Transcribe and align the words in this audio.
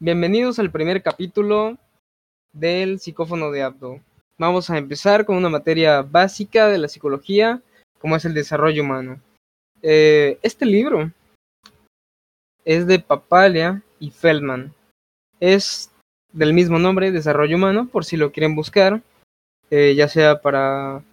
Bienvenidos 0.00 0.58
al 0.58 0.72
primer 0.72 1.02
capítulo 1.02 1.78
del 2.52 2.98
psicófono 2.98 3.52
de 3.52 3.62
Abdo. 3.62 4.00
Vamos 4.38 4.68
a 4.68 4.76
empezar 4.76 5.24
con 5.24 5.36
una 5.36 5.48
materia 5.48 6.02
básica 6.02 6.66
de 6.66 6.78
la 6.78 6.88
psicología, 6.88 7.62
como 8.00 8.16
es 8.16 8.24
el 8.24 8.34
desarrollo 8.34 8.82
humano. 8.82 9.20
Eh, 9.82 10.40
este 10.42 10.66
libro 10.66 11.12
es 12.64 12.88
de 12.88 12.98
Papalia 12.98 13.82
y 14.00 14.10
Feldman. 14.10 14.74
Es 15.38 15.92
del 16.32 16.52
mismo 16.54 16.80
nombre, 16.80 17.12
Desarrollo 17.12 17.56
Humano, 17.56 17.86
por 17.86 18.04
si 18.04 18.16
lo 18.16 18.32
quieren 18.32 18.56
buscar, 18.56 19.00
eh, 19.70 19.94
ya 19.94 20.08
sea 20.08 20.40
para 20.40 21.04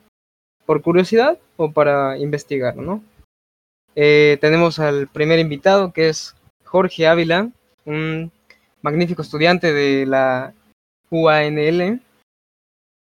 por 0.66 0.82
curiosidad 0.82 1.38
o 1.56 1.72
para 1.72 2.18
investigar, 2.18 2.76
¿no? 2.78 3.04
Eh, 3.96 4.40
tenemos 4.42 4.80
al 4.80 5.08
primer 5.08 5.38
invitado 5.38 5.94
que 5.94 6.10
es 6.10 6.36
Jorge 6.64 7.06
Ávila, 7.06 7.52
un 7.86 8.32
magnífico 8.82 9.22
estudiante 9.22 9.74
de 9.74 10.06
la 10.06 10.54
UANL. 11.10 12.02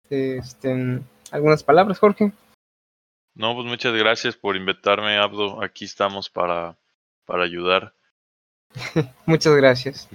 Este, 0.09 1.01
algunas 1.31 1.63
palabras, 1.63 1.99
Jorge. 1.99 2.31
No, 3.33 3.55
pues 3.55 3.65
muchas 3.65 3.93
gracias 3.93 4.35
por 4.35 4.55
invitarme, 4.55 5.17
Abdo. 5.17 5.63
Aquí 5.63 5.85
estamos 5.85 6.29
para, 6.29 6.77
para 7.25 7.43
ayudar. 7.43 7.93
muchas 9.25 9.55
gracias. 9.55 10.09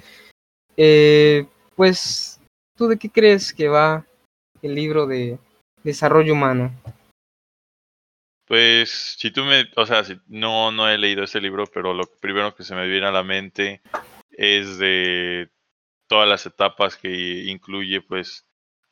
Eh, 0.76 1.46
pues, 1.74 2.40
¿tú 2.76 2.88
de 2.88 2.98
qué 2.98 3.10
crees 3.10 3.52
que 3.52 3.68
va 3.68 4.06
el 4.62 4.74
libro 4.74 5.06
de 5.06 5.38
desarrollo 5.82 6.34
humano? 6.34 6.72
Pues, 8.46 9.16
si 9.18 9.30
tú 9.30 9.44
me, 9.44 9.64
o 9.76 9.86
sea, 9.86 10.04
si, 10.04 10.20
no, 10.28 10.70
no 10.70 10.88
he 10.88 10.98
leído 10.98 11.24
ese 11.24 11.40
libro, 11.40 11.64
pero 11.66 11.94
lo 11.94 12.04
primero 12.20 12.54
que 12.54 12.62
se 12.62 12.74
me 12.74 12.86
viene 12.86 13.06
a 13.06 13.12
la 13.12 13.24
mente 13.24 13.80
es 14.30 14.78
de 14.78 15.50
todas 16.06 16.28
las 16.28 16.46
etapas 16.46 16.96
que 16.96 17.44
incluye, 17.44 18.00
pues, 18.00 18.46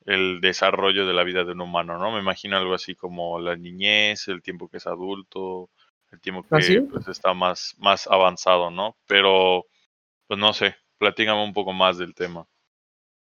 el 0.06 0.40
desarrollo 0.40 1.06
de 1.06 1.14
la 1.14 1.24
vida 1.24 1.44
de 1.44 1.52
un 1.52 1.62
humano, 1.62 1.98
¿no? 1.98 2.12
Me 2.12 2.20
imagino 2.20 2.56
algo 2.56 2.74
así 2.74 2.94
como 2.94 3.38
la 3.38 3.56
niñez, 3.56 4.28
el 4.28 4.42
tiempo 4.42 4.68
que 4.68 4.76
es 4.76 4.86
adulto, 4.86 5.70
el 6.12 6.20
tiempo 6.20 6.44
¿Ah, 6.50 6.58
que 6.58 6.82
pues, 6.82 7.08
está 7.08 7.34
más, 7.34 7.74
más 7.78 8.06
avanzado, 8.06 8.70
¿no? 8.70 8.96
Pero, 9.06 9.66
pues 10.26 10.38
no 10.38 10.52
sé, 10.52 10.76
platícame 10.98 11.42
un 11.42 11.52
poco 11.52 11.72
más 11.72 11.98
del 11.98 12.14
tema. 12.14 12.46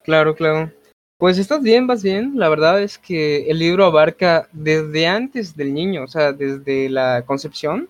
Claro, 0.04 0.36
claro. 0.36 0.72
Pues 1.18 1.38
estás 1.38 1.64
bien, 1.64 1.88
vas 1.88 2.04
bien. 2.04 2.34
La 2.36 2.50
verdad 2.50 2.82
es 2.82 2.98
que 2.98 3.50
el 3.50 3.60
libro 3.60 3.86
abarca 3.86 4.50
desde 4.52 5.08
antes 5.08 5.56
del 5.56 5.74
niño, 5.74 6.04
o 6.04 6.08
sea, 6.08 6.34
desde 6.34 6.90
la 6.90 7.24
concepción 7.26 7.88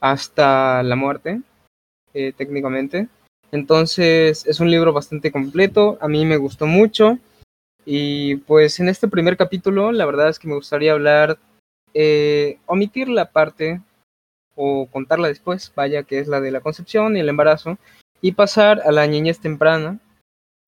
hasta 0.00 0.82
la 0.82 0.96
muerte, 0.96 1.42
eh, 2.14 2.32
técnicamente. 2.32 3.08
Entonces 3.50 4.46
es 4.46 4.60
un 4.60 4.70
libro 4.70 4.92
bastante 4.92 5.32
completo, 5.32 5.98
a 6.00 6.08
mí 6.08 6.24
me 6.26 6.36
gustó 6.36 6.66
mucho. 6.66 7.18
Y 7.84 8.36
pues 8.36 8.80
en 8.80 8.88
este 8.88 9.08
primer 9.08 9.36
capítulo, 9.36 9.92
la 9.92 10.04
verdad 10.04 10.28
es 10.28 10.38
que 10.38 10.48
me 10.48 10.54
gustaría 10.54 10.92
hablar, 10.92 11.38
eh, 11.94 12.58
omitir 12.66 13.08
la 13.08 13.30
parte 13.30 13.80
o 14.54 14.86
contarla 14.90 15.28
después, 15.28 15.72
vaya, 15.74 16.02
que 16.02 16.18
es 16.18 16.28
la 16.28 16.40
de 16.40 16.50
la 16.50 16.60
concepción 16.60 17.16
y 17.16 17.20
el 17.20 17.28
embarazo, 17.28 17.78
y 18.20 18.32
pasar 18.32 18.82
a 18.84 18.92
la 18.92 19.06
niñez 19.06 19.38
temprana, 19.38 20.00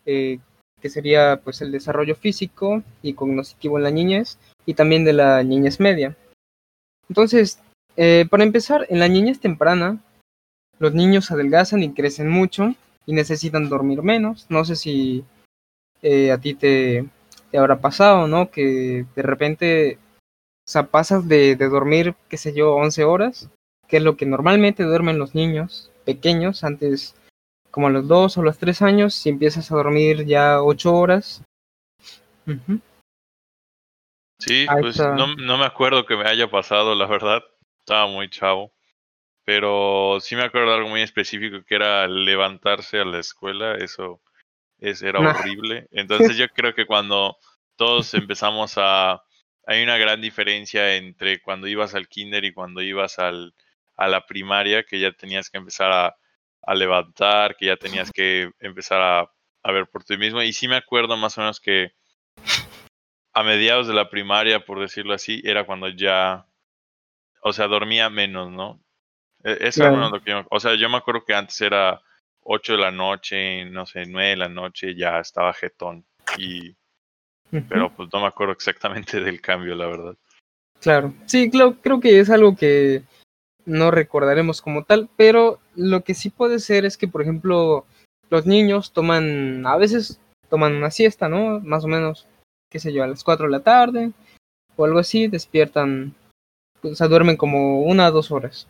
eh, 0.07 0.39
que 0.81 0.89
sería 0.89 1.41
pues 1.43 1.61
el 1.61 1.73
desarrollo 1.73 2.15
físico 2.15 2.83
y 3.03 3.15
cognitivo 3.15 3.77
en 3.77 3.85
la 3.85 3.91
niñez, 3.91 4.39
y 4.65 4.75
también 4.75 5.05
de 5.05 5.13
la 5.13 5.43
niñez 5.43 5.81
media. 5.81 6.17
Entonces, 7.09 7.61
eh, 7.97 8.27
para 8.31 8.45
empezar, 8.45 8.87
en 8.89 9.01
la 9.01 9.09
niñez 9.09 9.41
temprana, 9.41 9.99
los 10.81 10.95
niños 10.95 11.31
adelgazan 11.31 11.83
y 11.83 11.93
crecen 11.93 12.29
mucho 12.29 12.75
y 13.07 13.13
necesitan 13.13 13.69
dormir 13.69 14.03
menos. 14.03 14.47
No 14.49 14.65
sé 14.65 14.75
si 14.75 15.25
eh, 16.03 16.33
a 16.33 16.39
ti 16.39 16.55
te, 16.55 17.07
te, 17.51 17.59
habrá 17.59 17.81
pasado, 17.81 18.27
¿no? 18.27 18.51
Que 18.51 19.05
de 19.15 19.23
repente, 19.23 19.99
o 20.17 20.71
sea, 20.71 20.87
pasas 20.87 21.29
de, 21.29 21.55
de, 21.55 21.69
dormir, 21.69 22.15
qué 22.29 22.39
sé 22.39 22.55
yo, 22.55 22.75
11 22.75 23.05
horas, 23.05 23.51
que 23.89 23.99
es 23.99 24.03
lo 24.03 24.17
que 24.17 24.27
normalmente 24.27 24.83
duermen 24.83 25.19
los 25.19 25.35
niños 25.35 25.93
pequeños, 26.07 26.65
antes 26.65 27.15
como 27.71 27.87
a 27.87 27.91
los 27.91 28.09
2 28.09 28.39
o 28.39 28.43
los 28.43 28.59
3 28.59 28.83
años, 28.83 29.15
si 29.15 29.29
empiezas 29.29 29.71
a 29.71 29.77
dormir 29.77 30.25
ya 30.25 30.63
8 30.63 30.95
horas. 30.95 31.45
Uh 32.47 32.53
-huh. 32.53 32.81
Sí, 34.39 34.67
pues 34.81 34.99
no, 34.99 35.37
no 35.37 35.59
me 35.59 35.67
acuerdo 35.67 36.07
que 36.07 36.17
me 36.17 36.25
haya 36.25 36.51
pasado, 36.51 36.95
la 36.95 37.07
verdad. 37.07 37.43
Estaba 37.81 38.07
muy 38.07 38.31
chavo 38.31 38.73
pero 39.51 40.19
sí 40.21 40.37
me 40.37 40.45
acuerdo 40.45 40.69
de 40.69 40.77
algo 40.77 40.91
muy 40.91 41.03
específico 41.03 41.65
que 41.65 41.75
era 41.75 42.07
levantarse 42.07 43.01
a 43.01 43.05
la 43.05 43.19
escuela, 43.19 43.75
eso 43.75 44.23
es, 44.79 45.03
era 45.03 45.19
horrible. 45.19 45.89
Entonces 45.91 46.37
yo 46.37 46.49
creo 46.51 46.73
que 46.73 46.87
cuando 46.87 47.37
todos 47.75 48.15
empezamos 48.15 48.75
a... 48.77 49.25
Hay 49.67 49.83
una 49.83 49.99
gran 49.99 50.21
diferencia 50.21 50.95
entre 50.95 51.43
cuando 51.43 51.67
ibas 51.67 51.97
al 51.97 52.07
kinder 52.07 52.45
y 52.45 52.53
cuando 52.53 52.81
ibas 52.81 53.19
al, 53.19 53.53
a 53.97 54.07
la 54.07 54.25
primaria, 54.25 54.85
que 54.85 55.01
ya 55.01 55.11
tenías 55.11 55.51
que 55.51 55.59
empezar 55.59 55.91
a, 55.91 56.17
a 56.63 56.75
levantar, 56.77 57.57
que 57.57 57.67
ya 57.67 57.77
tenías 57.77 58.13
que 58.13 58.53
empezar 58.61 59.03
a, 59.03 59.33
a 59.65 59.73
ver 59.73 59.89
por 59.89 60.05
ti 60.05 60.17
mismo. 60.17 60.41
Y 60.43 60.53
sí 60.53 60.69
me 60.69 60.77
acuerdo 60.77 61.17
más 61.17 61.37
o 61.39 61.41
menos 61.41 61.59
que 61.59 61.91
a 63.33 63.43
mediados 63.43 63.89
de 63.89 63.95
la 63.95 64.11
primaria, 64.11 64.65
por 64.65 64.79
decirlo 64.79 65.13
así, 65.13 65.43
era 65.43 65.67
cuando 65.67 65.89
ya, 65.89 66.47
o 67.43 67.53
sea, 67.53 67.67
dormía 67.67 68.11
menos, 68.11 68.49
¿no? 68.49 68.81
Eso 69.43 69.83
claro. 69.83 70.05
es 70.05 70.11
lo 70.11 70.23
que 70.23 70.31
yo, 70.31 70.47
o 70.51 70.61
sea, 70.61 70.75
yo 70.75 70.89
me 70.89 70.99
acuerdo 70.99 71.25
que 71.25 71.35
antes 71.35 71.61
era 71.61 72.01
8 72.45 72.73
de 72.73 72.79
la 72.79 72.91
noche, 72.91 73.65
no 73.65 73.87
sé, 73.87 74.05
9 74.07 74.31
de 74.31 74.37
la 74.37 74.49
noche, 74.49 74.95
ya 74.95 75.21
estaba 75.21 75.53
jetón. 75.55 76.05
Y, 76.37 76.71
uh 76.71 76.75
-huh. 77.53 77.67
Pero 77.69 77.95
pues 77.95 78.09
no 78.13 78.21
me 78.21 78.27
acuerdo 78.27 78.53
exactamente 78.53 79.21
del 79.21 79.41
cambio, 79.41 79.75
la 79.75 79.87
verdad. 79.87 80.17
Claro, 80.81 81.15
sí, 81.27 81.51
claro, 81.51 81.77
creo 81.81 82.01
que 82.01 82.21
es 82.21 82.31
algo 82.31 82.57
que 82.57 83.03
no 83.67 83.91
recordaremos 83.91 84.63
como 84.63 84.85
tal, 84.85 85.09
pero 85.17 85.61
lo 85.77 86.03
que 86.03 86.15
sí 86.15 86.31
puede 86.31 86.59
ser 86.59 86.85
es 86.85 86.97
que, 86.97 87.09
por 87.09 87.23
ejemplo, 87.23 87.87
los 88.31 88.47
niños 88.47 88.93
toman, 88.93 89.67
a 89.67 89.77
veces 89.77 90.21
toman 90.49 90.75
una 90.75 90.91
siesta, 90.91 91.29
¿no? 91.29 91.61
Más 91.61 91.85
o 91.85 91.89
menos, 91.89 92.27
qué 92.71 92.79
sé 92.79 92.93
yo, 92.93 93.05
a 93.05 93.07
las 93.07 93.25
4 93.25 93.47
de 93.47 93.53
la 93.53 93.61
tarde 93.61 94.13
o 94.77 94.85
algo 94.85 94.99
así, 94.99 95.29
despiertan, 95.29 96.15
o 96.83 96.95
sea, 96.95 97.09
duermen 97.09 97.37
como 97.37 97.83
una 97.83 98.09
o 98.09 98.13
dos 98.13 98.31
horas. 98.31 98.67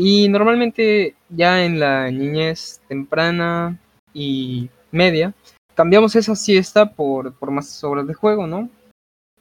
Y 0.00 0.28
normalmente 0.28 1.16
ya 1.28 1.64
en 1.64 1.80
la 1.80 2.08
niñez 2.08 2.80
temprana 2.86 3.76
y 4.14 4.70
media, 4.92 5.34
cambiamos 5.74 6.14
esa 6.14 6.36
siesta 6.36 6.94
por, 6.94 7.34
por 7.34 7.50
más 7.50 7.82
horas 7.82 8.06
de 8.06 8.14
juego, 8.14 8.46
¿no? 8.46 8.70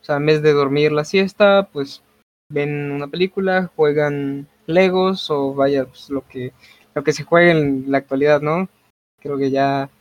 O 0.01 0.03
sea, 0.03 0.16
en 0.16 0.25
vez 0.25 0.41
de 0.41 0.53
dormir 0.53 0.91
la 0.91 1.06
siesta, 1.06 1.69
pues 1.72 2.01
ven 2.50 2.91
una 2.91 3.07
película, 3.07 3.69
juegan 3.75 4.47
Legos 4.66 5.29
o 5.29 5.53
vaya, 5.53 5.85
pues 5.85 6.09
lo 6.09 6.28
que, 6.28 6.53
lo 6.95 7.03
que 7.03 7.13
se 7.13 7.24
juega 7.24 7.51
en 7.51 7.91
la 7.91 8.00
actualidad, 8.00 8.41
¿no? 8.41 8.68
Creo 9.22 9.38
que 9.38 9.51
ya 9.51 9.91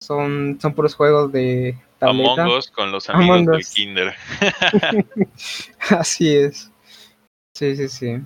son, 0.00 0.58
son 0.58 0.74
puros 0.74 0.94
juegos 0.94 1.30
de 1.32 1.78
tableta. 1.98 2.44
Among 2.44 2.56
Us 2.56 2.70
con 2.70 2.90
los 2.92 3.10
amigos 3.10 3.44
del 3.44 3.66
kinder. 3.66 4.14
Así 5.90 6.34
es. 6.34 6.72
Sí, 7.54 7.76
sí, 7.76 7.88
sí. 7.90 8.22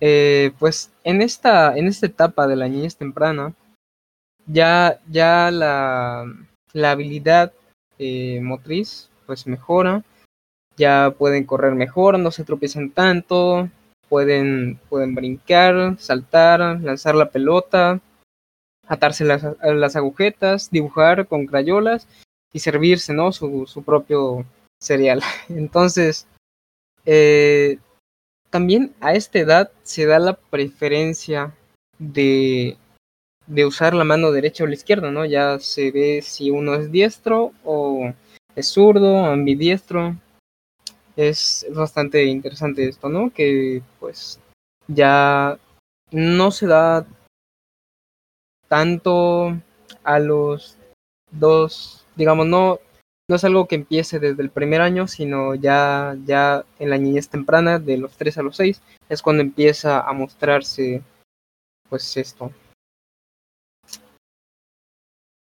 Eh, 0.00 0.52
pues 0.58 0.90
en 1.04 1.22
esta, 1.22 1.76
en 1.76 1.88
esta 1.88 2.06
etapa 2.06 2.46
de 2.46 2.56
la 2.56 2.68
niñez 2.68 2.96
temprana, 2.96 3.54
ya, 4.46 5.00
ya 5.10 5.50
la, 5.50 6.24
la 6.72 6.90
habilidad 6.92 7.52
eh, 7.98 8.40
motriz 8.42 9.10
pues 9.26 9.46
mejora, 9.46 10.04
ya 10.76 11.12
pueden 11.18 11.44
correr 11.44 11.74
mejor, 11.74 12.18
no 12.18 12.30
se 12.30 12.44
tropiezan 12.44 12.90
tanto, 12.90 13.68
pueden, 14.08 14.80
pueden 14.88 15.14
brincar, 15.14 15.96
saltar, 15.98 16.60
lanzar 16.80 17.14
la 17.14 17.30
pelota, 17.30 18.00
atarse 18.86 19.24
las, 19.24 19.44
las 19.62 19.96
agujetas, 19.96 20.70
dibujar 20.70 21.26
con 21.26 21.46
crayolas 21.46 22.06
y 22.52 22.60
servirse, 22.60 23.12
¿no? 23.12 23.32
Su, 23.32 23.66
su 23.66 23.82
propio 23.82 24.46
cereal. 24.80 25.22
Entonces, 25.48 26.26
eh, 27.04 27.78
también 28.50 28.94
a 29.00 29.14
esta 29.14 29.38
edad 29.38 29.70
se 29.82 30.06
da 30.06 30.18
la 30.18 30.34
preferencia 30.34 31.54
de, 31.98 32.76
de, 33.46 33.66
usar 33.66 33.94
la 33.94 34.04
mano 34.04 34.32
derecha 34.32 34.64
o 34.64 34.66
la 34.66 34.74
izquierda, 34.74 35.10
¿no? 35.10 35.24
Ya 35.24 35.58
se 35.58 35.90
ve 35.90 36.22
si 36.22 36.50
uno 36.50 36.74
es 36.74 36.90
diestro 36.90 37.52
o 37.64 38.12
es 38.54 38.68
zurdo, 38.68 39.24
ambidiestro. 39.26 40.16
Es 41.16 41.66
bastante 41.74 42.24
interesante 42.24 42.88
esto, 42.88 43.08
¿no? 43.08 43.30
Que 43.32 43.82
pues 43.98 44.40
ya 44.86 45.58
no 46.12 46.50
se 46.50 46.66
da 46.66 47.06
tanto 48.68 49.60
a 50.04 50.18
los 50.18 50.76
dos, 51.30 52.04
digamos, 52.16 52.46
no, 52.46 52.78
no 53.28 53.36
es 53.36 53.44
algo 53.44 53.68
que 53.68 53.74
empiece 53.74 54.18
desde 54.18 54.42
el 54.42 54.50
primer 54.50 54.80
año, 54.80 55.06
sino 55.06 55.54
ya, 55.54 56.16
ya 56.24 56.64
en 56.78 56.90
la 56.90 56.96
niñez 56.96 57.28
temprana, 57.28 57.78
de 57.78 57.98
los 57.98 58.16
3 58.16 58.38
a 58.38 58.42
los 58.42 58.56
6, 58.56 58.80
es 59.10 59.22
cuando 59.22 59.42
empieza 59.42 60.00
a 60.00 60.12
mostrarse 60.14 61.02
pues 61.90 62.16
esto. 62.16 62.50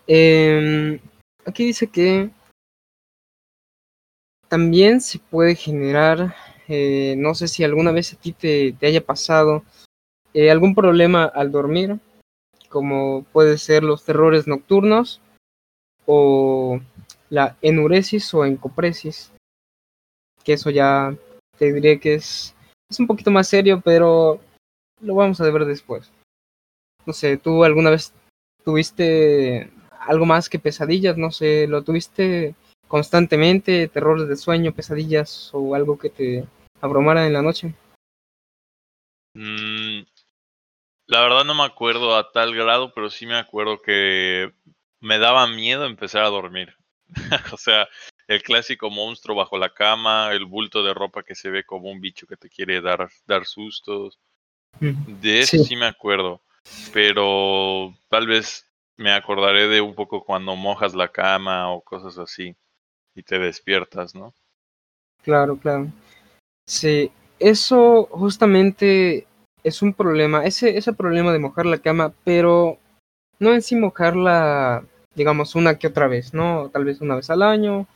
Em, 0.07 0.99
aquí 1.45 1.67
dice 1.67 1.89
que 1.89 2.31
también 4.49 5.01
se 5.01 5.19
puede 5.19 5.55
generar, 5.55 6.35
eh, 6.69 7.15
no 7.19 7.35
sé 7.35 7.49
si 7.49 7.65
alguna 7.65 7.93
vez 7.93 8.15
a 8.15 8.17
ti 8.17 8.33
te, 8.33 8.75
haya 8.83 9.05
pasado 9.05 9.65
eh, 10.33 10.51
algún 10.51 10.75
problema 10.75 11.25
al 11.25 11.53
dormir, 11.53 11.99
como 12.71 13.25
puede 13.33 13.59
ser 13.59 13.83
los 13.83 14.05
terrores 14.05 14.47
nocturnos 14.47 15.21
o 16.07 16.81
la 17.31 17.57
enuresis 17.63 18.33
o 18.35 18.45
encopresis, 18.45 19.33
que 20.45 20.55
eso 20.55 20.71
ya 20.71 21.15
te 21.59 21.73
diré 21.73 21.99
que 21.99 22.15
es, 22.15 22.55
es 22.89 23.01
un 23.01 23.07
poquito 23.07 23.31
más 23.31 23.49
serio, 23.49 23.81
pero 23.85 24.41
lo 25.01 25.15
vamos 25.15 25.41
a 25.41 25.51
ver 25.51 25.65
después. 25.65 26.11
No 27.05 27.13
sé, 27.13 27.37
¿tú 27.37 27.65
alguna 27.65 27.91
vez 27.91 28.13
tuviste 28.65 29.71
algo 30.01 30.27
más 30.27 30.49
que 30.49 30.59
pesadillas? 30.59 31.17
No 31.17 31.31
sé, 31.31 31.67
¿lo 31.67 31.83
tuviste 31.83 32.55
constantemente, 32.89 33.89
terrores 33.89 34.29
de 34.29 34.37
sueño, 34.37 34.73
pesadillas 34.73 35.51
o 35.53 35.75
algo 35.75 35.99
que 35.99 36.11
te 36.11 36.47
abrumara 36.81 37.27
en 37.27 37.33
la 37.33 37.43
noche? 37.43 37.75
Mm, 39.35 40.05
la 41.07 41.21
verdad 41.21 41.45
no 41.45 41.55
me 41.55 41.65
acuerdo 41.65 42.17
a 42.17 42.33
tal 42.33 42.55
grado, 42.55 42.93
pero 42.95 43.11
sí 43.11 43.27
me 43.27 43.37
acuerdo 43.37 43.81
que 43.83 44.53
me 45.01 45.19
daba 45.19 45.47
miedo 45.47 45.85
empezar 45.85 46.25
a 46.25 46.31
dormir. 46.31 46.75
o 47.53 47.57
sea, 47.57 47.89
el 48.27 48.43
clásico 48.43 48.91
monstruo 48.91 49.37
bajo 49.37 49.59
la 49.59 49.73
cama, 49.73 50.33
el 50.33 50.45
bulto 50.45 50.83
de 50.83 50.95
ropa 50.95 51.23
que 51.23 51.35
se 51.35 51.51
ve 51.51 51.65
como 51.65 51.91
un 51.91 52.01
bicho 52.01 52.27
que 52.27 52.37
te 52.37 52.49
quiere 52.49 52.81
dar, 52.81 53.09
dar 53.27 53.47
sustos. 53.47 54.19
De 54.81 55.41
eso 55.41 55.63
sí. 55.65 55.77
me 55.77 55.87
acuerdo. 55.87 56.41
Pero 56.93 57.95
tal 58.09 58.27
vez 58.27 58.67
me 58.97 59.13
acordaré 59.13 59.69
de 59.69 59.81
un 59.81 59.95
poco 59.95 60.25
cuando 60.25 60.57
mojas 60.57 60.95
la 60.95 61.09
cama 61.09 61.71
o 61.71 61.81
cosas 61.81 62.19
así 62.19 62.57
y 63.15 63.23
te 63.23 63.39
despiertas, 63.39 64.15
¿no? 64.15 64.35
Claro, 65.23 65.57
claro. 65.57 65.89
Sí, 66.67 67.11
eso 67.39 68.09
justamente 68.11 69.27
es 69.63 69.83
un 69.83 69.93
problema, 69.93 70.45
ese, 70.45 70.77
ese 70.77 70.93
problema 70.93 71.33
de 71.33 71.39
mojar 71.39 71.67
la 71.67 71.79
cama, 71.79 72.13
pero 72.25 72.79
no 73.39 73.53
en 73.53 73.63
sí 73.63 73.77
mojarla, 73.77 74.85
digamos, 75.17 75.55
una 75.57 75.79
que 75.79 75.89
otra 75.89 76.09
vez, 76.09 76.35
¿no? 76.35 76.71
Tal 76.73 76.85
vez 76.85 77.01
una 77.01 77.17
vez 77.17 77.31
al 77.31 77.43
año 77.43 77.89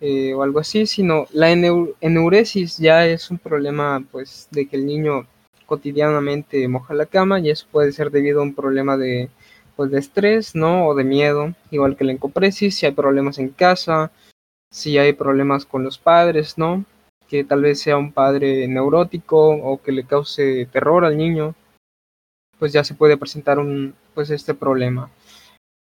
eh, 0.00 0.34
o 0.34 0.42
algo 0.42 0.60
así, 0.60 0.86
sino 0.86 1.26
la 1.32 1.50
enuresis 1.50 2.78
ya 2.78 3.06
es 3.06 3.30
un 3.30 3.38
problema, 3.38 4.04
pues, 4.10 4.48
de 4.50 4.68
que 4.68 4.76
el 4.76 4.86
niño 4.86 5.26
cotidianamente 5.66 6.66
moja 6.68 6.94
la 6.94 7.06
cama 7.06 7.40
y 7.40 7.50
eso 7.50 7.66
puede 7.70 7.92
ser 7.92 8.10
debido 8.10 8.40
a 8.40 8.44
un 8.44 8.54
problema 8.54 8.96
de, 8.96 9.30
pues, 9.76 9.90
de 9.90 9.98
estrés, 9.98 10.54
¿no? 10.54 10.86
O 10.88 10.94
de 10.94 11.04
miedo, 11.04 11.54
igual 11.70 11.96
que 11.96 12.04
la 12.04 12.12
encopresis, 12.12 12.76
si 12.76 12.86
hay 12.86 12.92
problemas 12.92 13.38
en 13.38 13.50
casa, 13.50 14.12
si 14.70 14.98
hay 14.98 15.12
problemas 15.12 15.66
con 15.66 15.84
los 15.84 15.98
padres, 15.98 16.58
¿no? 16.58 16.84
que 17.32 17.44
tal 17.44 17.62
vez 17.62 17.80
sea 17.80 17.96
un 17.96 18.12
padre 18.12 18.68
neurótico 18.68 19.38
o 19.52 19.80
que 19.80 19.90
le 19.90 20.04
cause 20.04 20.68
terror 20.70 21.06
al 21.06 21.16
niño, 21.16 21.54
pues 22.58 22.74
ya 22.74 22.84
se 22.84 22.94
puede 22.94 23.16
presentar 23.16 23.58
un, 23.58 23.94
pues 24.12 24.28
este 24.28 24.52
problema. 24.52 25.10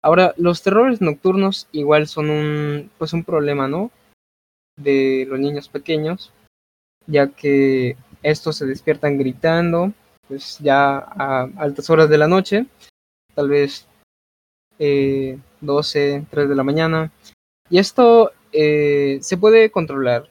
Ahora, 0.02 0.35
los 0.37 0.62
terrores 0.62 1.00
nocturnos 1.00 1.69
igual 1.73 2.06
son 2.06 2.31
un, 2.31 2.91
pues 2.99 3.12
un 3.12 3.25
problema, 3.25 3.69
¿no? 3.69 3.91
De 4.76 5.26
los 5.29 5.38
niños 5.38 5.69
pequeños, 5.69 6.32
ya 7.06 7.29
que 7.29 7.97
estos 8.23 8.56
se 8.56 8.67
despiertan 8.67 9.19
gritando, 9.19 9.93
pues 10.26 10.58
ya 10.58 10.99
a 10.99 11.49
altas 11.56 11.91
horas 11.91 12.08
de 12.08 12.19
la 12.19 12.29
noche, 12.29 12.67
tal 13.35 13.49
vez 13.49 13.87
eh, 14.79 15.38
12, 15.61 16.26
3 16.31 16.49
de 16.49 16.55
la 16.55 16.64
mañana. 16.64 17.12
Y 17.69 17.79
esto 17.79 18.32
eh, 18.52 19.19
se 19.20 19.37
puede 19.37 19.70
controlar. 19.70 20.29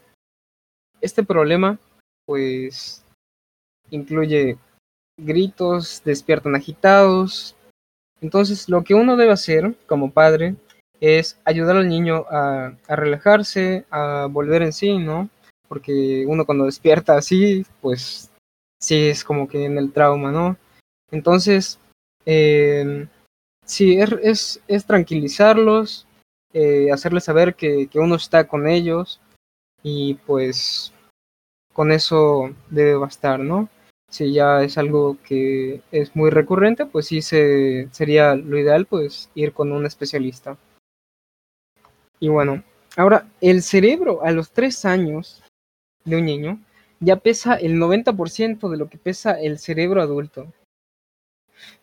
Este 1.02 1.24
problema, 1.24 1.78
pues, 2.26 3.06
incluye 3.92 4.58
gritos, 5.18 6.02
despiertan 6.04 6.56
agitados. 6.56 7.56
Entonces, 8.22 8.70
lo 8.70 8.84
que 8.84 8.94
uno 8.94 9.16
debe 9.16 9.32
hacer 9.32 9.76
como 9.88 10.12
padre 10.12 10.56
es 11.00 11.40
ayudar 11.46 11.78
al 11.78 11.88
niño 11.88 12.26
a, 12.30 12.74
relajarse, 12.88 13.86
a 13.90 14.28
volver 14.30 14.62
en 14.62 14.74
sí, 14.74 14.98
¿no? 14.98 15.30
Porque 15.68 16.26
uno 16.28 16.46
cuando 16.46 16.66
despierta 16.66 17.16
así, 17.18 17.66
pues 17.82 18.32
sí 18.82 19.08
es 19.08 19.24
como 19.24 19.48
que 19.48 19.66
en 19.66 19.78
el 19.78 19.92
trauma, 19.94 20.32
¿no? 20.32 20.58
Entonces, 21.12 21.80
eh, 22.26 23.08
sí, 23.66 23.98
es, 24.00 24.62
es, 24.68 24.86
tranquilizarlos, 24.86 26.08
eh, 26.54 26.92
hacerles 26.92 27.24
saber 27.24 27.56
que, 27.56 27.88
que, 27.88 28.00
uno 28.00 28.16
está 28.16 28.48
con 28.48 28.68
ellos, 28.68 29.22
y 29.84 30.16
pues 30.26 30.94
con 31.74 31.92
eso 31.92 32.54
debe 32.70 32.96
bastar, 32.96 33.40
¿no? 33.40 33.70
Si 34.10 34.34
ya 34.34 34.64
es 34.64 34.78
algo 34.78 35.18
que 35.24 35.82
es 35.92 36.16
muy 36.16 36.32
recurrente, 36.32 36.86
pues 36.86 37.08
sí 37.08 37.22
se, 37.22 37.88
sería 37.92 38.36
lo 38.36 38.58
ideal, 38.58 38.86
pues 38.86 39.30
ir 39.36 39.54
con 39.54 39.72
un 39.72 39.86
especialista. 39.86 40.58
Y 42.20 42.28
bueno, 42.28 42.64
ahora 42.98 43.28
el 43.40 43.62
cerebro 43.62 44.24
a 44.24 44.32
los 44.32 44.52
tres 44.52 44.84
años 44.84 45.44
de 46.06 46.18
un 46.18 46.26
niño 46.26 46.60
ya 47.00 47.18
pesa 47.18 47.56
el 47.56 47.78
90% 47.78 48.70
de 48.70 48.78
lo 48.78 48.90
que 48.90 48.98
pesa 48.98 49.40
el 49.40 49.60
cerebro 49.60 50.02
adulto. 50.02 50.52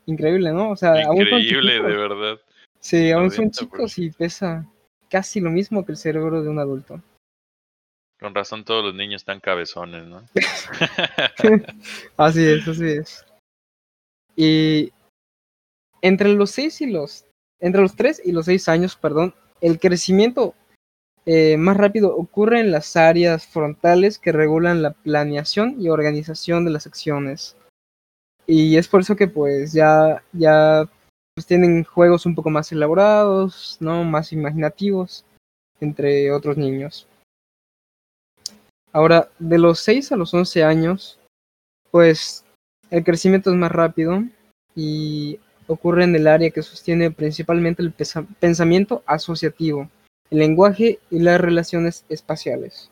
Increíble, 0.07 0.53
¿no? 0.53 0.71
O 0.71 0.77
sea, 0.77 1.01
Increíble, 1.03 1.75
de 1.75 1.81
verdad. 1.81 2.39
Sí, 2.81 3.11
aún 3.11 3.31
son 3.31 3.51
chicos 3.51 3.99
y 3.99 4.11
pesa 4.11 4.67
casi 5.09 5.41
lo 5.41 5.51
mismo 5.51 5.85
que 5.85 5.93
el 5.93 5.99
cerebro 5.99 6.43
de 6.43 6.49
un 6.49 6.59
adulto. 6.59 7.01
Con 8.19 8.35
razón 8.35 8.65
todos 8.65 8.85
los 8.85 8.95
niños 8.95 9.23
están 9.23 9.41
cabezones, 9.41 10.07
¿no? 10.07 10.27
así 12.17 12.47
es, 12.47 12.67
así 12.67 12.87
es. 12.87 13.27
Y 14.35 14.93
entre 16.01 16.33
los 16.33 16.51
seis 16.51 16.81
y 16.81 16.87
los, 16.87 17.27
entre 17.61 17.83
los 17.83 17.95
tres 17.95 18.23
y 18.25 18.33
los 18.33 18.47
seis 18.47 18.69
años, 18.69 18.97
perdón, 18.97 19.35
el 19.61 19.79
crecimiento 19.79 20.55
eh, 21.27 21.57
más 21.57 21.77
rápido 21.77 22.17
ocurre 22.17 22.61
en 22.61 22.71
las 22.71 22.97
áreas 22.97 23.47
frontales 23.47 24.19
que 24.19 24.33
regulan 24.33 24.81
la 24.81 24.93
planeación 24.93 25.77
y 25.81 25.89
organización 25.89 26.65
de 26.65 26.71
las 26.71 26.87
acciones. 26.87 27.57
Y 28.47 28.77
es 28.77 28.87
por 28.87 29.01
eso 29.01 29.17
que 29.17 29.27
pues 29.27 29.73
ya, 29.73 30.23
ya 30.33 30.89
pues, 31.35 31.47
tienen 31.47 31.83
juegos 31.85 32.27
un 32.27 32.35
poco 32.35 32.49
más 32.49 32.71
elaborados, 32.71 33.77
¿no? 33.81 34.05
Más 34.05 34.33
imaginativos 34.33 35.25
entre 35.81 36.31
otros 36.33 36.57
niños. 36.57 37.09
Ahora, 38.97 39.29
de 39.39 39.59
los 39.59 39.81
6 39.81 40.13
a 40.13 40.17
los 40.17 40.33
11 40.33 40.65
años, 40.65 41.19
pues 41.91 42.47
el 42.89 43.05
crecimiento 43.05 43.51
es 43.51 43.57
más 43.57 43.71
rápido 43.71 44.25
y 44.75 45.39
ocurre 45.67 46.05
en 46.05 46.17
el 46.17 46.27
área 46.27 46.49
que 46.49 46.63
sostiene 46.63 47.11
principalmente 47.11 47.83
el 47.83 47.93
pensamiento 47.93 49.03
asociativo, 49.05 49.91
el 50.31 50.39
lenguaje 50.39 50.99
y 51.11 51.19
las 51.19 51.39
relaciones 51.39 52.07
espaciales. 52.09 52.91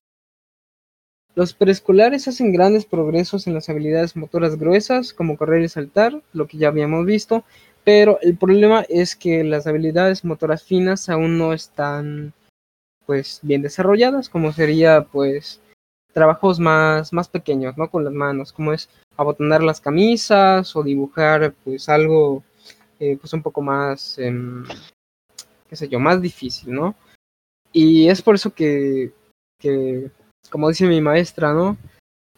Los 1.35 1.55
preescolares 1.55 2.29
hacen 2.29 2.53
grandes 2.53 2.85
progresos 2.85 3.47
en 3.47 3.55
las 3.55 3.71
habilidades 3.71 4.15
motoras 4.15 4.59
gruesas, 4.59 5.15
como 5.15 5.39
correr 5.39 5.63
y 5.63 5.71
saltar, 5.71 6.21
lo 6.35 6.47
que 6.47 6.59
ya 6.59 6.69
habíamos 6.69 7.07
visto, 7.07 7.45
pero 7.83 8.19
el 8.21 8.37
problema 8.37 8.85
es 8.91 9.17
que 9.17 9.43
las 9.43 9.67
habilidades 9.67 10.23
motoras 10.23 10.65
finas 10.65 11.09
aún 11.09 11.39
no 11.39 11.55
están 11.55 12.35
pues 13.07 13.39
bien 13.41 13.63
desarrolladas, 13.63 14.29
como 14.29 14.53
sería 14.53 15.07
pues 15.11 15.63
trabajos 16.15 16.59
más, 16.61 17.13
más 17.13 17.29
pequeños, 17.29 17.77
¿no? 17.77 17.91
Con 17.91 18.05
las 18.05 18.13
manos, 18.15 18.53
como 18.53 18.73
es 18.73 18.89
abotonar 19.17 19.63
las 19.63 19.81
camisas 19.81 20.75
o 20.77 20.83
dibujar, 20.83 21.55
pues 21.65 21.89
algo, 21.89 22.43
eh, 23.01 23.19
pues 23.21 23.33
un 23.35 23.43
poco 23.43 23.61
más, 23.61 24.19
em, 24.19 24.65
qué 25.69 25.77
sé 25.77 25.89
yo, 25.89 26.01
más 26.01 26.23
difícil, 26.23 26.73
¿no? 26.73 26.95
Y 27.73 28.09
es 28.09 28.23
por 28.23 28.37
eso 28.37 28.55
que, 28.55 29.13
que 29.59 30.11
como 30.51 30.69
dice 30.69 30.87
mi 30.87 31.01
maestra, 31.01 31.53
¿no? 31.53 31.77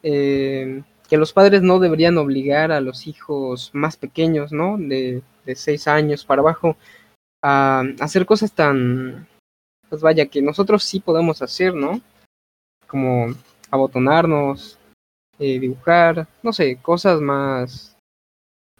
Em, 0.02 0.82
que 1.08 1.16
los 1.18 1.32
padres 1.32 1.62
no 1.62 1.78
deberían 1.78 2.18
obligar 2.18 2.72
a 2.72 2.80
los 2.80 3.06
hijos 3.06 3.70
más 3.74 3.96
pequeños, 3.96 4.52
¿no? 4.52 4.76
De, 4.78 5.22
de 5.44 5.54
seis 5.54 5.86
años 5.86 6.24
para 6.24 6.40
abajo 6.42 6.76
a 7.42 7.84
hacer 8.00 8.26
cosas 8.26 8.52
tan, 8.52 9.28
pues 9.88 10.02
vaya, 10.02 10.26
que 10.26 10.42
nosotros 10.42 10.82
sí 10.84 11.00
podemos 11.00 11.42
hacer, 11.42 11.74
¿no? 11.74 12.00
Como 12.88 13.34
abotonarnos, 13.70 14.78
eh, 15.38 15.58
dibujar, 15.58 16.28
no 16.42 16.52
sé, 16.52 16.76
cosas 16.80 17.20
más 17.20 17.96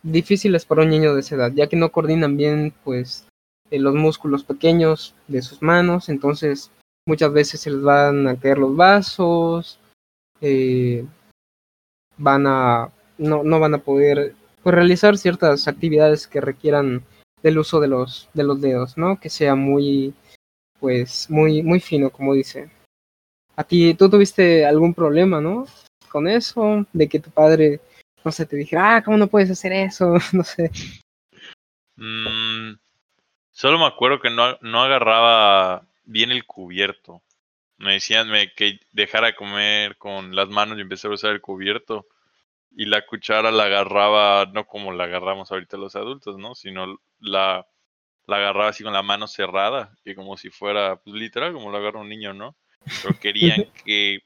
difíciles 0.03 0.65
para 0.65 0.83
un 0.83 0.91
niño 0.91 1.15
de 1.15 1.21
esa 1.21 1.35
edad, 1.35 1.53
ya 1.55 1.69
que 1.69 1.77
no 1.77 1.91
coordinan 1.93 2.37
bien, 2.37 2.73
pues, 2.85 3.27
eh, 3.71 3.79
los 3.79 3.95
músculos 3.95 4.45
pequeños 4.45 5.15
de 5.29 5.43
sus 5.43 5.63
manos, 5.63 6.09
entonces 6.09 6.71
muchas 7.07 7.33
veces 7.33 7.61
se 7.61 7.71
les 7.71 7.83
van 7.83 8.29
a 8.29 8.37
caer 8.39 8.59
los 8.59 8.77
vasos, 8.77 9.79
eh, 10.41 11.05
van 12.17 12.47
a, 12.47 12.91
no, 13.19 13.43
no 13.43 13.61
van 13.61 13.75
a 13.75 13.79
poder 13.79 14.35
pues, 14.63 14.75
realizar 14.75 15.19
ciertas 15.19 15.69
actividades 15.69 16.27
que 16.27 16.41
requieran 16.41 17.05
del 17.43 17.59
uso 17.59 17.81
de 17.81 17.89
los, 17.89 18.29
de 18.35 18.45
los 18.45 18.61
dedos, 18.61 18.97
¿no? 18.97 19.21
Que 19.21 19.31
sea 19.31 19.55
muy, 19.55 20.15
pues, 20.81 21.29
muy, 21.31 21.63
muy 21.63 21.81
fino, 21.81 22.11
como 22.11 22.35
dice. 22.35 22.71
A 23.57 23.65
ti, 23.65 23.95
tú 23.95 24.11
tuviste 24.11 24.67
algún 24.67 24.93
problema, 24.93 25.41
¿no? 25.41 25.67
Con 26.11 26.29
eso, 26.29 26.87
de 26.93 27.09
que 27.09 27.21
tu 27.21 27.31
padre, 27.31 27.81
no 28.23 28.31
sé, 28.31 28.45
te 28.45 28.57
dijera, 28.57 28.97
ah, 28.97 29.03
¿cómo 29.03 29.17
no 29.17 29.29
puedes 29.29 29.51
hacer 29.51 29.73
eso? 29.73 30.15
no 30.33 30.45
sé. 30.45 30.71
Mm, 31.97 32.75
solo 33.51 33.79
me 33.79 33.87
acuerdo 33.87 34.21
que 34.21 34.29
no, 34.29 34.59
no 34.61 34.83
agarraba 34.83 35.87
bien 36.05 36.31
el 36.31 36.45
cubierto. 36.45 37.23
Me 37.79 37.95
decían 37.95 38.29
que 38.57 38.81
dejara 38.93 39.29
de 39.29 39.35
comer 39.35 39.97
con 39.97 40.35
las 40.35 40.49
manos 40.49 40.77
y 40.79 40.83
empecé 40.83 41.09
a 41.09 41.13
usar 41.13 41.33
el 41.33 41.41
cubierto. 41.41 42.07
Y 42.73 42.85
la 42.85 43.07
cuchara 43.07 43.51
la 43.51 43.65
agarraba, 43.65 44.45
no 44.53 44.67
como 44.67 44.93
la 44.93 45.05
agarramos 45.05 45.51
ahorita 45.51 45.79
los 45.79 45.97
adultos, 45.97 46.37
¿no? 46.39 46.55
Sino 46.55 47.01
la, 47.21 47.67
la 48.27 48.37
agarraba 48.37 48.69
así 48.69 48.85
con 48.85 48.93
la 48.93 49.03
mano 49.03 49.27
cerrada 49.27 49.97
y 50.05 50.15
como 50.15 50.37
si 50.37 50.51
fuera, 50.51 50.97
pues 50.97 51.17
literal, 51.17 51.55
como 51.55 51.71
lo 51.71 51.79
agarra 51.79 52.01
un 52.01 52.11
niño, 52.11 52.35
¿no? 52.35 52.55
Pero 53.03 53.19
querían 53.19 53.67
que 53.85 54.21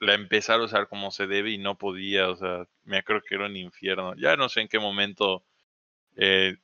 la 0.00 0.14
empezara 0.14 0.62
a 0.62 0.66
usar 0.66 0.88
como 0.88 1.10
se 1.10 1.26
debe 1.26 1.50
y 1.50 1.58
no 1.58 1.78
podía, 1.78 2.28
o 2.28 2.36
sea, 2.36 2.66
me 2.84 2.98
acuerdo 2.98 3.22
que 3.28 3.34
era 3.36 3.46
un 3.46 3.56
infierno. 3.56 4.14
Ya 4.16 4.36
no 4.36 4.48
sé 4.48 4.62
en 4.62 4.68
qué 4.68 4.78
momento 4.78 5.44
eh, 6.16 6.56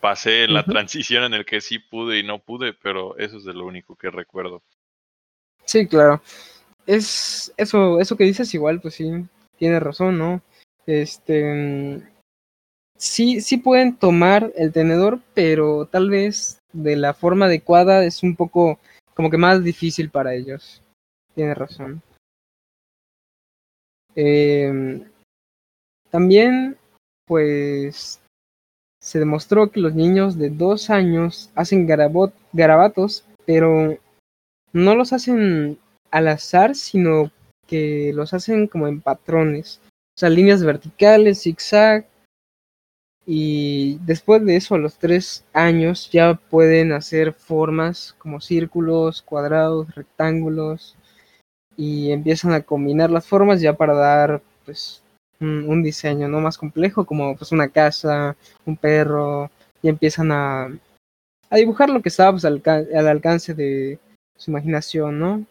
pasé 0.00 0.48
la 0.48 0.64
transición 0.64 1.24
en 1.24 1.34
el 1.34 1.44
que 1.44 1.60
sí 1.60 1.78
pude 1.78 2.18
y 2.18 2.22
no 2.22 2.38
pude, 2.38 2.72
pero 2.72 3.16
eso 3.18 3.36
es 3.36 3.44
de 3.44 3.54
lo 3.54 3.66
único 3.66 3.96
que 3.96 4.10
recuerdo. 4.10 4.62
Sí, 5.64 5.86
claro. 5.86 6.22
Es 6.86 7.52
eso, 7.58 8.00
eso 8.00 8.16
que 8.16 8.24
dices 8.24 8.54
igual, 8.54 8.80
pues 8.80 8.94
sí, 8.94 9.10
tiene 9.58 9.78
razón, 9.80 10.16
¿no? 10.16 10.40
Este 10.86 12.02
sí, 12.96 13.40
sí 13.40 13.56
pueden 13.58 13.96
tomar 13.96 14.52
el 14.56 14.72
tenedor, 14.72 15.20
pero 15.34 15.86
tal 15.86 16.10
vez 16.10 16.60
de 16.72 16.96
la 16.96 17.14
forma 17.14 17.46
adecuada 17.46 18.04
es 18.04 18.22
un 18.22 18.36
poco 18.36 18.78
como 19.14 19.30
que 19.30 19.36
más 19.36 19.62
difícil 19.62 20.10
para 20.10 20.34
ellos. 20.34 20.82
Tiene 21.38 21.54
razón. 21.54 22.02
Em, 24.16 25.04
también, 26.10 26.76
pues, 27.28 28.20
se 29.00 29.20
demostró 29.20 29.70
que 29.70 29.78
los 29.78 29.94
niños 29.94 30.36
de 30.36 30.50
dos 30.50 30.90
años 30.90 31.52
hacen 31.54 31.86
garabatos, 31.86 33.24
pero 33.46 33.96
no 34.72 34.96
los 34.96 35.12
hacen 35.12 35.78
al 36.10 36.26
azar, 36.26 36.74
sino 36.74 37.30
que 37.68 38.10
los 38.12 38.34
hacen 38.34 38.66
como 38.66 38.88
en 38.88 39.00
patrones. 39.00 39.80
O 40.16 40.18
sea, 40.18 40.30
líneas 40.30 40.64
verticales, 40.64 41.42
zigzag. 41.42 42.04
Y 43.24 43.98
después 43.98 44.44
de 44.44 44.56
eso, 44.56 44.74
a 44.74 44.78
los 44.78 44.98
tres 44.98 45.44
años, 45.52 46.10
ya 46.10 46.34
pueden 46.34 46.90
hacer 46.90 47.32
formas 47.32 48.16
como 48.18 48.40
círculos, 48.40 49.22
cuadrados, 49.22 49.94
rectángulos, 49.94 50.97
y 51.78 52.10
empiezan 52.12 52.52
a 52.52 52.60
combinar 52.60 53.10
las 53.10 53.26
formas 53.26 53.62
ya 53.62 53.72
para 53.72 53.94
dar 53.94 54.42
pues 54.66 55.02
un, 55.40 55.82
diseño 55.82 56.28
no 56.28 56.40
más 56.40 56.58
complejo 56.58 57.06
como 57.06 57.36
pues 57.36 57.52
una 57.52 57.68
casa 57.68 58.36
un 58.66 58.76
perro 58.76 59.50
y 59.80 59.88
empiezan 59.88 60.32
a, 60.32 60.64
a 61.48 61.56
dibujar 61.56 61.88
lo 61.88 62.02
que 62.02 62.08
está 62.10 62.30
pues, 62.32 62.44
al, 62.44 62.60
alcance 63.06 63.54
de 63.54 63.98
su 64.36 64.50
imaginación 64.50 65.18
no 65.18 65.46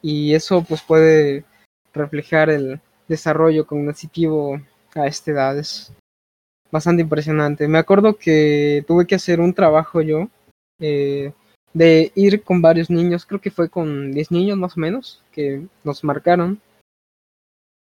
y 0.00 0.34
eso 0.34 0.64
pues 0.66 0.82
puede 0.82 1.44
reflejar 1.92 2.50
el 2.50 2.80
desarrollo 3.08 3.66
cognitivo 3.66 4.60
a 4.94 5.06
esta 5.06 5.30
edad. 5.30 5.58
Es 5.58 5.92
bastante 6.70 7.02
impresionante. 7.02 7.68
Me 7.68 7.78
acuerdo 7.78 8.16
que 8.16 8.84
tuve 8.86 9.06
que 9.06 9.14
hacer 9.14 9.40
un 9.40 9.54
trabajo 9.54 10.00
yo 10.00 10.28
eh, 10.80 11.32
de 11.74 12.12
ir 12.14 12.42
con 12.42 12.60
varios 12.62 12.90
niños, 12.90 13.26
creo 13.26 13.40
que 13.40 13.50
fue 13.50 13.68
con 13.68 14.12
10 14.12 14.30
niños 14.30 14.58
más 14.58 14.76
o 14.76 14.80
menos, 14.80 15.22
que 15.32 15.66
nos 15.84 16.04
marcaron, 16.04 16.60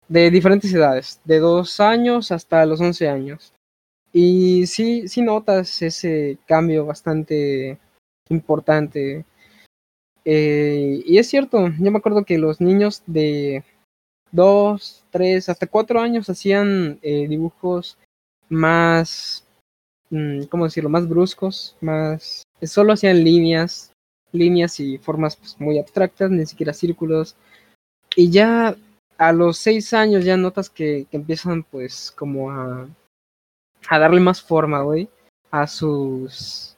de 0.08 0.32
diferentes 0.32 0.74
edades, 0.74 1.22
de 1.26 1.40
2 1.40 1.80
años 1.80 2.32
hasta 2.32 2.66
los 2.66 2.82
11 2.82 3.10
años. 3.10 3.54
Y 4.12 4.66
sí, 4.68 5.08
sí 5.08 5.22
notas 5.22 5.82
ese 5.82 6.40
cambio 6.48 6.86
bastante 6.86 7.78
importante. 8.30 9.26
Eh, 10.26 11.04
y 11.06 11.18
es 11.18 11.28
cierto, 11.28 11.70
yo 11.80 11.92
me 11.92 12.00
acuerdo 12.00 12.26
que 12.26 12.38
los 12.38 12.60
niños 12.60 13.04
de 13.06 13.64
2, 14.32 15.06
3, 15.12 15.50
hasta 15.50 15.68
4 15.68 16.02
años 16.02 16.30
hacían 16.30 17.00
eh, 17.02 17.28
dibujos 17.28 17.98
más, 18.50 19.48
mm, 20.10 20.44
¿cómo 20.44 20.66
decirlo?, 20.66 20.90
más 20.90 21.08
bruscos, 21.08 21.78
más 21.82 22.44
solo 22.68 22.94
hacían 22.94 23.24
líneas, 23.24 23.92
líneas 24.32 24.80
y 24.80 24.98
formas 24.98 25.36
pues, 25.36 25.60
muy 25.60 25.80
abstractas, 25.80 26.30
ni 26.32 26.46
siquiera 26.46 26.74
círculos. 26.74 27.36
Y 28.16 28.30
ya 28.32 28.76
a 29.18 29.32
los 29.34 29.58
seis 29.58 29.94
años 29.94 30.26
ya 30.26 30.38
notas 30.38 30.70
que, 30.70 31.08
empiezan 31.12 31.64
pues 31.64 32.12
como 32.12 32.52
a, 32.52 32.88
a 33.90 34.00
darle 34.00 34.22
más 34.22 34.42
forma, 34.42 34.82
güey, 34.82 35.10
a 35.52 35.68
sus 35.68 36.76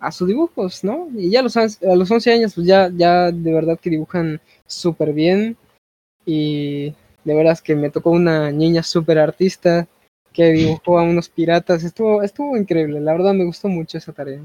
a 0.00 0.10
sus 0.10 0.26
dibujos, 0.26 0.82
¿no? 0.82 1.08
Y 1.14 1.30
ya 1.30 1.40
a 1.40 1.42
los, 1.44 1.56
a 1.56 1.68
los 1.94 2.10
11 2.10 2.32
años 2.32 2.54
pues 2.56 2.66
ya, 2.66 2.90
ya 2.92 3.30
de 3.30 3.52
verdad 3.52 3.78
que 3.78 3.90
dibujan 3.90 4.40
súper 4.66 5.12
bien 5.12 5.56
y 6.26 6.94
de 7.24 7.34
veras 7.34 7.62
que 7.62 7.76
me 7.76 7.90
tocó 7.90 8.10
una 8.10 8.50
niña 8.50 8.82
súper 8.82 9.20
artista 9.20 9.86
que 10.32 10.46
dibujó 10.46 10.98
a 10.98 11.02
unos 11.04 11.28
piratas, 11.28 11.84
estuvo, 11.84 12.22
estuvo 12.22 12.56
increíble, 12.56 13.00
la 13.00 13.12
verdad 13.12 13.34
me 13.34 13.44
gustó 13.44 13.68
mucho 13.68 13.98
esa 13.98 14.12
tarea. 14.12 14.40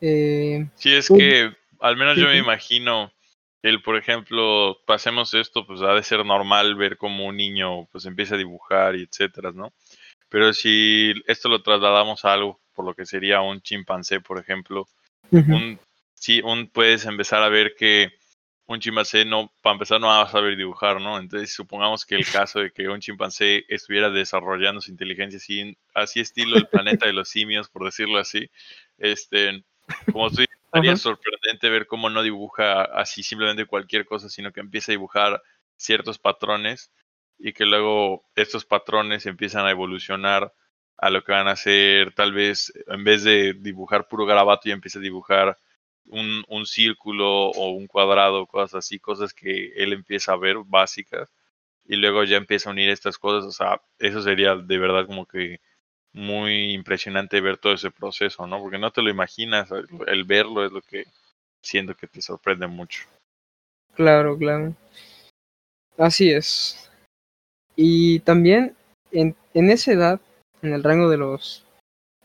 Eh, 0.00 0.66
sí, 0.76 0.94
es 0.94 1.08
que 1.08 1.52
al 1.80 1.96
menos 1.96 2.16
yo 2.16 2.26
me 2.26 2.38
imagino 2.38 3.12
el, 3.62 3.82
por 3.82 3.96
ejemplo, 3.96 4.78
pasemos 4.86 5.34
esto, 5.34 5.66
pues 5.66 5.82
ha 5.82 5.94
de 5.94 6.02
ser 6.02 6.24
normal 6.24 6.74
ver 6.76 6.96
cómo 6.96 7.26
un 7.26 7.36
niño 7.36 7.86
pues 7.92 8.06
empieza 8.06 8.34
a 8.34 8.38
dibujar 8.38 8.96
y 8.96 9.02
etcétera, 9.02 9.52
¿no? 9.52 9.72
Pero 10.28 10.52
si 10.52 11.12
esto 11.26 11.48
lo 11.48 11.62
trasladamos 11.62 12.24
a 12.24 12.32
algo, 12.32 12.60
por 12.72 12.84
lo 12.84 12.94
que 12.94 13.04
sería 13.04 13.40
un 13.40 13.60
chimpancé, 13.60 14.20
por 14.20 14.38
ejemplo, 14.38 14.88
un, 15.30 15.78
sí, 16.14 16.40
un 16.42 16.68
puedes 16.68 17.04
empezar 17.04 17.42
a 17.42 17.48
ver 17.48 17.74
que 17.76 18.12
un 18.66 18.78
chimpancé 18.78 19.24
no, 19.24 19.52
para 19.62 19.74
empezar 19.74 20.00
no 20.00 20.06
va 20.06 20.22
a 20.22 20.28
saber 20.28 20.56
dibujar, 20.56 21.00
¿no? 21.00 21.18
Entonces 21.18 21.52
supongamos 21.52 22.06
que 22.06 22.14
el 22.14 22.24
caso 22.32 22.60
de 22.60 22.70
que 22.70 22.88
un 22.88 23.00
chimpancé 23.00 23.64
estuviera 23.68 24.08
desarrollando 24.08 24.80
su 24.80 24.90
inteligencia 24.90 25.38
así, 25.38 25.76
así 25.92 26.20
estilo 26.20 26.56
el 26.56 26.68
planeta 26.68 27.06
de 27.06 27.12
los 27.12 27.28
simios, 27.28 27.68
por 27.68 27.84
decirlo 27.84 28.18
así, 28.18 28.48
este, 28.96 29.64
como 30.12 30.30
tú 30.30 30.42
sería 30.72 30.96
sorprendente 30.96 31.68
ver 31.68 31.86
cómo 31.86 32.10
no 32.10 32.22
dibuja 32.22 32.82
así 32.82 33.22
simplemente 33.22 33.66
cualquier 33.66 34.04
cosa, 34.04 34.28
sino 34.28 34.52
que 34.52 34.60
empieza 34.60 34.92
a 34.92 34.94
dibujar 34.94 35.42
ciertos 35.76 36.18
patrones 36.18 36.92
y 37.38 37.52
que 37.52 37.64
luego 37.64 38.24
estos 38.34 38.64
patrones 38.64 39.26
empiezan 39.26 39.66
a 39.66 39.70
evolucionar 39.70 40.52
a 40.98 41.10
lo 41.10 41.24
que 41.24 41.32
van 41.32 41.48
a 41.48 41.56
ser 41.56 42.14
tal 42.14 42.32
vez 42.32 42.72
en 42.86 43.04
vez 43.04 43.24
de 43.24 43.54
dibujar 43.54 44.06
puro 44.06 44.26
garabato 44.26 44.68
y 44.68 44.72
empieza 44.72 44.98
a 44.98 45.02
dibujar 45.02 45.56
un, 46.06 46.44
un 46.48 46.66
círculo 46.66 47.46
o 47.50 47.70
un 47.70 47.86
cuadrado, 47.86 48.46
cosas 48.46 48.84
así, 48.84 48.98
cosas 48.98 49.32
que 49.32 49.72
él 49.76 49.92
empieza 49.92 50.32
a 50.32 50.36
ver 50.36 50.58
básicas 50.66 51.32
y 51.86 51.96
luego 51.96 52.24
ya 52.24 52.36
empieza 52.36 52.68
a 52.68 52.72
unir 52.72 52.90
estas 52.90 53.18
cosas, 53.18 53.44
o 53.44 53.52
sea, 53.52 53.80
eso 53.98 54.22
sería 54.22 54.54
de 54.54 54.78
verdad 54.78 55.06
como 55.06 55.26
que 55.26 55.60
muy 56.12 56.72
impresionante 56.72 57.40
ver 57.40 57.58
todo 57.58 57.74
ese 57.74 57.90
proceso, 57.90 58.46
¿no? 58.46 58.60
Porque 58.60 58.78
no 58.78 58.90
te 58.90 59.02
lo 59.02 59.10
imaginas, 59.10 59.70
el, 60.06 60.24
verlo 60.24 60.64
es 60.64 60.72
lo 60.72 60.82
que 60.82 61.04
siento 61.62 61.94
que 61.94 62.06
te 62.06 62.20
sorprende 62.20 62.66
mucho. 62.66 63.02
Claro, 63.94 64.36
claro. 64.36 64.74
Así 65.96 66.30
es. 66.30 66.90
Y 67.76 68.20
también 68.20 68.74
en, 69.12 69.36
en 69.54 69.70
esa 69.70 69.92
edad, 69.92 70.20
en 70.62 70.72
el 70.72 70.82
rango 70.82 71.08
de 71.08 71.18
los 71.18 71.64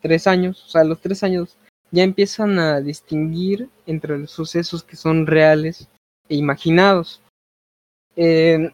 tres 0.01 0.27
años, 0.27 0.63
o 0.65 0.69
sea, 0.69 0.83
los 0.83 1.01
tres 1.01 1.23
años 1.23 1.57
ya 1.91 2.03
empiezan 2.03 2.59
a 2.59 2.81
distinguir 2.81 3.69
entre 3.85 4.17
los 4.17 4.31
sucesos 4.31 4.83
que 4.83 4.95
son 4.95 5.27
reales 5.27 5.87
e 6.29 6.35
imaginados. 6.35 7.21
Eh, 8.15 8.71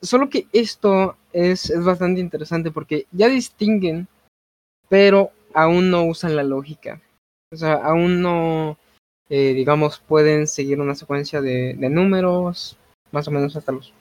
solo 0.00 0.28
que 0.28 0.46
esto 0.52 1.16
es, 1.32 1.70
es 1.70 1.84
bastante 1.84 2.20
interesante 2.20 2.70
porque 2.70 3.06
ya 3.12 3.28
distinguen 3.28 4.08
pero 4.92 5.30
aún 5.54 5.90
no 5.90 6.04
usan 6.04 6.36
la 6.36 6.42
lógica. 6.42 7.00
O 7.50 7.56
sea, 7.56 7.76
aún 7.76 8.20
no, 8.20 8.76
eh, 9.30 9.54
digamos, 9.54 10.00
pueden 10.00 10.46
seguir 10.46 10.78
una 10.82 10.94
secuencia 10.94 11.40
de, 11.40 11.72
números, 11.88 12.76
más 13.10 13.26
o 13.26 13.30
menos 13.30 13.56
hasta 13.56 13.72
los 13.72 13.94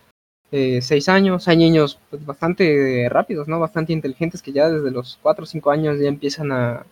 eh, 0.51 0.81
seis 0.81 1.07
años. 1.07 1.47
Hay 1.47 1.55
niños 1.55 1.97
pues, 2.09 2.25
bastante 2.25 3.07
rápidos, 3.09 3.47
¿no? 3.47 3.57
Bastante 3.57 3.93
inteligentes 3.93 4.41
que 4.41 4.51
ya 4.51 4.69
desde 4.69 4.91
los 4.91 5.17
cuatro 5.21 5.43
o 5.45 5.47
cinco 5.47 5.71
años 5.71 5.97
ya 5.97 6.09
empiezan 6.09 6.51
a, 6.51 6.85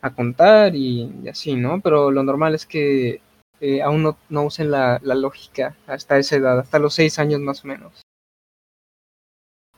a 0.00 0.14
contar 0.16 0.74
y, 0.74 1.28
así, 1.30 1.54
¿no? 1.54 1.80
Pero 1.80 2.10
lo 2.10 2.24
normal 2.24 2.56
es 2.56 2.66
que 2.66 3.20
eh, 3.60 3.82
aún 3.82 4.02
no, 4.02 4.18
no 4.30 4.46
usen 4.46 4.72
la, 4.72 4.98
la, 5.04 5.14
lógica 5.14 5.76
hasta 5.86 6.18
esa 6.18 6.34
edad, 6.34 6.58
hasta 6.58 6.80
los 6.80 6.92
seis 6.92 7.20
años 7.20 7.38
más 7.40 7.64
o 7.64 7.68
menos. 7.68 8.02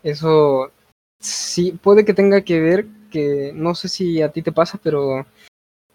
Eso 0.02 0.72
sí 1.18 1.72
puede 1.72 2.06
que 2.06 2.14
tenga 2.14 2.40
que 2.40 2.58
ver 2.58 2.86
que 3.10 3.52
no 3.54 3.74
sé 3.74 3.88
si 3.88 4.22
a 4.22 4.30
ti 4.30 4.42
te 4.42 4.52
pasa, 4.52 4.78
pero 4.82 5.26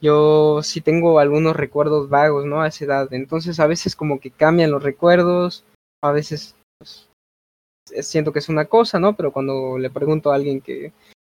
yo 0.01 0.61
sí 0.61 0.81
tengo 0.81 1.19
algunos 1.19 1.55
recuerdos 1.55 2.09
vagos, 2.09 2.45
¿no? 2.45 2.61
A 2.61 2.67
esa 2.67 2.85
edad. 2.85 3.13
Entonces 3.13 3.59
a 3.59 3.67
veces 3.67 3.95
como 3.95 4.19
que 4.19 4.31
cambian 4.31 4.71
los 4.71 4.83
recuerdos, 4.83 5.63
a 6.03 6.11
veces 6.11 6.55
pues, 6.77 7.09
siento 8.05 8.31
que 8.31 8.39
es 8.39 8.49
una 8.49 8.65
cosa, 8.65 8.99
¿no? 8.99 9.15
Pero 9.15 9.31
cuando 9.31 9.77
le 9.77 9.89
pregunto 9.89 10.31
a 10.31 10.35
alguien 10.35 10.61
que, 10.61 10.91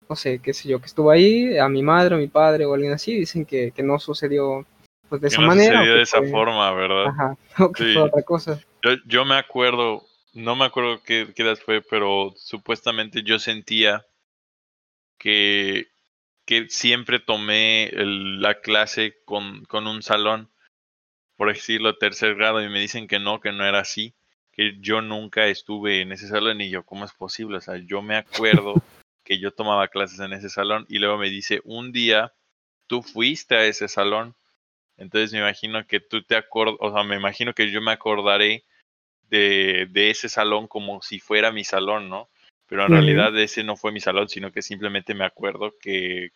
no 0.08 0.16
sé, 0.16 0.40
qué 0.40 0.54
sé 0.54 0.68
yo, 0.68 0.80
que 0.80 0.86
estuvo 0.86 1.10
ahí, 1.10 1.58
a 1.58 1.68
mi 1.68 1.82
madre, 1.82 2.14
a 2.14 2.18
mi 2.18 2.28
padre 2.28 2.64
o 2.64 2.74
alguien 2.74 2.92
así, 2.92 3.14
dicen 3.14 3.44
que, 3.44 3.72
que 3.72 3.82
no 3.82 3.98
sucedió 3.98 4.66
pues 5.08 5.20
de 5.20 5.28
esa 5.28 5.40
no 5.40 5.48
manera. 5.48 5.78
Sucedió 5.78 5.94
de 5.94 6.02
esa 6.02 6.22
forma, 6.22 6.72
¿verdad? 6.72 7.06
Ajá, 7.06 7.36
o 7.64 7.72
que 7.72 7.92
fue 7.92 8.02
otra 8.02 8.22
cosa. 8.22 8.60
Yo, 8.82 8.92
yo 9.06 9.24
me 9.24 9.36
acuerdo, 9.36 10.02
no 10.32 10.56
me 10.56 10.64
acuerdo 10.64 11.00
qué, 11.04 11.32
qué 11.34 11.42
edad 11.42 11.56
fue, 11.56 11.82
pero 11.82 12.32
supuestamente 12.36 13.22
yo 13.22 13.38
sentía 13.38 14.04
que 15.18 15.88
que 16.46 16.68
siempre 16.68 17.18
tomé 17.18 17.90
la 17.92 18.60
clase 18.60 19.18
con, 19.24 19.64
con 19.64 19.88
un 19.88 20.02
salón, 20.02 20.48
por 21.36 21.52
decirlo, 21.52 21.98
tercer 21.98 22.36
grado, 22.36 22.62
y 22.62 22.68
me 22.68 22.80
dicen 22.80 23.08
que 23.08 23.18
no, 23.18 23.40
que 23.40 23.50
no 23.50 23.66
era 23.66 23.80
así, 23.80 24.14
que 24.52 24.78
yo 24.80 25.02
nunca 25.02 25.48
estuve 25.48 26.00
en 26.00 26.12
ese 26.12 26.28
salón 26.28 26.60
y 26.60 26.70
yo, 26.70 26.84
¿cómo 26.84 27.04
es 27.04 27.12
posible? 27.12 27.58
O 27.58 27.60
sea, 27.60 27.76
yo 27.78 28.00
me 28.00 28.16
acuerdo 28.16 28.74
que 29.24 29.40
yo 29.40 29.50
tomaba 29.50 29.88
clases 29.88 30.20
en 30.20 30.32
ese 30.32 30.48
salón 30.48 30.86
y 30.88 30.98
luego 30.98 31.18
me 31.18 31.28
dice, 31.30 31.60
un 31.64 31.90
día 31.90 32.32
tú 32.86 33.02
fuiste 33.02 33.56
a 33.56 33.66
ese 33.66 33.88
salón, 33.88 34.36
entonces 34.96 35.32
me 35.32 35.40
imagino 35.40 35.84
que 35.86 35.98
tú 35.98 36.22
te 36.22 36.36
acordas, 36.36 36.76
o 36.78 36.92
sea, 36.92 37.02
me 37.02 37.16
imagino 37.16 37.54
que 37.54 37.72
yo 37.72 37.80
me 37.82 37.90
acordaré 37.90 38.64
de, 39.28 39.88
de 39.90 40.10
ese 40.10 40.28
salón 40.28 40.68
como 40.68 41.02
si 41.02 41.18
fuera 41.18 41.50
mi 41.50 41.64
salón, 41.64 42.08
¿no? 42.08 42.30
Pero 42.68 42.84
en 42.84 42.92
realidad 42.92 43.36
ese 43.38 43.62
no 43.62 43.76
fue 43.76 43.92
mi 43.92 44.00
salón, 44.00 44.28
sino 44.28 44.50
que 44.52 44.62
simplemente 44.62 45.14
me 45.14 45.24
acuerdo 45.24 45.74
que, 45.80 46.32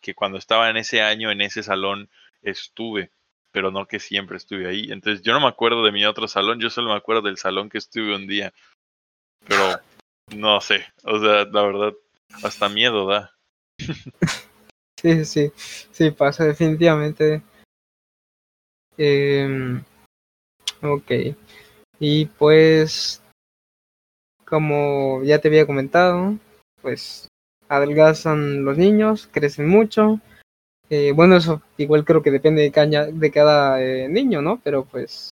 que 0.00 0.14
cuando 0.14 0.38
estaba 0.38 0.70
en 0.70 0.76
ese 0.76 1.02
año, 1.02 1.30
en 1.30 1.40
ese 1.40 1.62
salón, 1.62 2.08
estuve, 2.42 3.10
pero 3.50 3.70
no 3.70 3.86
que 3.86 3.98
siempre 3.98 4.36
estuve 4.36 4.68
ahí. 4.68 4.92
Entonces 4.92 5.22
yo 5.22 5.32
no 5.32 5.40
me 5.40 5.48
acuerdo 5.48 5.84
de 5.84 5.92
mi 5.92 6.04
otro 6.04 6.28
salón, 6.28 6.60
yo 6.60 6.70
solo 6.70 6.90
me 6.90 6.96
acuerdo 6.96 7.22
del 7.22 7.36
salón 7.36 7.68
que 7.68 7.78
estuve 7.78 8.14
un 8.14 8.26
día. 8.26 8.52
Pero 9.46 9.80
no 10.36 10.60
sé, 10.60 10.84
o 11.04 11.18
sea, 11.18 11.44
la 11.44 11.62
verdad, 11.62 11.92
hasta 12.42 12.68
miedo 12.68 13.06
da. 13.06 13.32
Sí, 15.00 15.24
sí, 15.24 15.52
sí, 15.90 16.10
pasa 16.12 16.44
definitivamente. 16.44 17.42
Eh, 18.96 19.80
ok. 20.80 21.10
Y 21.98 22.26
pues 22.26 23.21
como 24.52 25.22
ya 25.24 25.38
te 25.38 25.48
había 25.48 25.64
comentado, 25.64 26.36
pues 26.82 27.26
adelgazan 27.70 28.66
los 28.66 28.76
niños, 28.76 29.26
crecen 29.32 29.66
mucho. 29.66 30.20
Eh, 30.90 31.12
bueno, 31.12 31.36
eso 31.36 31.62
igual 31.78 32.04
creo 32.04 32.22
que 32.22 32.30
depende 32.30 32.60
de 32.60 32.70
cada, 32.70 33.06
de 33.06 33.30
cada 33.30 33.82
eh, 33.82 34.10
niño, 34.10 34.42
¿no? 34.42 34.60
Pero 34.62 34.84
pues 34.84 35.30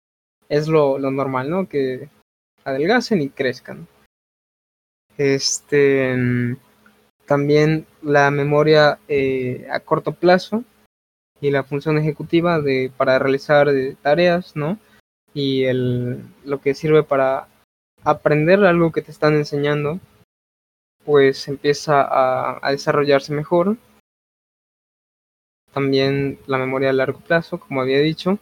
es 0.49 0.69
lo, 0.69 0.99
lo, 0.99 1.11
normal, 1.11 1.51
¿no? 1.51 1.69
Que 1.69 2.09
adelgacen 2.65 3.21
y 3.21 3.29
crezcan. 3.29 3.87
Este 5.19 6.17
también 7.27 7.85
la 8.01 8.31
memoria 8.31 9.01
eh, 9.07 9.69
a 9.71 9.81
corto 9.81 10.13
plazo 10.13 10.65
y 11.43 11.51
la 11.51 11.63
función 11.63 11.99
ejecutiva 11.99 12.59
de 12.59 12.91
para 12.97 13.19
realizar 13.19 13.69
tareas, 14.01 14.57
¿no? 14.57 14.79
Y 15.35 15.65
el, 15.65 16.23
lo 16.43 16.63
que 16.63 16.73
sirve 16.73 17.03
para 17.03 17.49
aprender 18.05 18.65
algo 18.65 18.93
que 18.93 19.03
te 19.03 19.11
están 19.11 19.35
enseñando, 19.35 20.01
pues 21.05 21.49
empieza 21.49 22.07
a, 22.59 22.71
desarrollarse 22.71 23.33
mejor. 23.33 23.77
También 25.73 26.39
la 26.47 26.59
memoria 26.59 26.91
a 26.91 26.93
largo 26.93 27.21
plazo, 27.21 27.61
como 27.61 27.81
había 27.81 28.01
dicho. 28.01 28.39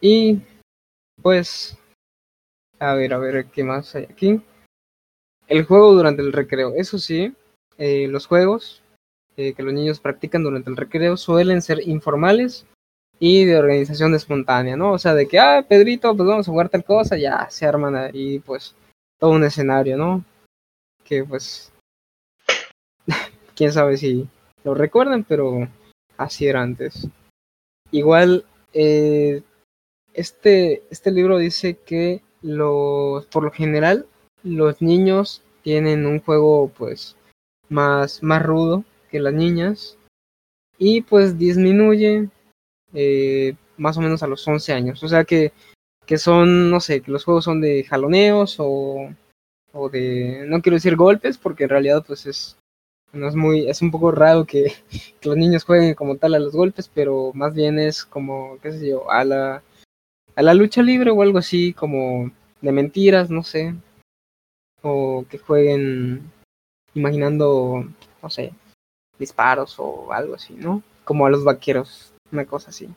Y 0.00 0.40
pues, 1.22 1.78
a 2.78 2.94
ver, 2.94 3.12
a 3.12 3.18
ver, 3.18 3.46
¿qué 3.46 3.64
más 3.64 3.94
hay 3.94 4.04
aquí? 4.04 4.40
El 5.46 5.64
juego 5.64 5.92
durante 5.94 6.22
el 6.22 6.32
recreo. 6.32 6.72
Eso 6.74 6.98
sí, 6.98 7.34
eh, 7.76 8.08
los 8.08 8.26
juegos 8.26 8.82
eh, 9.36 9.54
que 9.54 9.62
los 9.62 9.72
niños 9.72 10.00
practican 10.00 10.42
durante 10.42 10.68
el 10.68 10.76
recreo 10.76 11.16
suelen 11.16 11.62
ser 11.62 11.86
informales 11.86 12.66
y 13.18 13.44
de 13.44 13.58
organización 13.58 14.14
espontánea, 14.14 14.76
¿no? 14.76 14.92
O 14.92 14.98
sea, 14.98 15.14
de 15.14 15.26
que, 15.26 15.38
ah, 15.38 15.64
Pedrito, 15.68 16.16
pues 16.16 16.28
vamos 16.28 16.48
a 16.48 16.50
jugar 16.50 16.68
tal 16.68 16.84
cosa, 16.84 17.16
ya 17.16 17.48
se 17.50 17.66
arman 17.66 17.96
ahí, 17.96 18.38
pues, 18.40 18.74
todo 19.18 19.30
un 19.32 19.44
escenario, 19.44 19.96
¿no? 19.96 20.24
Que, 21.04 21.24
pues, 21.24 21.72
quién 23.56 23.72
sabe 23.72 23.96
si 23.96 24.28
lo 24.64 24.74
recuerdan, 24.74 25.24
pero 25.24 25.68
así 26.16 26.46
era 26.46 26.62
antes. 26.62 27.08
Igual, 27.90 28.44
eh, 28.72 29.42
este, 30.14 30.82
este 30.90 31.10
libro 31.10 31.38
dice 31.38 31.78
que 31.78 32.22
los, 32.42 33.26
por 33.26 33.44
lo 33.44 33.50
general, 33.50 34.06
los 34.42 34.80
niños 34.80 35.42
tienen 35.62 36.06
un 36.06 36.20
juego, 36.20 36.68
pues, 36.76 37.16
más, 37.68 38.22
más 38.22 38.42
rudo 38.42 38.84
que 39.10 39.20
las 39.20 39.34
niñas 39.34 39.98
y 40.78 41.02
pues 41.02 41.38
disminuye 41.38 42.28
eh, 42.94 43.54
más 43.76 43.96
o 43.96 44.00
menos 44.00 44.22
a 44.22 44.26
los 44.26 44.46
11 44.46 44.72
años. 44.72 45.02
O 45.02 45.08
sea 45.08 45.24
que, 45.24 45.52
que 46.06 46.18
son, 46.18 46.70
no 46.70 46.80
sé, 46.80 47.00
que 47.00 47.10
los 47.10 47.24
juegos 47.24 47.44
son 47.44 47.60
de 47.60 47.84
jaloneos 47.84 48.56
o, 48.58 49.14
o 49.72 49.88
de, 49.88 50.44
no 50.48 50.60
quiero 50.62 50.76
decir 50.76 50.96
golpes, 50.96 51.38
porque 51.38 51.64
en 51.64 51.70
realidad 51.70 52.04
pues 52.06 52.26
es, 52.26 52.58
no 53.12 53.28
es 53.28 53.34
muy, 53.34 53.68
es 53.68 53.82
un 53.82 53.90
poco 53.90 54.10
raro 54.10 54.44
que, 54.44 54.72
que, 55.20 55.28
los 55.28 55.36
niños 55.36 55.64
jueguen 55.64 55.94
como 55.94 56.16
tal 56.16 56.34
a 56.34 56.38
los 56.38 56.52
golpes, 56.52 56.90
pero 56.92 57.32
más 57.34 57.54
bien 57.54 57.78
es 57.78 58.04
como, 58.04 58.58
qué 58.62 58.72
sé 58.72 58.88
yo, 58.88 59.10
a 59.10 59.24
la, 59.24 59.62
a 60.36 60.42
la 60.42 60.54
lucha 60.54 60.82
libre 60.82 61.10
o 61.10 61.22
algo 61.22 61.38
así, 61.38 61.72
como 61.72 62.30
de 62.60 62.72
mentiras, 62.72 63.30
no 63.30 63.42
sé. 63.42 63.74
O 64.82 65.24
que 65.28 65.38
jueguen 65.38 66.30
imaginando, 66.94 67.84
no 68.22 68.30
sé, 68.30 68.52
disparos 69.18 69.76
o 69.78 70.12
algo 70.12 70.34
así, 70.34 70.54
¿no? 70.54 70.82
Como 71.04 71.26
a 71.26 71.30
los 71.30 71.44
vaqueros 71.44 72.12
una 72.32 72.44
cosa 72.44 72.70
así. 72.70 72.88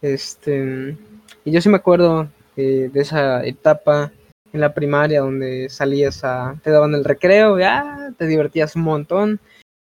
Este, 0.00 0.96
y 1.44 1.50
yo 1.50 1.60
sí 1.60 1.68
me 1.68 1.76
acuerdo 1.76 2.28
de 2.56 2.90
esa 2.94 3.44
etapa 3.44 4.12
en 4.52 4.60
la 4.60 4.74
primaria 4.74 5.20
donde 5.20 5.68
salías 5.68 6.24
a, 6.24 6.58
te 6.62 6.70
daban 6.70 6.94
el 6.94 7.04
recreo, 7.04 7.58
ya 7.58 8.12
te 8.18 8.26
divertías 8.26 8.76
un 8.76 8.82
montón 8.82 9.40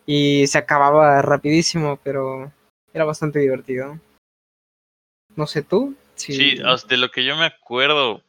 y 0.07 0.47
se 0.47 0.59
acababa 0.59 1.23
rapidísimo, 1.23 1.99
pero 2.03 2.53
era 2.93 3.05
bastante 3.05 3.39
divertido. 3.39 4.01
No 5.37 5.47
sé 5.47 5.63
tú. 5.63 5.95
Sí, 6.15 6.57
de 6.57 6.97
lo 6.97 7.11
que 7.11 7.25
yo 7.25 7.37
me 7.37 7.45
acuerdo, 7.45 8.23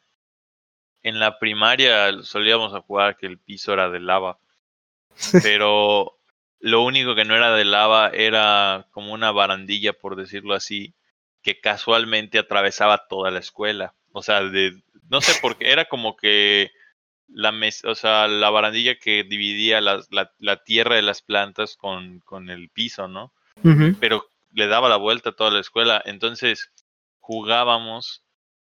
en 1.01 1.19
la 1.19 1.39
primaria 1.39 2.21
solíamos 2.21 2.73
a 2.73 2.81
jugar 2.81 3.17
que 3.17 3.25
el 3.25 3.39
piso 3.39 3.73
era 3.73 3.89
de 3.89 3.99
lava, 3.99 4.37
pero 5.41 6.18
lo 6.59 6.83
único 6.83 7.15
que 7.15 7.25
no 7.25 7.35
era 7.35 7.55
de 7.55 7.65
lava 7.65 8.09
era 8.09 8.87
como 8.91 9.13
una 9.13 9.31
barandilla, 9.31 9.93
por 9.93 10.15
decirlo 10.15 10.53
así, 10.53 10.93
que 11.41 11.59
casualmente 11.59 12.37
atravesaba 12.37 13.07
toda 13.07 13.31
la 13.31 13.39
escuela. 13.39 13.95
O 14.11 14.21
sea, 14.21 14.41
de, 14.41 14.81
no 15.09 15.21
sé 15.21 15.39
por 15.41 15.57
qué, 15.57 15.71
era 15.71 15.85
como 15.85 16.17
que 16.17 16.71
la, 17.27 17.53
o 17.85 17.95
sea, 17.95 18.27
la 18.27 18.49
barandilla 18.49 18.95
que 18.97 19.23
dividía 19.23 19.81
la, 19.81 20.01
la, 20.09 20.63
tierra 20.63 20.95
de 20.95 21.01
las 21.01 21.21
plantas 21.21 21.77
con, 21.77 22.19
con 22.19 22.49
el 22.49 22.69
piso, 22.69 23.07
¿no? 23.07 23.33
Pero 23.99 24.25
le 24.51 24.67
daba 24.67 24.89
la 24.89 24.95
vuelta 24.95 25.31
a 25.31 25.35
toda 25.35 25.51
la 25.51 25.59
escuela. 25.59 26.01
Entonces 26.05 26.71
jugábamos 27.19 28.23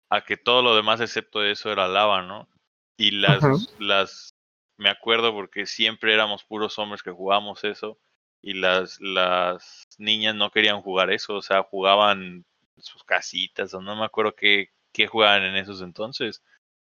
a 0.09 0.23
que 0.23 0.37
todo 0.37 0.63
lo 0.63 0.75
demás 0.75 1.01
excepto 1.01 1.45
eso 1.45 1.71
era 1.71 1.89
lava, 1.89 2.23
¿no? 2.23 2.49
Y 2.97 3.13
las, 3.13 3.43
las 3.79 4.35
me 4.79 4.89
acuerdo 4.91 5.33
porque 5.33 5.67
siempre 5.67 6.15
éramos 6.15 6.45
puros 6.45 6.79
hombres 6.79 7.03
que 7.03 7.11
jugábamos 7.11 7.65
eso 7.65 7.99
y 8.41 8.55
las, 8.55 9.01
las 9.01 9.89
niñas 9.99 10.35
no 10.35 10.51
querían 10.51 10.81
jugar 10.81 11.11
eso, 11.11 11.35
o 11.35 11.43
sea, 11.43 11.65
jugaban 11.65 12.47
sus 12.79 13.03
casitas 13.05 13.75
o 13.75 13.83
no 13.83 13.97
me 13.97 14.05
acuerdo 14.05 14.35
qué, 14.37 14.71
qué 14.93 15.09
jugaban 15.09 15.43
en 15.43 15.57
esos 15.57 15.83
entonces, 15.83 16.43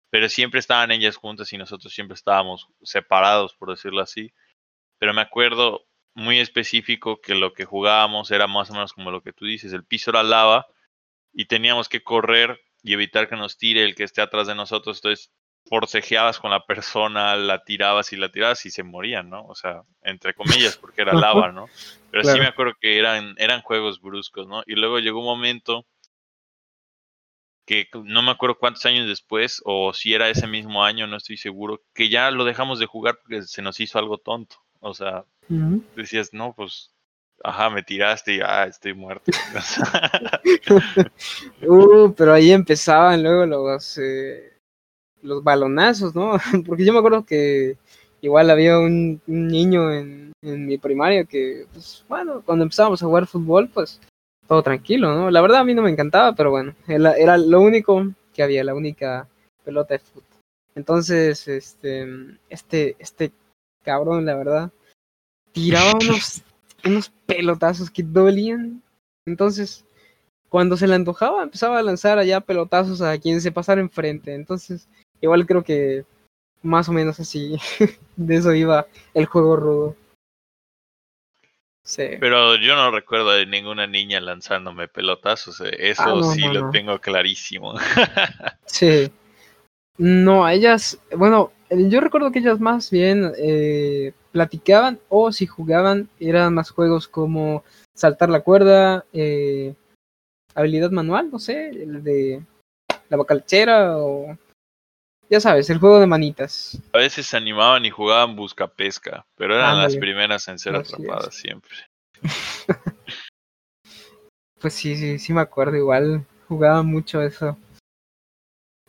pero 0.10 0.30
siempre 0.30 0.60
estaban 0.60 0.92
ellas 0.92 1.16
juntas 1.16 1.52
y 1.54 1.58
nosotros 1.58 1.94
siempre 1.94 2.16
estábamos 2.16 2.68
separados, 2.84 3.56
por 3.56 3.72
decirlo 3.72 4.02
así. 4.02 4.34
Pero 5.00 5.14
me 5.14 5.22
acuerdo 5.22 5.86
muy 6.14 6.40
específico 6.40 7.20
que 7.22 7.36
lo 7.36 7.54
que 7.54 7.66
jugábamos 7.66 8.32
era 8.32 8.48
más 8.48 8.70
o 8.70 8.74
menos 8.74 8.94
como 8.94 9.12
lo 9.12 9.22
que 9.22 9.34
tú 9.34 9.46
dices, 9.46 9.74
el 9.74 9.86
piso 9.86 10.12
era 10.12 10.24
lava 10.24 10.68
y 11.34 11.46
teníamos 11.46 11.90
que 11.90 12.04
correr 12.04 12.62
y 12.84 12.94
evitar 12.94 13.28
que 13.30 13.36
nos 13.36 13.58
tire 13.58 13.84
el 13.84 13.96
que 13.96 14.04
esté 14.04 14.22
atrás 14.22 14.48
de 14.48 14.56
nosotros, 14.56 14.98
entonces 14.98 15.32
forcejeabas 15.68 16.40
con 16.40 16.52
la 16.52 16.66
persona, 16.66 17.36
la 17.36 17.64
tirabas 17.64 18.14
y 18.14 18.18
la 18.18 18.30
tirabas 18.30 18.66
y 18.66 18.72
se 18.72 18.84
morían, 18.84 19.30
¿no? 19.30 19.46
O 19.46 19.56
sea, 19.56 19.82
entre 20.04 20.34
comillas, 20.34 20.78
porque 20.82 21.02
era 21.02 21.14
lava, 21.14 21.52
¿no? 21.52 21.68
Pero 22.12 22.24
sí 22.24 22.40
me 22.40 22.48
acuerdo 22.48 22.74
que 22.80 23.00
eran, 23.00 23.36
eran 23.38 23.62
juegos 23.62 24.00
bruscos, 24.02 24.48
¿no? 24.48 24.64
Y 24.66 24.76
luego 24.76 25.00
llegó 25.00 25.20
un 25.20 25.26
momento 25.26 25.86
que 27.66 27.88
no 28.04 28.22
me 28.22 28.32
acuerdo 28.32 28.58
cuántos 28.60 28.86
años 28.86 29.08
después, 29.08 29.62
o 29.66 29.92
si 29.94 30.14
era 30.14 30.30
ese 30.30 30.46
mismo 30.46 30.84
año, 30.84 31.08
no 31.08 31.18
estoy 31.18 31.38
seguro, 31.38 31.82
que 31.94 32.10
ya 32.10 32.30
lo 32.30 32.46
dejamos 32.46 32.78
de 32.78 32.86
jugar 32.86 33.18
porque 33.22 33.42
se 33.42 33.64
nos 33.64 33.80
hizo 33.80 33.98
algo 33.98 34.20
tonto. 34.20 34.58
O 34.82 34.94
sea, 34.94 35.26
decías, 35.96 36.32
no, 36.32 36.54
pues, 36.54 36.92
ajá, 37.44 37.72
me 37.72 37.82
tiraste 37.82 38.36
y, 38.36 38.40
ah, 38.40 38.66
estoy 38.66 38.94
muerto. 38.94 39.32
uh, 41.68 42.14
pero 42.14 42.34
ahí 42.34 42.52
empezaban 42.52 43.24
luego 43.24 43.48
los, 43.48 43.98
eh, 43.98 44.55
los 45.26 45.44
balonazos, 45.44 46.16
¿no? 46.16 46.38
Porque 46.66 46.86
yo 46.86 46.94
me 46.94 47.00
acuerdo 47.00 47.26
que 47.26 47.78
igual 48.22 48.50
había 48.50 48.80
un, 48.80 49.22
niño 49.28 49.92
en, 49.92 50.34
en, 50.42 50.66
mi 50.66 50.78
primaria 50.78 51.26
que, 51.26 51.68
pues, 51.74 52.06
bueno, 52.08 52.42
cuando 52.46 52.64
empezábamos 52.64 53.02
a 53.02 53.06
jugar 53.06 53.28
fútbol, 53.28 53.70
pues, 53.70 54.00
todo 54.48 54.64
tranquilo, 54.64 55.14
¿no? 55.14 55.32
La 55.32 55.42
verdad 55.42 55.62
a 55.62 55.64
mí 55.64 55.74
no 55.74 55.82
me 55.82 55.92
encantaba, 55.92 56.34
pero 56.34 56.52
bueno, 56.52 56.74
era, 56.88 57.14
era 57.14 57.38
lo 57.38 57.62
único 57.62 58.08
que 58.34 58.44
había, 58.44 58.64
la 58.64 58.76
única 58.76 59.28
pelota 59.64 59.96
de 59.96 60.00
fútbol. 60.00 60.24
Entonces, 60.76 61.48
este, 61.48 62.08
este, 62.50 62.96
este 63.00 63.32
cabrón, 63.84 64.26
la 64.26 64.36
verdad, 64.36 64.72
tiraba 65.52 65.94
unos, 65.94 66.44
unos 66.86 67.10
pelotazos 67.26 67.90
que 67.90 68.04
dolían. 68.04 68.84
Entonces, 69.26 69.86
cuando 70.50 70.78
se 70.78 70.88
le 70.88 70.96
antojaba, 70.96 71.44
empezaba 71.44 71.80
a 71.80 71.84
lanzar 71.84 72.18
allá 72.20 72.42
pelotazos 72.42 73.02
a 73.02 73.18
quien 73.18 73.42
se 73.42 73.52
pasara 73.52 73.82
enfrente. 73.82 74.34
Entonces, 74.34 74.88
igual 75.22 75.46
creo 75.46 75.64
que 75.64 76.06
más 76.64 76.90
o 76.90 76.94
menos 76.94 77.20
así, 77.20 77.58
de 78.16 78.36
eso 78.36 78.54
iba 78.54 78.88
el 79.14 79.26
juego 79.26 79.56
rudo. 79.56 79.96
Sí. 81.84 82.08
Pero 82.20 82.56
yo 82.56 82.76
no 82.76 82.90
recuerdo 82.90 83.30
de 83.32 83.46
ninguna 83.46 83.86
niña 83.86 84.20
lanzándome 84.20 84.88
pelotazos. 84.88 85.62
Eh, 85.62 85.76
eso 85.78 86.04
ah, 86.04 86.34
sí 86.34 86.42
lo 86.42 86.72
tengo 86.72 87.00
clarísimo. 87.00 87.76
sí. 88.66 89.12
No, 89.98 90.50
ellas, 90.50 91.00
bueno, 91.16 91.52
yo 91.70 92.02
recuerdo 92.02 92.32
que 92.32 92.40
ellas 92.40 92.60
más 92.60 92.90
bien 92.90 93.32
eh, 93.38 94.14
platicaban 94.32 95.00
o 95.10 95.32
si 95.32 95.46
jugaban 95.46 96.10
eran 96.20 96.56
más 96.56 96.72
juegos 96.72 97.08
como 97.08 97.64
saltar 97.94 98.30
la 98.30 98.42
cuerda, 98.42 99.06
eh, 99.14 99.76
habilidad 100.56 100.92
manual, 100.92 101.30
no 101.32 101.40
sé, 101.40 101.70
el 101.70 102.04
de 102.04 102.44
la 103.10 103.18
bacalchera 103.18 103.98
o 103.98 104.38
ya 105.36 105.42
sabes, 105.42 105.70
el 105.70 105.80
juego 105.80 106.00
de 106.00 106.08
manitas. 106.08 106.80
A 106.94 107.00
veces 107.00 107.28
se 107.28 107.36
animaban 107.36 107.84
y 107.84 107.90
jugaban 107.90 108.38
busca 108.38 108.68
pesca, 108.68 109.26
pero 109.36 109.56
eran 109.56 109.80
las 109.80 109.98
primeras 109.98 110.48
en 110.48 110.58
ser 110.58 110.76
atrapadas 110.76 111.36
siempre. 111.36 111.76
pues 114.62 114.74
sí, 114.74 114.96
sí, 114.96 115.20
sí 115.20 115.34
me 115.34 115.42
acuerdo, 115.42 115.76
igual 115.76 116.26
jugaba 116.48 116.84
mucho 116.84 117.22
eso. 117.22 117.58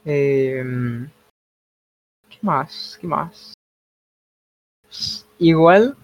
Eh, 0.05 0.63
¿Qué 2.29 2.39
más? 2.43 2.97
¿Qué 3.01 3.09
más? 3.09 3.53
igual, 5.39 5.97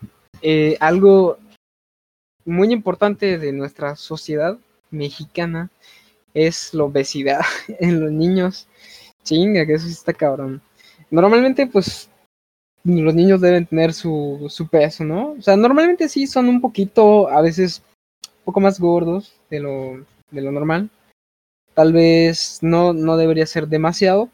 eh, 0.42 0.76
algo 0.80 1.38
muy 2.44 2.72
importante 2.72 3.38
de 3.38 3.52
nuestra 3.52 3.94
sociedad 3.94 4.58
mexicana 4.90 5.70
es 6.34 6.74
la 6.74 6.84
obesidad 6.84 7.40
en 7.78 8.00
los 8.00 8.10
niños. 8.10 8.66
Chinga, 9.24 9.66
que 9.66 9.74
eso 9.74 9.86
sí 9.86 9.92
está 9.92 10.12
cabrón. 10.12 10.60
Normalmente, 11.10 11.66
pues, 11.66 12.08
los 12.84 13.14
niños 13.14 13.40
deben 13.40 13.66
tener 13.66 13.92
su, 13.92 14.46
su 14.48 14.68
peso, 14.68 15.04
¿no? 15.04 15.32
O 15.32 15.42
sea, 15.42 15.56
normalmente 15.56 16.08
sí 16.08 16.26
son 16.26 16.48
un 16.48 16.60
poquito, 16.60 17.28
a 17.28 17.40
veces, 17.40 17.82
un 18.24 18.44
poco 18.44 18.60
más 18.60 18.80
gordos 18.80 19.34
de 19.50 19.60
lo, 19.60 20.04
de 20.30 20.40
lo 20.40 20.52
normal. 20.52 20.90
Tal 21.74 21.92
vez 21.92 22.58
no, 22.60 22.92
no 22.92 23.16
debería 23.16 23.46
ser 23.46 23.68
demasiado, 23.68 24.28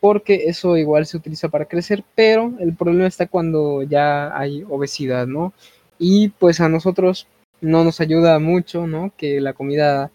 porque 0.00 0.44
eso 0.46 0.76
igual 0.76 1.06
se 1.06 1.16
utiliza 1.16 1.48
para 1.48 1.64
crecer, 1.64 2.04
pero 2.14 2.52
el 2.60 2.74
problema 2.74 3.06
está 3.06 3.26
cuando 3.26 3.82
ya 3.82 4.36
hay 4.36 4.64
obesidad, 4.68 5.26
¿no? 5.26 5.52
Y 5.98 6.28
pues 6.30 6.60
a 6.60 6.68
nosotros 6.68 7.26
no 7.60 7.84
nos 7.84 8.00
ayuda 8.00 8.38
mucho, 8.38 8.86
¿no? 8.86 9.12
Que 9.16 9.40
la 9.40 9.54
comida, 9.54 10.10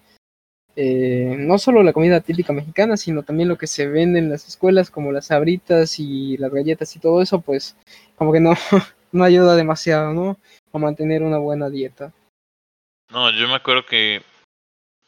eh, 0.76 1.36
no 1.38 1.58
solo 1.58 1.84
la 1.84 1.94
comida 1.94 2.22
típica 2.22 2.54
mexicana, 2.54 2.98
sino 2.98 3.24
también 3.24 3.50
lo 3.50 3.58
que 3.58 3.68
se 3.68 3.88
vende 3.88 4.20
en 4.20 4.30
las 4.30 4.48
escuelas, 4.48 4.90
como 4.90 5.12
las 5.12 5.28
sabritas 5.28 6.00
y 6.00 6.38
las 6.38 6.52
galletas 6.52 6.96
y 6.96 7.00
todo 7.00 7.22
eso, 7.22 7.42
pues 7.42 7.76
como 8.16 8.32
que 8.32 8.40
no, 8.40 8.54
no 9.12 9.24
ayuda 9.24 9.56
demasiado, 9.56 10.14
¿no? 10.14 10.38
A 10.74 10.78
mantener 10.78 11.24
una 11.24 11.38
buena 11.38 11.70
dieta. 11.70 12.14
No, 13.12 13.30
yo 13.32 13.48
me 13.48 13.56
acuerdo 13.56 13.86
que 13.86 14.22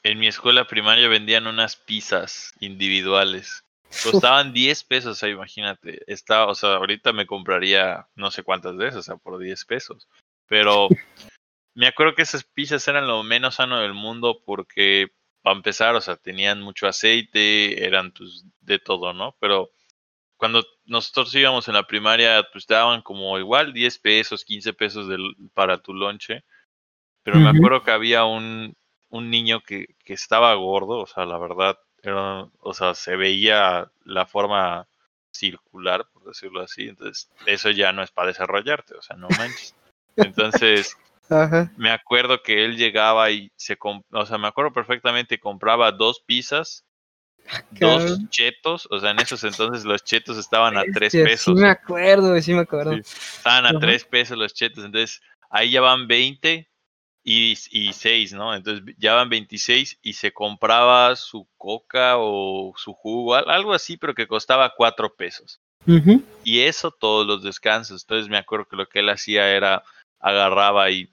en 0.03 0.19
mi 0.19 0.27
escuela 0.27 0.67
primaria 0.67 1.07
vendían 1.07 1.47
unas 1.47 1.77
pizzas 1.77 2.53
individuales. 2.59 3.63
Costaban 4.03 4.53
10 4.53 4.83
pesos, 4.83 5.11
o 5.11 5.15
sea, 5.15 5.29
imagínate. 5.29 6.01
Estaba, 6.07 6.47
o 6.47 6.55
sea, 6.55 6.75
ahorita 6.75 7.13
me 7.13 7.25
compraría 7.25 8.07
no 8.15 8.31
sé 8.31 8.43
cuántas 8.43 8.77
de 8.77 8.87
esas, 8.87 8.99
o 8.99 9.03
sea, 9.03 9.15
por 9.15 9.39
10 9.39 9.65
pesos. 9.65 10.09
Pero 10.47 10.89
me 11.75 11.87
acuerdo 11.87 12.15
que 12.15 12.23
esas 12.23 12.43
pizzas 12.43 12.87
eran 12.87 13.07
lo 13.07 13.23
menos 13.23 13.55
sano 13.55 13.79
del 13.79 13.93
mundo 13.93 14.41
porque, 14.45 15.11
para 15.43 15.55
empezar, 15.57 15.93
o 15.93 16.01
sea, 16.01 16.15
tenían 16.15 16.61
mucho 16.61 16.87
aceite, 16.87 17.85
eran 17.85 18.11
pues, 18.11 18.45
de 18.61 18.79
todo, 18.79 19.13
¿no? 19.13 19.35
Pero 19.39 19.69
cuando 20.37 20.65
nosotros 20.85 21.35
íbamos 21.35 21.67
en 21.67 21.75
la 21.75 21.85
primaria, 21.85 22.47
pues 22.51 22.65
daban 22.65 23.01
como 23.01 23.37
igual 23.37 23.73
10 23.73 23.99
pesos, 23.99 24.43
15 24.45 24.73
pesos 24.73 25.07
para 25.53 25.77
tu 25.81 25.93
lonche. 25.93 26.43
Pero 27.23 27.39
me 27.39 27.49
acuerdo 27.49 27.83
que 27.83 27.91
había 27.91 28.25
un, 28.25 28.75
un 29.09 29.29
niño 29.29 29.61
que, 29.61 29.95
que 30.03 30.13
estaba 30.13 30.53
gordo, 30.55 30.99
o 30.99 31.05
sea, 31.05 31.25
la 31.25 31.37
verdad, 31.37 31.77
era, 32.01 32.49
o 32.59 32.73
sea, 32.73 32.95
se 32.95 33.15
veía 33.15 33.89
la 34.03 34.25
forma 34.25 34.87
circular, 35.31 36.05
por 36.11 36.25
decirlo 36.25 36.61
así, 36.61 36.89
entonces 36.89 37.29
eso 37.45 37.69
ya 37.69 37.93
no 37.93 38.03
es 38.03 38.11
para 38.11 38.27
desarrollarte, 38.27 38.95
o 38.95 39.01
sea, 39.01 39.15
no 39.15 39.27
manches. 39.37 39.75
Entonces, 40.15 40.97
me 41.77 41.91
acuerdo 41.91 42.41
que 42.41 42.65
él 42.65 42.77
llegaba 42.77 43.31
y 43.31 43.51
se, 43.55 43.77
o 43.79 44.25
sea, 44.25 44.37
me 44.37 44.47
acuerdo 44.47 44.73
perfectamente, 44.73 45.39
compraba 45.39 45.91
dos 45.91 46.21
pizzas, 46.25 46.85
dos 47.71 48.19
chetos, 48.29 48.87
o 48.89 48.99
sea, 48.99 49.11
en 49.11 49.19
esos 49.19 49.43
entonces 49.43 49.85
los 49.85 50.03
chetos 50.03 50.37
estaban 50.37 50.77
a 50.77 50.83
tres 50.93 51.11
pesos. 51.11 51.57
Sí 51.57 51.61
me 51.61 51.69
acuerdo, 51.69 52.41
sí 52.41 52.53
me 52.53 52.61
acuerdo. 52.61 52.93
estaban 52.93 53.65
a 53.65 53.79
tres 53.79 54.05
pesos 54.05 54.37
los 54.37 54.53
chetos, 54.53 54.83
entonces 54.85 55.21
ahí 55.49 55.71
ya 55.71 55.81
van 55.81 56.07
20 56.07 56.69
y, 57.23 57.57
y 57.71 57.93
6, 57.93 58.33
¿no? 58.33 58.53
Entonces 58.53 58.95
ya 58.97 59.13
van 59.13 59.29
26 59.29 59.99
y 60.01 60.13
se 60.13 60.33
compraba 60.33 61.15
su 61.15 61.47
coca 61.57 62.17
o 62.17 62.73
su 62.75 62.93
jugo, 62.93 63.35
algo 63.35 63.73
así, 63.73 63.97
pero 63.97 64.13
que 64.13 64.27
costaba 64.27 64.73
4 64.75 65.15
pesos. 65.15 65.61
Y 66.45 66.61
eso 66.61 66.91
todos 66.91 67.27
los 67.27 67.43
descansos. 67.43 68.03
Entonces 68.03 68.29
me 68.29 68.37
acuerdo 68.37 68.65
que 68.69 68.77
lo 68.77 68.87
que 68.87 68.99
él 68.99 69.09
hacía 69.09 69.49
era 69.49 69.83
agarraba 70.19 70.89
y 70.89 71.12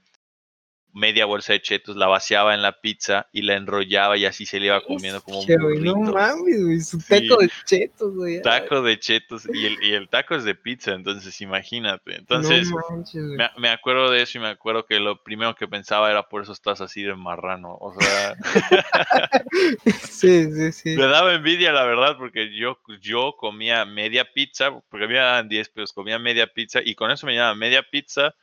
media 0.92 1.24
bolsa 1.24 1.52
de 1.52 1.62
chetos, 1.62 1.96
la 1.96 2.06
vaciaba 2.06 2.54
en 2.54 2.62
la 2.62 2.80
pizza 2.80 3.28
y 3.32 3.42
la 3.42 3.54
enrollaba 3.54 4.16
y 4.16 4.24
así 4.24 4.46
se 4.46 4.58
le 4.58 4.66
iba 4.66 4.80
comiendo 4.82 5.20
como 5.22 5.40
un 5.40 5.46
burrito. 5.46 5.96
No 5.96 6.12
mames, 6.12 6.64
güey, 6.64 6.80
su 6.80 6.98
taco 6.98 7.36
de 7.38 7.50
chetos, 7.64 8.14
güey. 8.14 8.42
Taco 8.42 8.82
de 8.82 8.98
chetos 8.98 9.48
y 9.52 9.66
el, 9.66 9.82
y 9.82 9.92
el 9.92 10.08
taco 10.08 10.34
es 10.34 10.44
de 10.44 10.54
pizza, 10.54 10.92
entonces 10.92 11.40
imagínate. 11.40 12.16
Entonces, 12.16 12.68
me, 13.14 13.50
me, 13.58 13.68
acuerdo 13.68 14.10
de 14.10 14.22
eso 14.22 14.38
y 14.38 14.40
me 14.40 14.48
acuerdo 14.48 14.86
que 14.86 14.98
lo 14.98 15.22
primero 15.22 15.54
que 15.54 15.68
pensaba 15.68 16.10
era 16.10 16.22
por 16.28 16.42
eso 16.42 16.52
estás 16.52 16.80
así 16.80 17.02
de 17.02 17.14
marrano, 17.14 17.76
o 17.80 17.94
sea... 17.98 18.36
sí, 20.10 20.52
sí, 20.52 20.72
sí. 20.72 20.96
Me 20.96 21.06
daba 21.06 21.34
envidia, 21.34 21.72
la 21.72 21.84
verdad, 21.84 22.16
porque 22.18 22.54
yo, 22.54 22.78
yo 23.00 23.34
comía 23.38 23.84
media 23.84 24.24
pizza, 24.32 24.70
porque 24.88 25.06
me 25.06 25.14
daban 25.14 25.48
10 25.48 25.68
pesos, 25.70 25.92
comía 25.92 26.18
media 26.18 26.46
pizza 26.46 26.80
y 26.84 26.94
con 26.94 27.10
eso 27.10 27.26
me 27.26 27.34
llamaba 27.34 27.54
media 27.54 27.82
pizza 27.82 28.34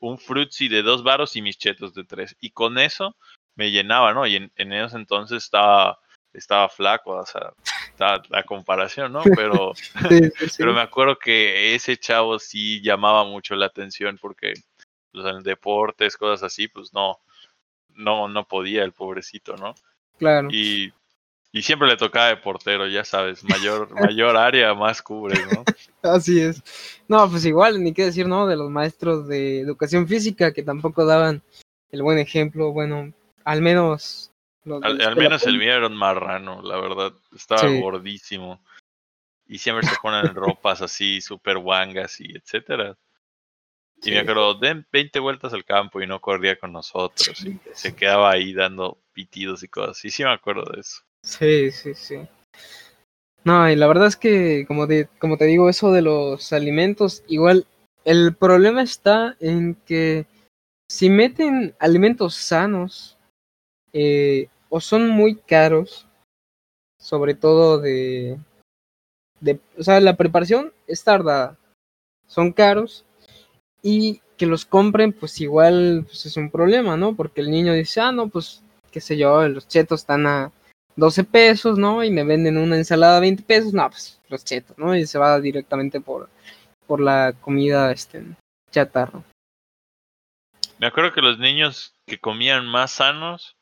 un 0.00 0.18
frutzi 0.18 0.68
de 0.68 0.82
dos 0.82 1.02
varos 1.02 1.36
y 1.36 1.42
mis 1.42 1.58
chetos 1.58 1.94
de 1.94 2.04
tres. 2.04 2.36
Y 2.40 2.50
con 2.50 2.78
eso 2.78 3.16
me 3.54 3.70
llenaba, 3.70 4.12
¿no? 4.12 4.26
Y 4.26 4.36
en, 4.36 4.52
en 4.56 4.72
esos 4.72 4.94
entonces 4.94 5.44
estaba, 5.44 5.98
estaba 6.32 6.68
flaco, 6.68 7.12
o 7.12 7.26
sea, 7.26 7.52
la 8.28 8.42
comparación, 8.44 9.12
¿no? 9.12 9.22
Pero, 9.36 9.72
pero 10.58 10.72
me 10.72 10.80
acuerdo 10.80 11.18
que 11.18 11.74
ese 11.74 11.96
chavo 11.96 12.38
sí 12.38 12.80
llamaba 12.82 13.24
mucho 13.24 13.54
la 13.54 13.66
atención 13.66 14.18
porque 14.20 14.54
pues, 15.12 15.26
en 15.26 15.42
deportes, 15.42 16.16
cosas 16.16 16.42
así, 16.42 16.68
pues 16.68 16.92
no, 16.92 17.18
no, 17.88 18.28
no 18.28 18.46
podía 18.46 18.84
el 18.84 18.92
pobrecito, 18.92 19.56
¿no? 19.56 19.74
Claro. 20.18 20.48
Y, 20.50 20.92
y 21.52 21.62
siempre 21.62 21.88
le 21.88 21.96
tocaba 21.96 22.28
de 22.28 22.36
portero, 22.36 22.86
ya 22.86 23.04
sabes, 23.04 23.42
mayor, 23.44 23.90
mayor 24.00 24.36
área, 24.36 24.74
más 24.74 25.02
cubre, 25.02 25.36
¿no? 25.52 25.64
Así 26.02 26.40
es. 26.40 26.62
No, 27.08 27.28
pues 27.28 27.44
igual, 27.44 27.82
ni 27.82 27.92
qué 27.92 28.06
decir, 28.06 28.28
¿no? 28.28 28.46
De 28.46 28.56
los 28.56 28.70
maestros 28.70 29.26
de 29.26 29.60
educación 29.60 30.06
física 30.06 30.52
que 30.52 30.62
tampoco 30.62 31.04
daban 31.04 31.42
el 31.90 32.02
buen 32.02 32.18
ejemplo, 32.18 32.72
bueno, 32.72 33.12
al 33.44 33.62
menos... 33.62 34.30
al, 34.64 35.16
menos 35.16 35.44
el 35.44 35.58
mío 35.58 35.72
era 35.72 35.88
un 35.88 35.96
marrano, 35.96 36.62
la 36.62 36.76
verdad, 36.76 37.12
estaba 37.34 37.68
gordísimo. 37.80 38.60
Y 39.46 39.58
siempre 39.58 39.84
se 39.88 39.96
ponen 40.00 40.32
ropas 40.32 40.80
así, 40.80 41.20
súper 41.20 41.58
guangas 41.58 42.20
y 42.20 42.36
etcétera. 42.36 42.96
Y 44.02 44.12
me 44.12 44.20
acuerdo, 44.20 44.54
den 44.54 44.86
20 44.92 45.18
vueltas 45.18 45.52
al 45.52 45.64
campo 45.64 46.00
y 46.00 46.06
no 46.06 46.20
corría 46.20 46.56
con 46.56 46.72
nosotros. 46.72 47.44
Y 47.44 47.58
se 47.74 47.94
quedaba 47.96 48.30
ahí 48.30 48.54
dando 48.54 48.98
pitidos 49.12 49.64
y 49.64 49.68
cosas. 49.68 50.04
Y 50.04 50.10
sí 50.10 50.22
me 50.22 50.30
acuerdo 50.30 50.64
de 50.72 50.80
eso. 50.80 51.02
Sí, 51.22 51.70
sí, 51.70 51.94
sí. 51.94 52.28
No, 53.44 53.70
y 53.70 53.76
la 53.76 53.86
verdad 53.86 54.06
es 54.06 54.16
que, 54.16 54.64
como, 54.66 54.86
como 55.18 55.36
te 55.36 55.46
digo, 55.46 55.68
eso 55.68 55.92
de 55.92 56.02
los 56.02 56.52
alimentos, 56.52 57.24
igual 57.26 57.66
el 58.04 58.34
problema 58.34 58.82
está 58.82 59.36
en 59.40 59.76
que 59.86 60.26
si 60.88 61.10
meten 61.10 61.74
alimentos 61.78 62.34
sanos 62.34 63.18
eh, 63.92 64.48
o 64.68 64.80
son 64.80 65.08
muy 65.08 65.36
caros, 65.36 66.06
sobre 66.98 67.34
todo 67.34 67.78
de, 67.78 68.38
de, 69.40 69.60
o 69.78 69.82
sea, 69.82 70.00
la 70.00 70.16
preparación 70.16 70.72
es 70.86 71.02
tardada, 71.02 71.58
son 72.26 72.52
caros 72.52 73.04
y 73.82 74.20
que 74.36 74.46
los 74.46 74.66
compren, 74.66 75.12
pues 75.12 75.40
igual 75.40 76.04
pues 76.06 76.26
es 76.26 76.36
un 76.36 76.50
problema, 76.50 76.96
¿no? 76.96 77.14
Porque 77.16 77.40
el 77.40 77.50
niño 77.50 77.72
dice, 77.74 78.00
ah, 78.00 78.12
no, 78.12 78.28
pues, 78.28 78.62
qué 78.90 79.00
sé 79.00 79.16
yo, 79.16 79.46
los 79.48 79.68
chetos 79.68 80.00
están 80.00 80.26
a 80.26 80.52
12 80.96 81.24
pesos, 81.24 81.78
¿no? 81.78 82.04
Y 82.04 82.10
me 82.10 82.24
venden 82.24 82.58
una 82.58 82.76
ensalada 82.76 83.18
a 83.18 83.20
20 83.20 83.42
pesos, 83.42 83.72
no, 83.72 83.88
pues 83.88 84.20
los 84.28 84.44
chetos, 84.44 84.76
¿no? 84.78 84.96
Y 84.96 85.06
se 85.06 85.18
va 85.18 85.40
directamente 85.40 86.00
por, 86.00 86.28
por 86.86 87.00
la 87.00 87.34
comida 87.40 87.90
este, 87.92 88.24
chatarra. 88.70 89.22
Me 90.78 90.86
acuerdo 90.86 91.12
que 91.12 91.20
los 91.20 91.38
niños 91.38 91.94
que 92.06 92.18
comían 92.18 92.66
más 92.66 92.92
sanos 92.92 93.56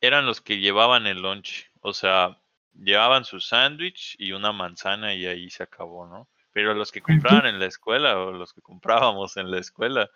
eran 0.00 0.26
los 0.26 0.40
que 0.40 0.58
llevaban 0.58 1.06
el 1.06 1.20
lunch. 1.20 1.70
O 1.82 1.92
sea, 1.92 2.40
llevaban 2.74 3.24
su 3.24 3.40
sándwich 3.40 4.16
y 4.18 4.32
una 4.32 4.52
manzana 4.52 5.14
y 5.14 5.26
ahí 5.26 5.50
se 5.50 5.62
acabó, 5.62 6.06
¿no? 6.06 6.28
Pero 6.52 6.74
los 6.74 6.90
que 6.90 7.02
compraban 7.02 7.46
en 7.46 7.58
la 7.60 7.66
escuela 7.66 8.18
o 8.18 8.32
los 8.32 8.52
que 8.52 8.62
comprábamos 8.62 9.36
en 9.36 9.50
la 9.50 9.58
escuela, 9.58 10.10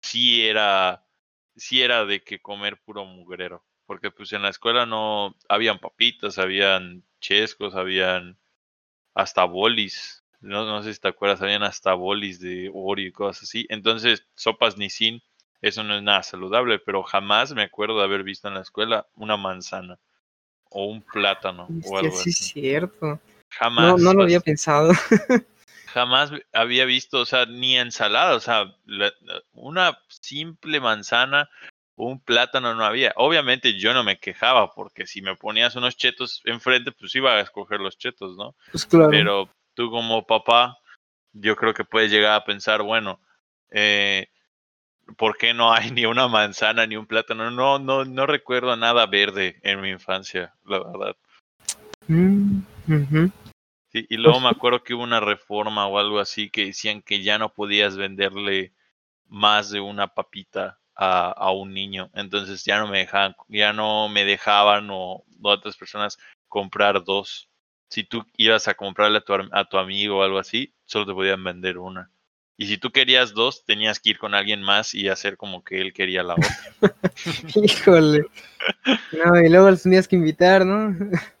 sí 0.00 0.46
era, 0.46 1.04
sí 1.56 1.82
era 1.82 2.04
de 2.04 2.22
que 2.22 2.40
comer 2.40 2.80
puro 2.80 3.04
mugrero. 3.04 3.64
Porque 3.86 4.10
pues 4.10 4.32
en 4.32 4.42
la 4.42 4.48
escuela 4.48 4.86
no, 4.86 5.36
habían 5.48 5.78
papitas, 5.78 6.38
habían 6.38 7.04
chescos, 7.20 7.74
habían 7.74 8.36
hasta 9.14 9.44
bolis. 9.44 10.24
No, 10.40 10.66
no 10.66 10.82
sé 10.82 10.92
si 10.92 11.00
te 11.00 11.08
acuerdas, 11.08 11.40
habían 11.42 11.62
hasta 11.62 11.94
bolis 11.94 12.40
de 12.40 12.70
Oreo 12.72 13.06
y 13.06 13.12
cosas 13.12 13.44
así. 13.44 13.66
Entonces, 13.68 14.26
sopas 14.34 14.76
ni 14.76 14.90
sin, 14.90 15.22
eso 15.62 15.82
no 15.82 15.96
es 15.96 16.02
nada 16.02 16.22
saludable, 16.22 16.78
pero 16.78 17.02
jamás 17.02 17.54
me 17.54 17.62
acuerdo 17.62 17.98
de 17.98 18.04
haber 18.04 18.22
visto 18.22 18.48
en 18.48 18.54
la 18.54 18.60
escuela 18.60 19.06
una 19.16 19.36
manzana 19.36 19.98
o 20.68 20.86
un 20.86 21.02
plátano 21.02 21.68
o 21.84 21.98
algo 21.98 22.18
sí, 22.18 22.30
así. 22.30 22.32
cierto. 22.32 23.20
Jamás. 23.50 23.98
No, 23.98 23.98
no 23.98 24.14
lo 24.14 24.24
había 24.24 24.40
pensado. 24.40 24.92
jamás 25.96 26.30
había 26.52 26.84
visto, 26.84 27.20
o 27.20 27.24
sea, 27.24 27.46
ni 27.46 27.78
ensalada, 27.78 28.34
o 28.34 28.40
sea, 28.40 28.76
una 29.54 29.98
simple 30.08 30.78
manzana 30.78 31.48
un 31.96 32.20
plátano 32.20 32.74
no 32.74 32.84
había. 32.84 33.12
Obviamente 33.16 33.78
yo 33.78 33.94
no 33.94 34.04
me 34.04 34.18
quejaba 34.18 34.72
porque 34.72 35.06
si 35.06 35.22
me 35.22 35.34
ponías 35.34 35.74
unos 35.76 35.96
chetos 35.96 36.42
enfrente, 36.44 36.92
pues 36.92 37.14
iba 37.14 37.32
a 37.32 37.40
escoger 37.40 37.80
los 37.80 37.98
chetos, 37.98 38.36
¿no? 38.36 38.54
Pues 38.70 38.86
claro. 38.86 39.10
Pero 39.10 39.50
tú 39.74 39.90
como 39.90 40.26
papá, 40.26 40.78
yo 41.32 41.56
creo 41.56 41.74
que 41.74 41.84
puedes 41.84 42.10
llegar 42.10 42.34
a 42.34 42.44
pensar, 42.44 42.82
bueno, 42.82 43.20
eh, 43.70 44.28
¿por 45.16 45.36
qué 45.38 45.54
no 45.54 45.72
hay 45.72 45.90
ni 45.92 46.04
una 46.04 46.28
manzana 46.28 46.86
ni 46.86 46.96
un 46.96 47.06
plátano? 47.06 47.50
No, 47.50 47.78
no, 47.78 48.04
no 48.04 48.26
recuerdo 48.26 48.76
nada 48.76 49.06
verde 49.06 49.58
en 49.62 49.80
mi 49.80 49.90
infancia, 49.90 50.54
la 50.64 50.78
verdad. 50.78 51.16
Mm, 52.08 52.60
y 53.92 54.16
luego 54.18 54.38
me 54.40 54.50
acuerdo 54.50 54.84
que 54.84 54.94
hubo 54.94 55.02
una 55.02 55.20
reforma 55.20 55.86
o 55.86 55.98
algo 55.98 56.20
así 56.20 56.50
que 56.50 56.66
decían 56.66 57.00
que 57.02 57.22
ya 57.22 57.38
no 57.38 57.54
podías 57.54 57.96
venderle 57.96 58.72
más 59.28 59.70
de 59.70 59.80
una 59.80 60.08
papita 60.08 60.78
a, 60.96 61.30
a 61.30 61.50
un 61.52 61.72
niño. 61.72 62.10
Entonces 62.14 62.64
ya 62.64 62.78
no 62.78 62.88
me 62.88 62.98
dejaban, 62.98 63.36
ya 63.48 63.72
no 63.72 64.08
me 64.08 64.24
dejaban 64.24 64.88
o, 64.90 65.24
otras 65.42 65.76
personas 65.76 66.18
comprar 66.48 67.04
dos. 67.04 67.48
Si 67.90 68.02
tú 68.02 68.24
ibas 68.36 68.66
a 68.68 68.74
comprarle 68.74 69.18
a 69.18 69.20
tu, 69.20 69.34
a 69.52 69.64
tu 69.68 69.78
amigo 69.78 70.18
o 70.18 70.22
algo 70.22 70.38
así, 70.38 70.74
solo 70.86 71.06
te 71.06 71.12
podían 71.12 71.44
vender 71.44 71.78
una. 71.78 72.10
Y 72.58 72.66
si 72.66 72.78
tú 72.78 72.90
querías 72.90 73.34
dos, 73.34 73.64
tenías 73.66 74.00
que 74.00 74.10
ir 74.10 74.18
con 74.18 74.34
alguien 74.34 74.62
más 74.62 74.94
y 74.94 75.08
hacer 75.08 75.36
como 75.36 75.62
que 75.62 75.80
él 75.80 75.92
quería 75.92 76.22
la 76.22 76.34
otra. 76.34 76.56
Híjole. 77.54 78.24
No, 79.12 79.40
y 79.40 79.50
luego 79.50 79.70
los 79.70 79.82
tenías 79.82 80.08
que 80.08 80.16
invitar, 80.16 80.64
¿no? 80.64 80.96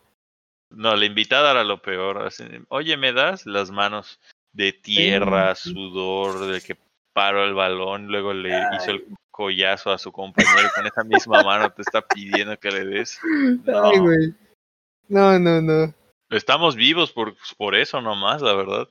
no, 0.70 0.94
la 0.94 1.06
invitada 1.06 1.52
era 1.52 1.64
lo 1.64 1.80
peor. 1.80 2.28
Oye, 2.68 2.96
¿me 2.98 3.14
das 3.14 3.46
las 3.46 3.70
manos 3.70 4.20
de 4.52 4.72
tierra, 4.72 5.54
sudor, 5.54 6.46
de 6.46 6.60
que 6.60 6.76
paro 7.16 7.46
el 7.46 7.54
balón, 7.54 8.08
luego 8.08 8.34
le 8.34 8.50
hizo 8.76 8.90
el 8.90 9.06
collazo 9.30 9.90
a 9.90 9.96
su 9.96 10.12
compañero 10.12 10.68
con 10.74 10.86
esa 10.86 11.02
misma 11.02 11.42
mano 11.42 11.72
te 11.72 11.80
está 11.80 12.06
pidiendo 12.06 12.58
que 12.58 12.70
le 12.70 12.84
des? 12.84 13.18
No. 13.64 13.90
güey. 14.02 14.34
No, 15.08 15.38
no, 15.38 15.62
no. 15.62 15.94
Estamos 16.28 16.76
vivos 16.76 17.12
por, 17.12 17.34
por 17.56 17.74
eso 17.74 18.02
nomás, 18.02 18.42
la 18.42 18.52
verdad. 18.52 18.88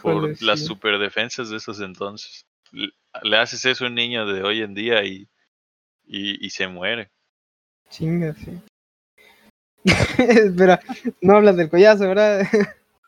por 0.00 0.40
las 0.40 0.64
superdefensas 0.64 1.50
de 1.50 1.56
esos 1.56 1.80
entonces. 1.80 2.46
Le, 2.70 3.36
haces 3.36 3.64
eso 3.64 3.84
a 3.84 3.88
un 3.88 3.96
niño 3.96 4.24
de 4.24 4.44
hoy 4.44 4.62
en 4.62 4.74
día 4.74 5.02
y, 5.02 5.26
y, 6.06 6.50
se 6.50 6.68
muere. 6.68 7.10
Chinga, 7.90 8.34
sí. 8.34 8.60
Espera, 10.18 10.78
no 11.20 11.36
hablas 11.36 11.56
del 11.56 11.70
collazo, 11.70 12.06
¿verdad? 12.06 12.46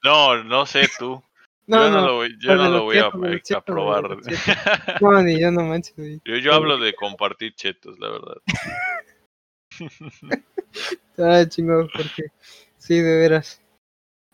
no, 0.02 0.42
no 0.42 0.66
sé 0.66 0.88
tú. 0.98 1.22
No, 1.68 1.84
yo 1.84 1.90
no, 1.90 2.06
lo 2.06 2.14
voy, 2.14 2.36
yo 2.38 2.54
no 2.54 2.70
lo 2.70 2.84
voy 2.84 2.98
a, 2.98 3.06
a, 3.06 3.60
probar. 3.64 4.18
No, 5.00 5.20
ni 5.22 5.40
yo 5.40 5.50
no 5.50 5.64
manches. 5.64 5.96
Yo, 6.24 6.36
yo 6.36 6.52
hablo 6.52 6.78
de 6.78 6.94
compartir 6.94 7.54
chetos, 7.54 7.98
la 7.98 8.10
verdad. 8.10 8.36
ah, 11.18 11.44
chingo, 11.48 11.88
porque 11.92 12.30
sí, 12.78 13.00
de 13.00 13.16
veras. 13.16 13.60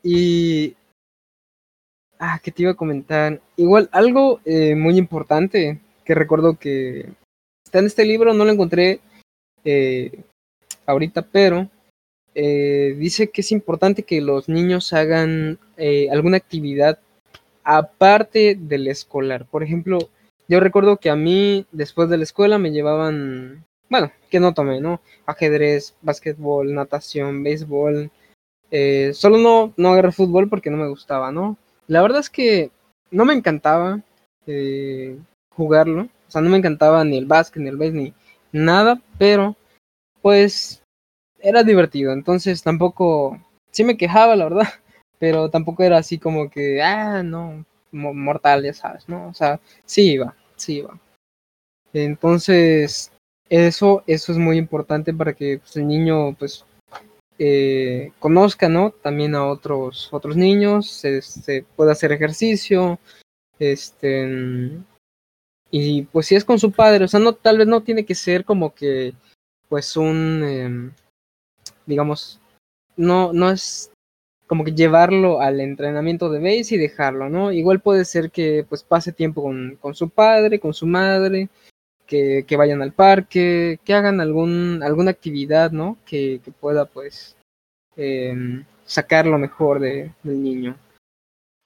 Y. 0.03 0.77
Ah, 2.19 2.39
que 2.43 2.53
te 2.53 2.63
iba 2.63 2.73
a 2.73 2.77
comentar. 2.77 3.41
Igual, 3.57 3.89
algo 3.93 4.41
eh, 4.45 4.75
muy 4.75 4.99
importante 4.99 5.81
que 6.05 6.15
recuerdo 6.15 6.59
que 6.59 7.09
está 7.65 7.79
en 7.79 7.87
este 7.87 8.05
libro, 8.05 8.35
no 8.35 8.45
lo 8.45 8.53
encontré 8.53 9.01
eh, 9.65 10.23
ahorita, 10.85 11.23
pero 11.23 11.71
eh, 12.35 12.95
dice 12.99 13.31
que 13.31 13.41
es 13.41 13.53
importante 13.53 14.03
que 14.03 14.21
los 14.21 14.51
niños 14.51 14.93
hagan 14.93 15.59
alguna 16.11 16.37
actividad 16.37 17.01
aparte 17.65 18.57
del 18.59 18.89
escolar. 18.89 19.47
Por 19.47 19.63
ejemplo, 19.63 19.99
yo 20.49 20.61
recuerdo 20.61 20.97
que 20.99 21.11
a 21.11 21.17
mí 21.17 21.67
después 21.73 22.09
de 22.09 22.19
la 22.19 22.25
escuela 22.25 22.59
me 22.59 22.73
llevaban, 22.73 23.65
bueno, 23.89 24.13
que 24.31 24.41
no 24.41 24.55
tomé, 24.55 24.81
¿no? 24.81 25.01
Ajedrez, 25.27 25.95
básquetbol, 26.03 26.75
natación, 26.75 27.43
béisbol, 27.43 28.11
eh, 28.71 29.13
solo 29.15 29.39
no, 29.39 29.73
no 29.77 29.93
agarré 29.93 30.13
fútbol 30.13 30.49
porque 30.49 30.71
no 30.71 30.79
me 30.79 30.89
gustaba, 30.89 31.31
¿no? 31.31 31.59
La 31.87 32.03
verdad 32.03 32.21
es 32.21 32.31
que 32.31 32.71
no 33.11 33.25
me 33.25 33.35
encantaba 33.35 34.01
eh, 34.47 35.19
jugarlo. 35.55 36.03
O 36.05 36.31
sea, 36.31 36.41
no 36.41 36.51
me 36.51 36.57
encantaba 36.57 37.05
ni 37.05 37.19
el 37.19 37.27
básquet, 37.27 37.63
ni 37.63 37.69
el 37.69 37.77
béis, 37.77 37.93
ni 37.93 38.15
nada, 38.53 39.01
pero 39.19 39.57
pues 40.23 40.83
era 41.39 41.63
divertido. 41.63 42.13
Entonces 42.13 42.63
tampoco, 42.63 43.39
sí 43.71 43.85
me 43.85 43.97
quejaba, 43.97 44.37
la 44.37 44.45
verdad, 44.45 44.69
pero 45.23 45.49
tampoco 45.49 45.85
era 45.85 45.99
así 45.99 46.19
como 46.19 46.51
que, 46.51 46.83
ah, 46.83 47.23
no, 47.23 47.65
mortal, 47.93 48.65
ya 48.65 48.75
sabes, 48.75 49.09
¿no? 49.09 49.29
O 49.29 49.35
sea, 49.35 49.61
sí 49.85 50.15
iba, 50.15 50.35
sí 50.57 50.79
iba. 50.79 50.99
Entonces, 51.93 53.13
eso, 53.49 54.03
eso 54.09 54.33
es 54.33 54.39
muy 54.39 54.59
importante 54.59 55.15
para 55.15 55.33
que 55.33 55.61
pues, 55.61 55.77
el 55.77 55.87
niño, 55.87 56.35
pues, 56.35 56.65
eh, 57.39 58.11
conozca, 58.19 58.69
¿no? 58.69 58.91
También 58.91 59.37
a 59.37 59.47
otros, 59.47 60.09
otros 60.11 60.37
niños, 60.37 60.91
se, 60.91 61.23
se 61.23 61.65
puede 61.77 61.93
hacer 61.93 62.11
ejercicio, 62.11 62.99
este, 63.61 64.73
y 65.71 66.03
pues 66.03 66.27
si 66.27 66.35
es 66.35 66.45
con 66.45 66.59
su 66.59 66.73
padre, 66.73 67.05
o 67.05 67.09
sea, 67.09 67.21
no, 67.21 67.33
tal 67.33 67.59
vez 67.59 67.69
no 67.69 67.85
tiene 67.85 68.05
que 68.05 68.17
ser 68.17 68.45
como 68.45 68.75
que, 68.75 69.15
pues 69.69 69.97
un, 69.97 70.43
em, 70.43 70.93
digamos, 71.87 72.41
no, 72.97 73.33
no 73.33 73.49
es 73.53 73.92
como 74.53 74.65
que 74.65 74.75
llevarlo 74.75 75.41
al 75.41 75.61
entrenamiento 75.63 76.29
de 76.29 76.39
base 76.39 76.75
y 76.75 76.77
dejarlo, 76.77 77.31
¿no? 77.31 77.53
Igual 77.53 77.81
puede 77.81 78.05
ser 78.05 78.31
que 78.31 78.67
pues 78.69 78.83
pase 78.85 79.11
tiempo 79.11 79.43
con, 79.43 79.79
con 79.81 79.95
su 79.95 80.11
padre, 80.11 80.61
con 80.61 80.75
su 80.75 80.87
madre, 80.87 81.49
que, 82.07 82.45
vayan 82.59 82.83
al 82.83 82.93
parque, 82.93 83.81
que 83.83 83.95
hagan 83.95 84.21
algún, 84.21 84.83
alguna 84.83 85.11
actividad, 85.11 85.71
¿no? 85.71 85.97
Que, 86.05 86.39
pueda, 86.61 86.85
pues, 86.85 87.35
em, 87.97 88.63
sacar 88.85 89.25
lo 89.25 89.39
mejor 89.39 89.81
de, 89.81 90.13
del 90.23 90.43
niño. 90.43 90.77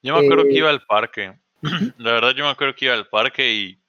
Yo 0.01 0.14
me 0.14 0.25
acuerdo 0.25 0.44
que 0.44 0.51
eh, 0.51 0.59
iba 0.59 0.70
al 0.70 0.87
parque. 0.87 1.37
La 1.99 2.12
verdad, 2.12 2.37
yo 2.37 2.44
me 2.44 2.51
acuerdo 2.51 2.77
que 2.77 2.85
iba 2.85 2.94
al 2.94 3.09
parque 3.09 3.53
y, 3.53 3.81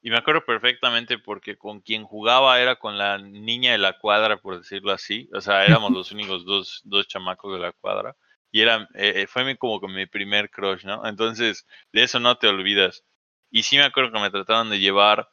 y 0.00 0.08
me 0.08 0.16
acuerdo 0.16 0.46
perfectamente 0.46 1.18
porque 1.18 1.58
con 1.58 1.82
quien 1.82 2.04
jugaba 2.04 2.58
era 2.58 2.76
con 2.76 2.96
la 2.96 3.18
niña 3.18 3.72
de 3.72 3.78
la 3.78 3.98
cuadra, 3.98 4.38
por 4.38 4.56
decirlo 4.56 4.92
así. 4.92 5.28
O 5.34 5.42
sea, 5.42 5.66
éramos 5.66 5.92
los 5.92 6.10
únicos 6.10 6.46
dos, 6.46 6.80
dos 6.84 7.06
chamacos 7.06 7.52
de 7.52 7.58
la 7.58 7.72
cuadra. 7.72 8.16
Y 8.52 8.60
era, 8.62 8.88
eh, 8.94 9.26
fue 9.28 9.56
como 9.56 9.80
mi 9.88 10.06
primer 10.06 10.50
crush, 10.50 10.84
¿no? 10.84 11.06
Entonces, 11.06 11.66
de 11.92 12.02
eso 12.02 12.18
no 12.18 12.36
te 12.36 12.48
olvidas. 12.48 13.04
Y 13.50 13.62
sí 13.62 13.76
me 13.76 13.84
acuerdo 13.84 14.12
que 14.12 14.20
me 14.20 14.30
trataban 14.30 14.70
de 14.70 14.80
llevar 14.80 15.30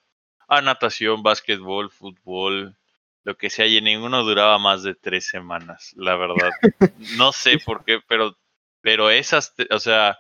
a 0.48 0.62
natación, 0.62 1.24
básquetbol, 1.24 1.92
fútbol, 1.92 2.78
lo 3.24 3.38
que 3.38 3.50
sea, 3.50 3.66
y 3.66 3.82
ninguno 3.82 4.24
duraba 4.24 4.58
más 4.58 4.84
de 4.84 4.96
tres 4.96 5.28
semanas, 5.28 5.94
la 5.96 6.16
verdad. 6.16 6.52
No 7.18 7.32
sé 7.32 7.60
por 7.60 7.84
qué, 7.84 8.00
pero, 8.08 8.38
pero 8.82 9.10
esas, 9.10 9.54
o 9.70 9.80
sea, 9.80 10.18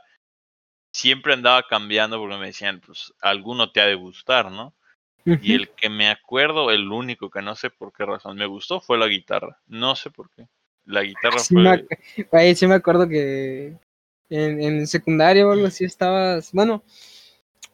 siempre 0.91 1.33
andaba 1.33 1.63
cambiando 1.63 2.19
porque 2.19 2.37
me 2.37 2.47
decían, 2.47 2.81
pues 2.85 3.13
alguno 3.21 3.71
te 3.71 3.81
ha 3.81 3.85
de 3.85 3.95
gustar, 3.95 4.51
¿no? 4.51 4.73
Y 5.41 5.55
el 5.55 5.69
que 5.69 5.89
me 5.89 6.09
acuerdo, 6.09 6.71
el 6.71 6.89
único 6.89 7.29
que 7.29 7.41
no 7.41 7.53
sé 7.55 7.69
por 7.69 7.91
qué 7.91 8.05
razón 8.05 8.37
me 8.37 8.45
gustó 8.45 8.79
fue 8.79 8.97
la 8.97 9.07
guitarra. 9.07 9.59
No 9.67 9.93
sé 9.97 10.09
por 10.09 10.29
qué. 10.31 10.47
La 10.87 11.03
guitarra 11.03 11.39
sí 11.39 11.53
fue. 11.53 11.83
Me, 12.31 12.55
sí 12.55 12.67
me 12.67 12.75
acuerdo 12.75 13.07
que 13.07 13.75
en, 14.29 14.61
en 14.61 14.87
secundaria 14.87 15.45
o 15.45 15.51
algo 15.51 15.67
así 15.67 15.85
estabas. 15.85 16.51
Bueno, 16.51 16.83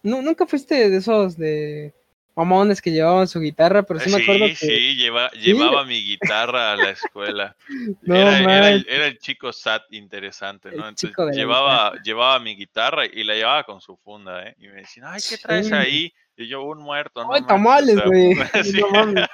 no, 0.02 0.22
nunca 0.22 0.46
fuiste 0.46 0.90
de 0.90 0.98
esos 0.98 1.38
de 1.38 1.94
mamones 2.36 2.82
que 2.82 2.92
llevaban 2.92 3.28
su 3.28 3.40
guitarra, 3.40 3.84
pero 3.84 4.00
sí, 4.00 4.10
me 4.10 4.22
acuerdo 4.22 4.48
que... 4.48 4.56
Sí, 4.56 4.96
lleva, 4.96 5.30
llevaba 5.32 5.86
mi 5.86 6.04
guitarra 6.04 6.74
a 6.74 6.76
la 6.76 6.90
escuela. 6.90 7.56
era, 8.06 8.70
el, 8.70 9.18
chico 9.20 9.54
sat 9.54 9.84
interesante, 9.92 10.72
¿no? 10.72 10.88
Entonces 10.88 11.36
llevaba, 11.36 11.94
llevaba 12.04 12.40
mi 12.40 12.56
guitarra 12.56 13.06
y 13.06 13.24
la 13.24 13.36
llevaba 13.36 13.64
con 13.64 13.82
su 13.82 13.96
funda, 13.98 14.48
¿eh? 14.48 14.56
Y 14.60 14.68
me 14.68 14.82
decían, 14.82 15.08
ay, 15.10 15.22
¿qué 15.28 15.38
traes 15.38 15.72
ahí? 15.72 16.14
Y 16.36 16.48
yo, 16.48 16.64
un 16.64 16.80
muerto, 16.80 17.24
¿no? 17.24 17.34
Ay, 17.34 17.44
tamales, 17.44 18.02
güey. 18.06 18.34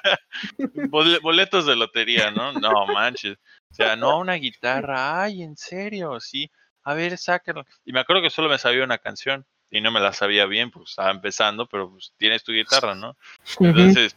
Boletos 1.21 1.65
de 1.65 1.75
lotería, 1.75 2.31
¿no? 2.31 2.53
No, 2.53 2.85
manches. 2.87 3.37
O 3.71 3.73
sea, 3.73 3.95
no, 3.95 4.19
una 4.19 4.33
guitarra. 4.33 5.23
Ay, 5.23 5.43
¿en 5.43 5.55
serio? 5.55 6.19
Sí. 6.19 6.49
A 6.83 6.93
ver, 6.93 7.17
sáquenlo. 7.17 7.65
Y 7.85 7.93
me 7.93 7.99
acuerdo 7.99 8.21
que 8.21 8.29
solo 8.29 8.49
me 8.49 8.57
sabía 8.57 8.83
una 8.83 8.97
canción 8.97 9.45
y 9.69 9.81
no 9.81 9.91
me 9.91 9.99
la 9.99 10.13
sabía 10.13 10.45
bien, 10.45 10.71
pues 10.71 10.89
estaba 10.89 11.11
empezando, 11.11 11.67
pero 11.67 11.91
pues 11.91 12.13
tienes 12.17 12.43
tu 12.43 12.51
guitarra, 12.51 12.95
¿no? 12.95 13.15
Entonces 13.59 14.15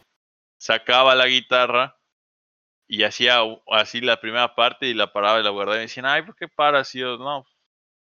sacaba 0.57 1.13
la 1.13 1.27
guitarra 1.27 1.97
y 2.87 3.03
hacía 3.03 3.41
así 3.71 4.01
la 4.01 4.19
primera 4.19 4.55
parte 4.55 4.87
y 4.87 4.93
la 4.93 5.11
paraba 5.11 5.39
y 5.39 5.43
la 5.43 5.51
guardaba 5.51 5.75
y 5.75 5.79
me 5.79 5.83
decían, 5.83 6.05
ay, 6.05 6.23
¿por 6.23 6.35
qué 6.35 6.47
paras? 6.47 6.93
Y 6.95 6.99
yo, 6.99 7.17
no, 7.17 7.45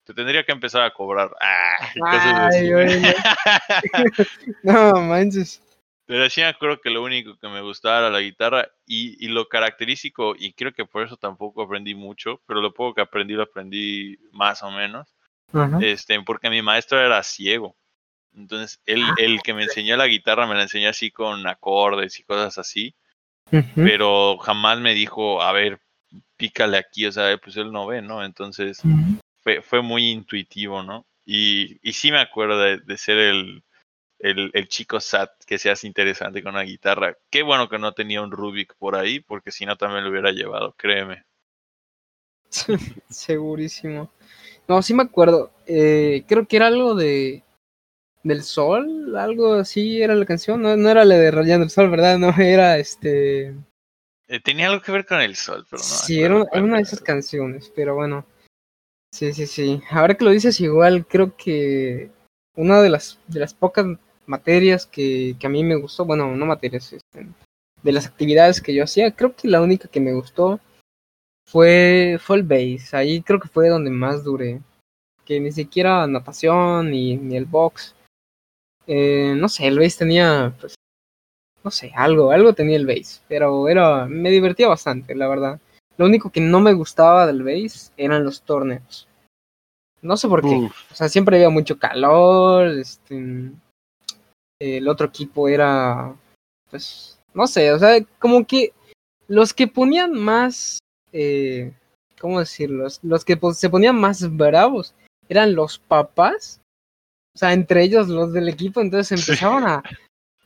te 0.07 0.13
tendría 0.13 0.43
que 0.45 0.53
empezar 0.53 0.81
a 0.81 0.93
cobrar. 0.93 1.29
Ah, 1.41 2.49
ay, 2.51 2.71
no 4.63 5.01
manches. 5.01 5.61
Pero 6.05 6.29
sí 6.29 6.41
acuerdo 6.41 6.79
que 6.79 6.89
lo 6.89 7.03
único 7.03 7.37
que 7.37 7.49
me 7.49 7.61
gustaba 7.61 7.99
era 7.99 8.09
la 8.09 8.21
guitarra 8.21 8.69
y, 8.85 9.23
y, 9.23 9.27
lo 9.27 9.47
característico, 9.49 10.35
y 10.37 10.53
creo 10.53 10.71
que 10.71 10.85
por 10.85 11.03
eso 11.03 11.17
tampoco 11.17 11.63
aprendí 11.63 11.95
mucho, 11.95 12.41
pero 12.45 12.61
lo 12.61 12.73
poco 12.73 12.95
que 12.95 13.01
aprendí 13.01 13.33
lo 13.33 13.43
aprendí 13.43 14.17
más 14.31 14.63
o 14.63 14.71
menos, 14.71 15.13
este, 15.81 16.21
porque 16.21 16.49
mi 16.49 16.61
maestro 16.61 16.99
era 16.99 17.21
ciego. 17.23 17.75
Entonces, 18.33 18.79
él, 18.85 19.03
ah, 19.03 19.15
el 19.17 19.41
que 19.41 19.53
me 19.53 19.63
enseñó 19.63 19.97
la 19.97 20.07
guitarra 20.07 20.47
me 20.47 20.55
la 20.55 20.63
enseñó 20.63 20.89
así 20.89 21.11
con 21.11 21.45
acordes 21.45 22.19
y 22.19 22.23
cosas 22.23 22.57
así. 22.57 22.95
Pero 23.75 24.37
jamás 24.37 24.79
me 24.79 24.93
dijo, 24.93 25.41
a 25.41 25.51
ver, 25.51 25.81
pícale 26.37 26.77
aquí, 26.77 27.05
o 27.05 27.11
sea, 27.11 27.37
pues 27.37 27.57
él 27.57 27.71
no 27.71 27.85
ve, 27.87 28.01
¿no? 28.01 28.23
Entonces, 28.23 28.81
fue, 29.43 29.61
fue 29.61 29.81
muy 29.81 30.09
intuitivo, 30.09 30.83
¿no? 30.83 31.05
Y, 31.25 31.79
y 31.81 31.93
sí 31.93 32.11
me 32.11 32.19
acuerdo 32.19 32.59
de, 32.59 32.97
ser 32.97 33.17
el, 33.17 33.63
el, 34.19 34.49
el, 34.53 34.67
chico 34.69 34.99
sat 34.99 35.31
que 35.45 35.57
se 35.57 35.69
hace 35.69 35.87
interesante 35.87 36.41
con 36.41 36.55
la 36.55 36.63
guitarra. 36.63 37.17
Qué 37.29 37.43
bueno 37.43 37.67
que 37.67 37.79
no 37.79 37.93
tenía 37.93 38.21
un 38.21 38.31
Rubik 38.31 38.75
por 38.75 38.95
ahí, 38.95 39.19
porque 39.19 39.51
si 39.51 39.65
no 39.65 39.75
también 39.75 40.03
lo 40.03 40.09
hubiera 40.09 40.31
llevado, 40.31 40.73
créeme. 40.77 41.25
Segurísimo. 43.09 44.11
No, 44.67 44.81
sí 44.81 44.93
me 44.93 45.03
acuerdo. 45.03 45.51
Eh, 45.65 46.23
creo 46.27 46.47
que 46.47 46.57
era 46.57 46.67
algo 46.67 46.95
de. 46.95 47.43
Del 48.23 48.43
sol, 48.43 49.15
algo 49.15 49.53
así 49.53 50.01
era 50.01 50.13
la 50.13 50.25
canción. 50.25 50.61
No, 50.61 50.75
no 50.75 50.89
era 50.89 51.05
la 51.05 51.15
de 51.15 51.31
Rayando 51.31 51.63
el 51.63 51.69
Sol, 51.69 51.89
¿verdad? 51.89 52.17
No, 52.17 52.33
era 52.37 52.77
este. 52.77 53.55
Eh, 54.27 54.41
tenía 54.41 54.67
algo 54.67 54.81
que 54.81 54.91
ver 54.91 55.05
con 55.05 55.21
el 55.21 55.37
sol, 55.37 55.65
pero 55.69 55.81
no. 55.81 55.87
Sí, 55.87 56.21
era, 56.21 56.35
una 56.35 56.77
de 56.77 56.83
esas 56.83 56.99
canciones, 56.99 57.71
pero 57.73 57.95
bueno. 57.95 58.25
Sí, 59.11 59.33
sí, 59.33 59.47
sí. 59.47 59.81
Ahora 59.89 60.15
que 60.15 60.25
lo 60.25 60.31
dices 60.31 60.59
igual, 60.59 61.05
creo 61.07 61.35
que 61.35 62.11
una 62.55 62.81
de 62.81 62.89
las, 62.89 63.19
de 63.27 63.39
las 63.39 63.53
pocas 63.53 63.85
materias 64.25 64.85
que, 64.85 65.35
que 65.39 65.47
a 65.47 65.49
mí 65.49 65.63
me 65.63 65.75
gustó, 65.75 66.05
bueno, 66.05 66.35
no 66.35 66.45
materias, 66.45 66.93
este, 66.93 67.27
de 67.83 67.91
las 67.91 68.05
actividades 68.05 68.61
que 68.61 68.73
yo 68.73 68.83
hacía, 68.83 69.11
creo 69.15 69.35
que 69.35 69.47
la 69.47 69.61
única 69.61 69.87
que 69.87 69.99
me 69.99 70.13
gustó 70.13 70.59
fue, 71.47 72.17
fue 72.19 72.37
el 72.37 72.43
base. 72.43 72.95
Ahí 72.95 73.21
creo 73.21 73.39
que 73.39 73.47
fue 73.47 73.69
donde 73.69 73.89
más 73.89 74.23
duré. 74.23 74.61
Que 75.25 75.39
ni 75.39 75.51
siquiera 75.51 76.05
natación 76.07 76.91
ni, 76.91 77.17
ni 77.17 77.37
el 77.37 77.45
box. 77.45 77.95
Eh, 78.85 79.33
no 79.37 79.49
sé, 79.49 79.67
el 79.67 79.79
base 79.79 79.99
tenía, 79.99 80.53
pues, 80.59 80.75
no 81.63 81.71
sé, 81.71 81.91
algo, 81.95 82.31
algo 82.31 82.53
tenía 82.53 82.77
el 82.77 82.85
base. 82.85 83.21
Pero 83.27 83.67
era, 83.69 84.05
me 84.07 84.29
divertía 84.29 84.67
bastante, 84.67 85.15
la 85.15 85.27
verdad. 85.27 85.59
Lo 85.97 86.05
único 86.05 86.29
que 86.29 86.41
no 86.41 86.59
me 86.59 86.73
gustaba 86.73 87.25
del 87.27 87.43
base 87.43 87.91
eran 87.97 88.23
los 88.23 88.41
torneos. 88.41 89.07
No 90.01 90.15
sé 90.15 90.27
por 90.27 90.41
qué. 90.41 90.69
O 90.91 90.95
sea, 90.95 91.09
siempre 91.09 91.37
había 91.37 91.49
mucho 91.49 91.77
calor. 91.79 92.67
Este, 92.67 93.51
el 94.59 94.87
otro 94.87 95.07
equipo 95.07 95.49
era, 95.49 96.15
pues, 96.69 97.19
no 97.33 97.47
sé, 97.47 97.71
o 97.71 97.79
sea, 97.79 97.99
como 98.19 98.45
que 98.45 98.73
los 99.27 99.53
que 99.53 99.67
ponían 99.67 100.13
más 100.13 100.79
eh, 101.11 101.73
¿cómo 102.19 102.39
decirlo? 102.39 102.87
Los 103.03 103.25
que 103.25 103.39
se 103.53 103.69
ponían 103.69 103.99
más 103.99 104.35
bravos 104.35 104.93
eran 105.29 105.55
los 105.55 105.79
papás, 105.79 106.61
o 107.35 107.39
sea, 107.39 107.53
entre 107.53 107.83
ellos 107.83 108.07
los 108.07 108.33
del 108.33 108.49
equipo, 108.49 108.81
entonces 108.81 109.19
empezaban 109.19 109.67
a, 109.67 109.83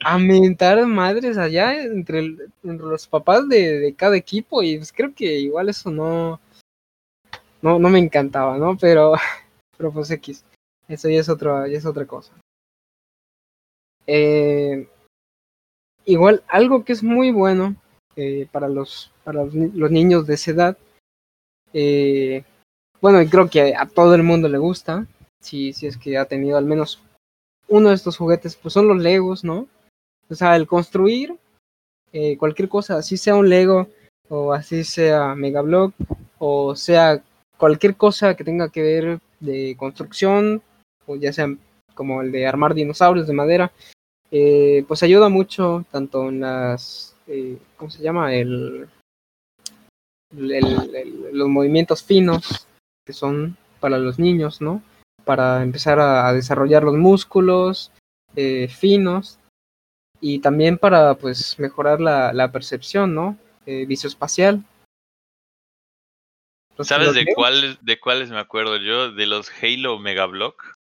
a 0.03 0.17
mentar 0.17 0.85
madres 0.87 1.37
allá 1.37 1.83
entre, 1.83 2.35
los 2.63 3.07
papás 3.07 3.47
de, 3.47 3.93
cada 3.97 4.17
equipo 4.17 4.63
y 4.63 4.77
pues 4.77 4.91
creo 4.91 5.13
que 5.13 5.39
igual 5.39 5.69
eso 5.69 5.91
no, 5.91 6.39
no, 7.61 7.79
no 7.79 7.89
me 7.89 7.99
encantaba, 7.99 8.57
¿no? 8.57 8.77
Pero, 8.77 9.13
pero 9.77 9.91
pues 9.91 10.09
X, 10.11 10.43
eso 10.87 11.09
ya 11.09 11.19
es, 11.19 11.29
otro, 11.29 11.65
es 11.65 11.85
otra 11.85 12.05
cosa. 12.05 12.33
Eh, 14.07 14.87
igual, 16.05 16.43
algo 16.47 16.83
que 16.83 16.93
es 16.93 17.03
muy 17.03 17.31
bueno 17.31 17.75
eh, 18.15 18.47
para 18.51 18.67
los 18.67 19.11
para 19.23 19.45
los, 19.45 19.53
niños 19.91 20.25
de 20.25 20.33
esa 20.33 20.51
edad. 20.51 20.77
Eh, 21.73 22.43
bueno, 22.99 23.21
y 23.21 23.29
creo 23.29 23.49
que 23.49 23.75
a 23.75 23.85
todo 23.85 24.15
el 24.15 24.23
mundo 24.23 24.47
le 24.49 24.57
gusta, 24.57 25.05
si, 25.41 25.73
si 25.73 25.87
es 25.87 25.97
que 25.97 26.17
ha 26.17 26.25
tenido 26.25 26.57
al 26.57 26.65
menos 26.65 27.01
uno 27.67 27.89
de 27.89 27.95
estos 27.95 28.17
juguetes, 28.17 28.55
pues 28.55 28.73
son 28.73 28.87
los 28.87 28.97
Legos, 28.97 29.43
¿no? 29.43 29.67
O 30.31 30.35
sea, 30.35 30.55
el 30.55 30.65
construir 30.65 31.35
eh, 32.13 32.37
cualquier 32.37 32.69
cosa, 32.69 32.97
así 32.97 33.17
sea 33.17 33.35
un 33.35 33.49
Lego, 33.49 33.87
o 34.29 34.53
así 34.53 34.85
sea 34.85 35.35
Megablock, 35.35 35.93
o 36.39 36.73
sea 36.75 37.21
cualquier 37.57 37.95
cosa 37.95 38.35
que 38.35 38.45
tenga 38.45 38.69
que 38.69 38.81
ver 38.81 39.19
de 39.41 39.75
construcción, 39.77 40.61
o 41.05 41.17
ya 41.17 41.33
sea 41.33 41.53
como 41.93 42.21
el 42.21 42.31
de 42.31 42.47
armar 42.47 42.73
dinosaurios 42.73 43.27
de 43.27 43.33
madera, 43.33 43.71
eh, 44.31 44.85
pues 44.87 45.03
ayuda 45.03 45.27
mucho 45.27 45.85
tanto 45.91 46.29
en 46.29 46.39
las, 46.39 47.13
¿cómo 47.75 47.91
se 47.91 48.01
llama? 48.01 48.33
El, 48.33 48.87
los 50.31 51.49
movimientos 51.49 52.03
finos 52.03 52.65
que 53.05 53.11
son 53.11 53.57
para 53.81 53.97
los 53.97 54.17
niños, 54.17 54.61
¿no? 54.61 54.81
Para 55.25 55.61
empezar 55.61 55.99
a, 55.99 56.31
desarrollar 56.31 56.83
los 56.83 56.95
músculos 56.95 57.91
eh, 58.35 58.69
finos 58.69 59.37
y 60.21 60.39
también 60.39 60.77
para 60.77 61.15
pues 61.15 61.60
mejorar 61.60 61.99
la, 61.99 62.51
percepción, 62.51 63.13
¿no? 63.13 63.38
Eh, 63.65 63.86
visoespacial. 63.86 64.63
¿Sabes 66.79 67.13
de 67.13 67.25
cuáles, 67.36 67.84
de 67.84 67.99
cuáles 67.99 68.29
me 68.29 68.39
acuerdo 68.39 68.77
yo? 68.77 69.12
De 69.12 69.25
los 69.27 69.51
Halo 69.62 69.99
Megablock. 69.99 70.77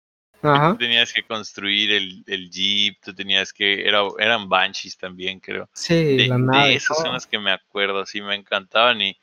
Ajá. 0.42 0.72
Tú 0.72 0.78
tenías 0.78 1.12
que 1.12 1.22
construir 1.22 1.92
el, 1.92 2.24
el 2.26 2.50
Jeep, 2.50 2.98
tú 3.02 3.14
tenías 3.14 3.52
que. 3.52 3.86
Era, 3.86 4.00
eran 4.18 4.48
Banshees 4.48 4.98
también, 4.98 5.40
creo. 5.40 5.68
Sí, 5.72 5.94
de, 5.94 6.28
de 6.28 6.74
esos 6.74 6.96
son 6.98 7.14
los 7.14 7.26
que 7.26 7.38
me 7.38 7.52
acuerdo, 7.52 8.04
sí, 8.04 8.20
me 8.20 8.34
encantaban 8.34 9.00
y 9.00 9.16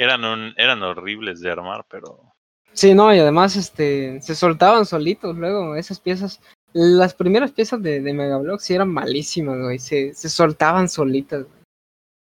eran, 0.00 0.54
eran 0.56 0.82
horribles 0.82 1.40
de 1.40 1.50
armar, 1.50 1.84
pero... 1.88 2.32
Sí, 2.72 2.94
no, 2.94 3.14
y 3.14 3.18
además 3.18 3.56
este, 3.56 4.22
se 4.22 4.34
soltaban 4.34 4.86
solitos 4.86 5.36
luego 5.36 5.76
esas 5.76 6.00
piezas. 6.00 6.40
Las 6.72 7.14
primeras 7.14 7.52
piezas 7.52 7.82
de, 7.82 8.00
de 8.00 8.12
Megablock 8.12 8.60
sí 8.60 8.74
eran 8.74 8.92
malísimas, 8.92 9.58
güey. 9.58 9.78
Se, 9.78 10.14
se 10.14 10.28
soltaban 10.28 10.88
solitas. 10.88 11.46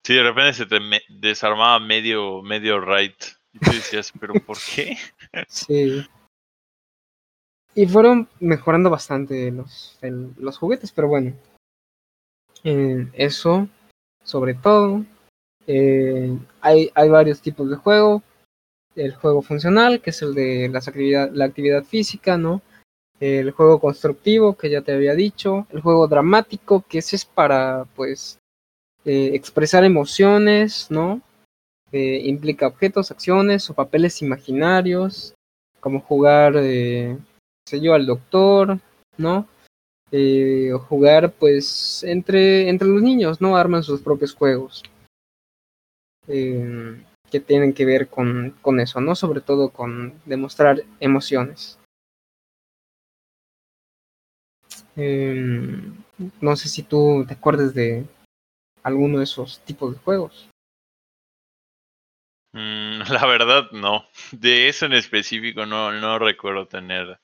Sí, 0.04 0.16
de 0.16 0.24
repente 0.24 0.54
se 0.54 0.66
te 0.66 0.80
desarmaba 1.10 1.80
medio, 1.80 2.42
medio 2.42 2.80
right. 2.80 3.16
Y 3.54 3.60
tú 3.60 3.72
decías, 3.72 4.14
¿pero 4.20 4.34
por 4.46 4.58
qué? 4.58 4.98
sí. 5.48 6.06
Y 7.76 7.88
fueron 7.88 8.28
mejorando 8.40 8.90
bastante 8.90 9.52
los, 9.52 9.98
los 10.02 10.58
juguetes, 10.58 10.92
pero 10.92 11.08
bueno. 11.08 11.34
Eh, 12.64 13.08
eso, 13.14 13.68
sobre 14.24 14.56
todo. 14.56 15.06
Eh, 15.68 16.38
hay, 16.62 16.90
hay 16.96 17.10
varios 17.10 17.42
tipos 17.42 17.70
de 17.70 17.76
juego. 17.76 18.24
El 18.96 19.14
juego 19.16 19.42
funcional, 19.42 20.02
que 20.02 20.10
es 20.10 20.22
el 20.22 20.34
de 20.34 20.70
las 20.70 20.88
actividad, 20.88 21.32
la 21.32 21.46
actividad 21.46 21.84
física, 21.84 22.38
¿no? 22.38 22.62
El 23.22 23.52
juego 23.52 23.80
constructivo, 23.80 24.58
que 24.58 24.70
ya 24.70 24.82
te 24.82 24.92
había 24.92 25.16
dicho. 25.16 25.66
El 25.70 25.80
juego 25.80 26.10
dramático, 26.10 26.84
que 26.90 26.98
ese 26.98 27.16
es 27.16 27.24
para, 27.24 27.86
pues, 27.96 28.38
eh, 29.06 29.32
expresar 29.34 29.86
emociones, 29.86 30.88
¿no? 30.90 31.22
Eh, 31.94 32.22
implica 32.26 32.68
objetos, 32.68 33.12
acciones 33.12 33.70
o 33.70 33.74
papeles 33.74 34.22
imaginarios, 34.22 35.34
como 35.80 36.02
jugar 36.02 36.56
sé 37.72 37.80
yo, 37.80 37.94
al 37.94 38.06
doctor, 38.06 38.80
¿no? 39.18 39.48
Eh, 40.12 40.72
jugar 40.90 41.32
pues 41.32 42.04
entre, 42.04 42.68
entre 42.68 42.88
los 42.88 43.02
niños, 43.02 43.40
¿no? 43.40 43.56
Arman 43.56 43.84
sus 43.84 44.02
propios 44.02 44.34
juegos. 44.34 44.84
Eh, 46.28 47.02
que 47.32 47.40
tienen 47.40 47.74
que 47.74 47.86
ver 47.86 48.10
con, 48.10 48.56
con 48.62 48.82
eso, 48.82 49.00
¿no? 49.00 49.16
Sobre 49.16 49.40
todo 49.40 49.70
con 49.70 50.14
demostrar 50.26 50.84
emociones. 51.00 51.80
Eh, 54.98 55.82
no 56.42 56.56
sé 56.56 56.70
si 56.70 56.84
tú 56.84 57.26
te 57.28 57.34
acuerdas 57.34 57.74
de 57.74 58.06
alguno 58.84 59.20
de 59.20 59.24
esos 59.24 59.60
tipos 59.62 59.94
de 59.94 60.00
juegos. 60.00 60.50
Mm, 62.54 63.00
la 63.10 63.26
verdad, 63.26 63.72
no. 63.72 64.06
De 64.32 64.68
eso 64.68 64.86
en 64.86 64.94
específico 64.94 65.66
no, 65.66 65.92
no 65.94 66.20
recuerdo 66.20 66.68
tener 66.68 67.20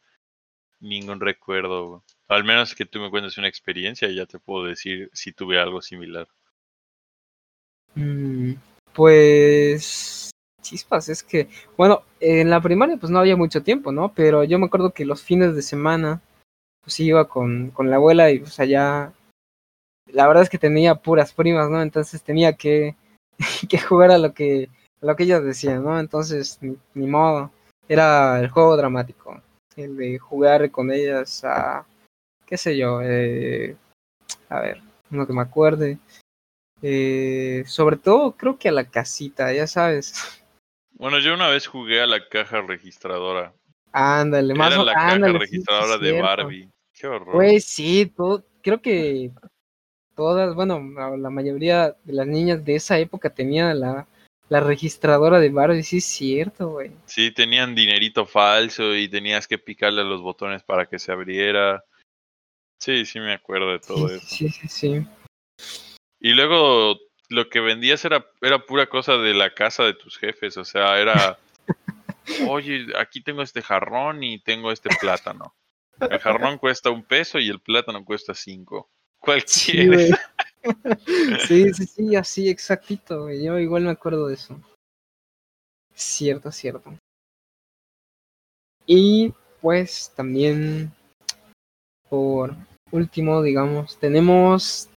ningún 0.80 1.20
recuerdo. 1.20 2.04
Al 2.28 2.44
menos 2.44 2.76
que 2.76 2.86
tú 2.86 3.00
me 3.00 3.10
cuentes 3.10 3.38
una 3.38 3.48
experiencia, 3.48 4.10
ya 4.10 4.26
te 4.26 4.40
puedo 4.40 4.66
decir 4.66 5.10
si 5.14 5.34
tuve 5.34 5.60
algo 5.60 5.82
similar. 5.82 6.28
Mm, 7.96 8.54
pues 8.94 10.32
chispas, 10.62 11.08
es 11.08 11.24
que, 11.24 11.48
bueno, 11.78 12.04
en 12.20 12.50
la 12.50 12.62
primaria 12.62 12.98
pues 12.98 13.10
no 13.10 13.20
había 13.20 13.38
mucho 13.38 13.64
tiempo, 13.64 13.92
¿no? 13.92 14.14
Pero 14.14 14.44
yo 14.44 14.60
me 14.60 14.66
acuerdo 14.66 14.92
que 14.92 15.06
los 15.06 15.24
fines 15.24 15.56
de 15.56 15.62
semana 15.62 16.22
pues 16.88 17.02
iba 17.02 17.28
con, 17.28 17.72
con 17.72 17.90
la 17.90 17.98
abuela 17.98 18.32
y 18.32 18.40
pues 18.40 18.58
allá, 18.62 19.12
la 20.06 20.26
verdad 20.26 20.44
es 20.44 20.50
que 20.50 20.58
tenía 20.58 20.96
puras 20.96 21.34
primas, 21.34 21.70
¿no? 21.70 21.82
Entonces 21.82 22.24
tenía 22.24 22.54
que, 22.54 22.96
que 23.70 23.78
jugar 23.78 24.12
a 24.12 24.18
lo 24.18 24.34
que, 24.34 24.70
a 25.02 25.06
lo 25.06 25.14
que 25.18 25.24
ellas 25.24 25.44
decían, 25.44 25.84
¿no? 25.84 26.00
Entonces, 26.00 26.60
ni, 26.62 26.78
ni 26.94 27.08
modo, 27.08 27.52
era 27.90 28.40
el 28.40 28.48
juego 28.48 28.78
dramático, 28.78 29.42
el 29.76 29.98
de 29.98 30.18
jugar 30.18 30.72
con 30.72 30.94
ellas 30.94 31.44
a 31.44 31.86
qué 32.46 32.56
sé 32.56 32.78
yo, 32.78 33.02
eh, 33.04 33.76
a 34.48 34.62
ver, 34.62 34.82
no 35.10 35.28
que 35.28 35.34
me 35.34 35.42
acuerde. 35.42 35.98
Eh, 36.82 37.66
sobre 37.68 37.98
todo 37.98 38.32
creo 38.32 38.58
que 38.58 38.70
a 38.70 38.72
la 38.72 38.86
casita, 38.86 39.52
ya 39.52 39.68
sabes. 39.68 40.14
Bueno, 41.00 41.20
yo 41.20 41.36
una 41.36 41.50
vez 41.50 41.68
jugué 41.68 42.02
a 42.02 42.08
la 42.08 42.28
caja 42.28 42.60
registradora. 42.62 43.54
Ándale, 43.92 44.56
más 44.56 44.74
Era 44.74 44.84
la 44.84 44.94
ándale, 44.94 45.34
caja 45.34 45.46
registradora 45.46 45.98
sí, 46.00 46.06
de. 46.06 46.22
Barbie. 46.22 46.70
Qué 47.00 47.08
horror. 47.08 47.32
Pues 47.32 47.66
sí, 47.66 48.12
todo, 48.16 48.44
creo 48.62 48.82
que 48.82 49.32
todas, 50.16 50.56
bueno, 50.56 50.82
la, 51.18 51.30
mayoría 51.30 51.96
de 52.04 52.14
las 52.14 52.26
niñas 52.26 52.66
de 52.66 52.76
esa 52.76 52.98
época 52.98 53.30
tenían 53.30 53.80
la, 53.80 54.08
la 54.50 54.60
registradora 54.62 55.40
de 55.40 55.50
Barbie, 55.50 55.84
sí 55.84 55.98
es 55.98 56.06
cierto, 56.06 56.70
güey. 56.70 56.92
Sí, 57.06 57.32
tenían 57.32 57.76
dinerito 57.76 58.26
falso 58.26 58.96
y 58.96 59.08
tenías 59.08 59.48
que 59.48 59.60
picarle 59.60 60.02
a 60.02 60.06
los 60.06 60.22
botones 60.22 60.64
para 60.64 60.88
que 60.88 60.98
se 60.98 61.12
abriera. 61.12 61.84
Sí, 62.80 63.06
sí 63.06 63.20
me 63.20 63.34
acuerdo 63.34 63.72
de 63.72 63.80
todo 63.80 64.08
Sí, 64.08 64.16
eso. 64.16 64.28
sí, 64.28 64.50
sí, 64.50 64.68
sí. 64.68 65.08
Y 66.20 66.34
luego 66.34 66.98
lo 67.30 67.50
que 67.50 67.60
vendías 67.60 68.04
era, 68.06 68.26
era 68.42 68.66
pura 68.66 68.88
cosa 68.88 69.18
de 69.18 69.34
la 69.34 69.54
casa 69.54 69.84
de 69.84 69.94
tus 69.94 70.18
jefes. 70.18 70.58
O 70.58 70.66
sea, 70.66 71.00
era, 71.00 71.38
oye, 72.50 72.88
aquí 72.98 73.22
tengo 73.22 73.44
este 73.44 73.62
jarrón 73.62 74.24
y 74.24 74.40
tengo 74.40 74.72
este 74.72 74.90
plátano. 75.00 75.54
El 76.00 76.20
jarrón 76.20 76.58
cuesta 76.58 76.90
un 76.92 77.04
peso 77.04 77.40
y 77.40 77.50
el 77.50 77.60
plátano 77.60 78.04
cuesta 78.06 78.34
cinco. 78.34 78.90
¿Cuál 79.20 79.44
Sí, 79.46 79.72
quieres? 79.72 80.12
Sí, 81.48 81.74
sí, 81.74 81.86
sí, 81.86 82.16
así, 82.18 82.50
exactito, 82.50 83.24
güey. 83.24 83.42
Yo 83.44 83.58
igual 83.58 83.84
me 83.84 83.92
acuerdo 83.92 84.28
de 84.28 84.34
eso. 84.34 84.60
Cierto, 85.94 86.52
cierto. 86.52 86.94
Y 88.86 89.34
pues 89.62 90.12
también, 90.16 90.92
por 92.10 92.54
último, 92.92 93.42
digamos, 93.42 93.98
tenemos 93.98 94.90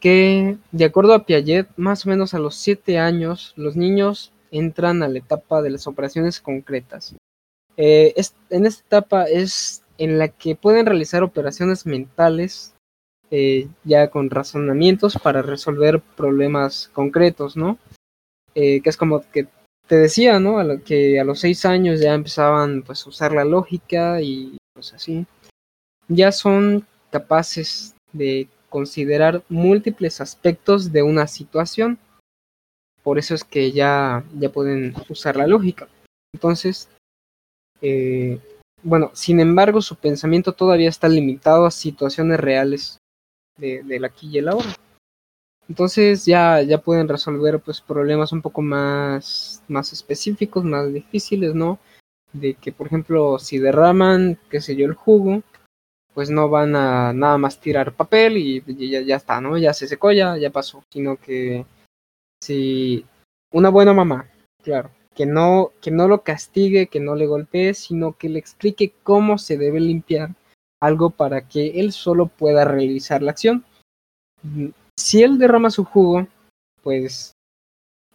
que, 0.00 0.56
de 0.72 0.84
acuerdo 0.84 1.14
a 1.14 1.24
Piaget, 1.26 1.68
más 1.76 2.04
o 2.06 2.08
menos 2.10 2.34
a 2.34 2.38
los 2.38 2.56
siete 2.56 2.98
años, 2.98 3.52
los 3.56 3.76
niños 3.76 4.32
entran 4.50 5.02
a 5.02 5.08
la 5.08 5.18
etapa 5.18 5.62
de 5.62 5.70
las 5.70 5.86
operaciones 5.86 6.40
concretas. 6.40 7.14
Eh, 7.76 8.12
es- 8.16 8.34
en 8.50 8.66
esta 8.66 8.82
etapa 8.84 9.24
es 9.24 9.82
en 9.98 10.18
la 10.18 10.28
que 10.28 10.54
pueden 10.54 10.86
realizar 10.86 11.22
operaciones 11.22 11.84
mentales 11.84 12.74
eh, 13.30 13.68
ya 13.84 14.08
con 14.08 14.30
razonamientos 14.30 15.18
para 15.22 15.42
resolver 15.42 16.00
problemas 16.00 16.88
concretos, 16.94 17.56
¿no? 17.56 17.78
Eh, 18.54 18.80
que 18.80 18.88
es 18.88 18.96
como 18.96 19.22
que 19.30 19.46
te 19.86 19.96
decía, 19.96 20.40
¿no? 20.40 20.58
A 20.58 20.64
lo 20.64 20.82
que 20.82 21.20
a 21.20 21.24
los 21.24 21.40
seis 21.40 21.66
años 21.66 22.00
ya 22.00 22.14
empezaban 22.14 22.82
pues 22.82 23.04
a 23.04 23.08
usar 23.08 23.32
la 23.32 23.44
lógica 23.44 24.22
y 24.22 24.56
pues 24.72 24.94
así. 24.94 25.26
Ya 26.08 26.32
son 26.32 26.86
capaces 27.10 27.94
de 28.12 28.48
considerar 28.70 29.42
múltiples 29.48 30.20
aspectos 30.20 30.92
de 30.92 31.02
una 31.02 31.26
situación. 31.26 31.98
Por 33.02 33.18
eso 33.18 33.34
es 33.34 33.44
que 33.44 33.72
ya, 33.72 34.24
ya 34.38 34.50
pueden 34.50 34.94
usar 35.08 35.36
la 35.36 35.46
lógica. 35.46 35.88
Entonces, 36.34 36.88
eh, 37.80 38.38
bueno, 38.82 39.10
sin 39.14 39.40
embargo, 39.40 39.82
su 39.82 39.96
pensamiento 39.96 40.52
todavía 40.52 40.88
está 40.88 41.08
limitado 41.08 41.66
a 41.66 41.70
situaciones 41.70 42.38
reales 42.38 42.98
de, 43.56 43.82
del 43.82 44.04
aquí 44.04 44.28
y 44.28 44.38
el 44.38 44.48
ahora. 44.48 44.74
Entonces 45.68 46.24
ya, 46.24 46.62
ya 46.62 46.78
pueden 46.78 47.08
resolver 47.08 47.60
pues 47.60 47.80
problemas 47.80 48.32
un 48.32 48.40
poco 48.40 48.62
más, 48.62 49.62
más 49.68 49.92
específicos, 49.92 50.64
más 50.64 50.92
difíciles, 50.92 51.54
¿no? 51.54 51.78
De 52.32 52.54
que, 52.54 52.72
por 52.72 52.86
ejemplo, 52.86 53.38
si 53.38 53.58
derraman, 53.58 54.38
qué 54.50 54.60
sé 54.60 54.76
yo, 54.76 54.86
el 54.86 54.94
jugo, 54.94 55.42
pues 56.14 56.30
no 56.30 56.48
van 56.48 56.74
a 56.74 57.12
nada 57.12 57.36
más 57.38 57.60
tirar 57.60 57.94
papel 57.94 58.38
y, 58.38 58.62
ya, 58.88 59.02
ya 59.02 59.16
está, 59.16 59.40
¿no? 59.40 59.58
Ya 59.58 59.74
se 59.74 59.86
secó, 59.86 60.10
ya, 60.12 60.38
ya 60.38 60.50
pasó. 60.50 60.82
Sino 60.90 61.16
que 61.16 61.66
si 62.42 63.04
una 63.52 63.68
buena 63.68 63.92
mamá, 63.92 64.30
claro, 64.62 64.90
que 65.18 65.26
no, 65.26 65.72
que 65.80 65.90
no 65.90 66.06
lo 66.06 66.22
castigue, 66.22 66.86
que 66.86 67.00
no 67.00 67.16
le 67.16 67.26
golpee, 67.26 67.74
sino 67.74 68.12
que 68.16 68.28
le 68.28 68.38
explique 68.38 68.94
cómo 69.02 69.36
se 69.36 69.58
debe 69.58 69.80
limpiar 69.80 70.36
algo 70.80 71.10
para 71.10 71.48
que 71.48 71.80
él 71.80 71.90
solo 71.90 72.28
pueda 72.28 72.64
realizar 72.64 73.20
la 73.20 73.32
acción. 73.32 73.64
Si 74.96 75.24
él 75.24 75.38
derrama 75.38 75.70
su 75.70 75.84
jugo, 75.84 76.28
pues 76.84 77.32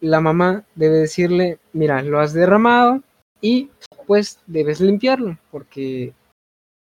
la 0.00 0.22
mamá 0.22 0.64
debe 0.76 0.96
decirle, 0.96 1.58
mira, 1.74 2.00
lo 2.00 2.20
has 2.20 2.32
derramado 2.32 3.02
y 3.42 3.68
pues 4.06 4.38
debes 4.46 4.80
limpiarlo, 4.80 5.36
porque 5.50 6.14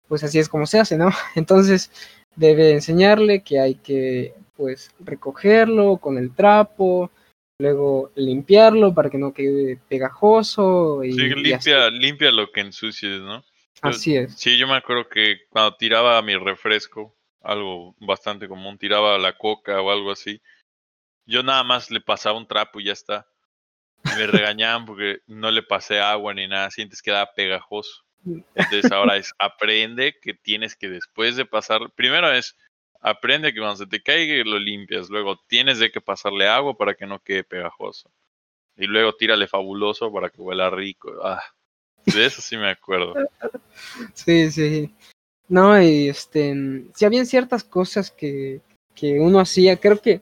pues 0.08 0.24
así 0.24 0.40
es 0.40 0.48
como 0.48 0.66
se 0.66 0.80
hace, 0.80 0.96
¿no? 0.98 1.10
Entonces 1.36 1.92
debe 2.34 2.72
enseñarle 2.72 3.44
que 3.44 3.60
hay 3.60 3.76
que 3.76 4.34
pues 4.56 4.90
recogerlo 4.98 5.98
con 5.98 6.18
el 6.18 6.34
trapo, 6.34 7.12
luego 7.60 8.10
limpiarlo 8.16 8.94
para 8.94 9.10
que 9.10 9.18
no 9.18 9.32
quede 9.32 9.78
pegajoso 9.88 11.04
y, 11.04 11.12
Sí, 11.12 11.22
y 11.22 11.34
limpia, 11.34 11.90
limpia 11.90 12.32
lo 12.32 12.50
que 12.50 12.60
ensucies, 12.60 13.20
¿no? 13.20 13.44
Así 13.82 14.16
es. 14.16 14.34
Sí, 14.34 14.58
yo 14.58 14.66
me 14.66 14.74
acuerdo 14.74 15.08
que 15.08 15.40
cuando 15.48 15.76
tiraba 15.76 16.20
mi 16.22 16.36
refresco, 16.36 17.16
algo 17.42 17.94
bastante 18.00 18.48
común, 18.48 18.78
tiraba 18.78 19.18
la 19.18 19.36
coca 19.36 19.80
o 19.80 19.90
algo 19.90 20.10
así, 20.10 20.40
yo 21.26 21.42
nada 21.42 21.62
más 21.62 21.90
le 21.90 22.00
pasaba 22.00 22.38
un 22.38 22.48
trapo 22.48 22.80
y 22.80 22.84
ya 22.84 22.92
está. 22.92 23.26
Y 24.04 24.18
me 24.18 24.26
regañaban 24.26 24.86
porque 24.86 25.20
no 25.26 25.50
le 25.50 25.62
pasé 25.62 26.00
agua 26.00 26.32
ni 26.34 26.48
nada, 26.48 26.70
sientes 26.70 27.02
que 27.02 27.10
quedaba 27.10 27.32
pegajoso. 27.34 28.04
Entonces 28.54 28.90
ahora 28.92 29.16
es 29.16 29.32
aprende 29.38 30.14
que 30.20 30.34
tienes 30.34 30.76
que 30.76 30.88
después 30.88 31.36
de 31.36 31.46
pasar, 31.46 31.90
primero 31.94 32.30
es 32.32 32.56
aprende 33.00 33.52
que 33.52 33.58
cuando 33.60 33.76
se 33.76 33.86
te 33.86 34.02
caiga 34.02 34.44
lo 34.44 34.58
limpias, 34.58 35.08
luego 35.10 35.38
tienes 35.46 35.78
de 35.78 35.90
que 35.90 36.00
pasarle 36.00 36.48
agua 36.48 36.76
para 36.76 36.94
que 36.94 37.06
no 37.06 37.18
quede 37.20 37.44
pegajoso. 37.44 38.10
Y 38.76 38.86
luego 38.86 39.14
tírale 39.14 39.46
fabuloso 39.46 40.12
para 40.12 40.30
que 40.30 40.40
huela 40.40 40.70
rico. 40.70 41.12
Ah, 41.22 41.42
de 42.06 42.26
eso 42.26 42.40
sí 42.40 42.56
me 42.56 42.70
acuerdo. 42.70 43.14
Sí, 44.14 44.50
sí. 44.50 44.94
No, 45.48 45.80
y 45.82 46.08
este, 46.08 46.54
si 46.94 47.04
habían 47.04 47.26
ciertas 47.26 47.64
cosas 47.64 48.10
que, 48.10 48.60
que 48.94 49.18
uno 49.18 49.40
hacía, 49.40 49.76
creo 49.78 50.00
que, 50.00 50.20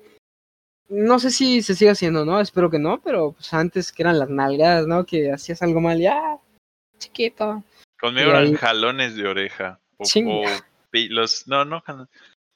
no 0.88 1.18
sé 1.18 1.30
si 1.30 1.60
se 1.62 1.74
sigue 1.74 1.90
haciendo, 1.90 2.24
¿no? 2.24 2.40
Espero 2.40 2.70
que 2.70 2.78
no, 2.78 3.00
pero 3.02 3.32
pues 3.32 3.52
antes 3.52 3.92
que 3.92 4.02
eran 4.02 4.18
las 4.18 4.30
nalgadas, 4.30 4.86
¿no? 4.86 5.04
Que 5.04 5.30
hacías 5.30 5.60
algo 5.62 5.80
mal, 5.80 6.00
ya, 6.00 6.38
chiquito. 6.98 7.62
Conmigo 8.00 8.28
Y 8.28 8.30
eran 8.30 8.44
ahí- 8.46 8.54
jalones 8.54 9.16
de 9.16 9.26
oreja. 9.28 9.80
O, 9.98 10.04
o 10.04 10.44
los, 10.92 11.46
no, 11.46 11.64
no, 11.64 11.82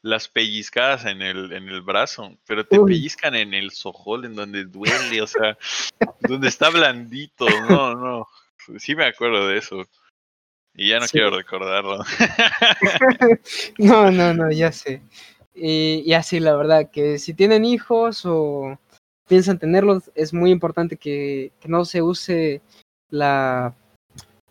las 0.02 0.28
pellizcadas 0.28 1.04
en 1.06 1.22
el, 1.22 1.52
en 1.52 1.68
el 1.68 1.80
brazo, 1.80 2.36
pero 2.46 2.66
te 2.66 2.78
Uy. 2.78 2.92
pellizcan 2.92 3.36
en 3.36 3.54
el 3.54 3.70
sojol, 3.70 4.24
en 4.24 4.34
donde 4.34 4.64
duele, 4.64 5.22
o 5.22 5.26
sea, 5.26 5.56
donde 6.20 6.48
está 6.48 6.70
blandito, 6.70 7.46
no, 7.68 7.94
no. 7.94 8.28
Sí 8.78 8.94
me 8.94 9.06
acuerdo 9.06 9.46
de 9.48 9.58
eso. 9.58 9.84
Y 10.74 10.88
ya 10.88 10.98
no 10.98 11.06
Sí. 11.06 11.12
quiero 11.12 11.36
recordarlo. 11.36 11.98
No, 13.78 14.10
no, 14.10 14.34
no, 14.34 14.50
ya 14.50 14.72
sé. 14.72 15.02
Y, 15.54 16.02
y 16.04 16.14
así, 16.14 16.40
la 16.40 16.56
verdad, 16.56 16.90
que 16.90 17.18
si 17.18 17.34
tienen 17.34 17.64
hijos 17.64 18.22
o 18.24 18.78
piensan 19.28 19.58
tenerlos, 19.58 20.10
es 20.14 20.32
muy 20.32 20.50
importante 20.50 20.96
que, 20.96 21.52
que 21.60 21.68
no 21.68 21.84
se 21.84 22.02
use 22.02 22.62
la, 23.10 23.74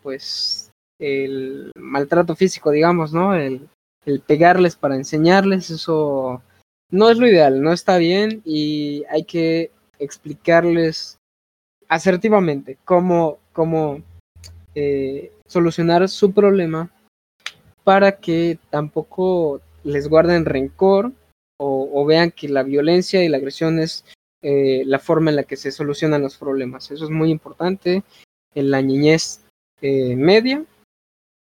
pues, 0.02 0.70
el 0.98 1.72
maltrato 1.76 2.36
físico, 2.36 2.70
digamos, 2.70 3.12
¿no? 3.12 3.34
El, 3.34 3.68
el 4.04 4.20
pegarles 4.20 4.76
para 4.76 4.96
enseñarles, 4.96 5.70
eso 5.70 6.42
no 6.90 7.10
es 7.10 7.18
lo 7.18 7.26
ideal, 7.26 7.62
no 7.62 7.72
está 7.72 7.96
bien 7.98 8.42
y 8.44 9.04
hay 9.10 9.24
que 9.24 9.70
explicarles 9.98 11.18
asertivamente 11.88 12.78
cómo, 12.84 13.38
cómo 13.52 14.02
eh, 14.74 15.32
solucionar 15.46 16.08
su 16.08 16.32
problema 16.32 16.90
para 17.84 18.18
que 18.18 18.58
tampoco 18.70 19.60
les 19.84 20.08
guarden 20.08 20.44
rencor 20.44 21.12
o, 21.64 22.04
vean 22.04 22.32
que 22.32 22.48
la 22.48 22.64
violencia 22.64 23.22
y 23.22 23.28
la 23.28 23.36
agresión 23.36 23.78
es 23.78 24.04
eh, 24.42 24.82
la 24.84 24.98
forma 24.98 25.30
en 25.30 25.36
la 25.36 25.44
que 25.44 25.56
se 25.56 25.70
solucionan 25.70 26.22
los 26.22 26.36
problemas. 26.36 26.90
Eso 26.90 27.04
es 27.04 27.10
muy 27.10 27.30
importante 27.30 28.02
en 28.52 28.70
la 28.72 28.82
niñez 28.82 29.42
eh, 29.80 30.16
media 30.16 30.64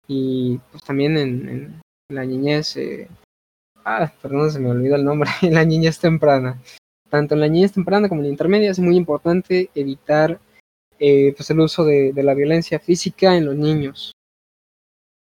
y 0.07 0.59
pues 0.71 0.85
también 0.85 1.19
en, 1.19 1.81
la 2.09 2.25
niñez, 2.25 2.77
eh, 2.77 3.09
ah, 3.85 4.13
perdón, 4.23 4.51
se 4.51 4.61
me 4.61 4.71
olvidó 4.71 4.97
el 4.97 5.05
nombre, 5.05 5.31
la 5.43 5.65
niñez 5.65 5.99
temprana. 5.99 6.61
Tanto 7.11 7.35
en 7.35 7.41
la 7.41 7.49
niñez 7.49 7.73
temprana 7.73 8.09
como 8.09 8.21
en 8.21 8.27
la 8.27 8.33
intermedia 8.33 8.71
es 8.71 8.79
muy 8.79 8.97
importante 8.97 9.71
evitar 9.75 10.41
eh, 10.99 11.35
pues 11.37 11.51
el 11.51 11.61
uso 11.61 11.85
de, 11.85 12.13
la 12.15 12.35
violencia 12.35 12.79
física 12.79 13.37
en 13.37 13.45
los 13.47 13.57
niños. 13.57 14.13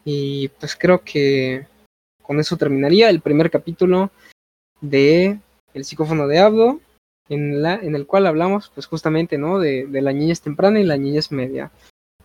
Y 0.04 0.48
pues 0.48 0.76
creo 0.76 1.02
que 1.02 1.66
con 2.22 2.40
eso 2.40 2.56
terminaría 2.56 3.10
el 3.10 3.20
primer 3.20 3.50
capítulo 3.50 4.10
de 4.80 5.38
El 5.72 5.84
psicófono 5.84 6.26
de 6.26 6.38
Abdo, 6.38 6.80
en, 7.28 7.62
la, 7.62 7.74
en 7.74 7.94
el 7.96 8.06
cual 8.06 8.26
hablamos 8.26 8.70
pues 8.74 8.86
justamente 8.86 9.38
¿no? 9.38 9.58
de, 9.58 9.86
de 9.86 10.02
la 10.02 10.12
niñez 10.12 10.40
temprana 10.40 10.80
y 10.80 10.84
la 10.84 10.96
niñez 10.96 11.32
media. 11.32 11.70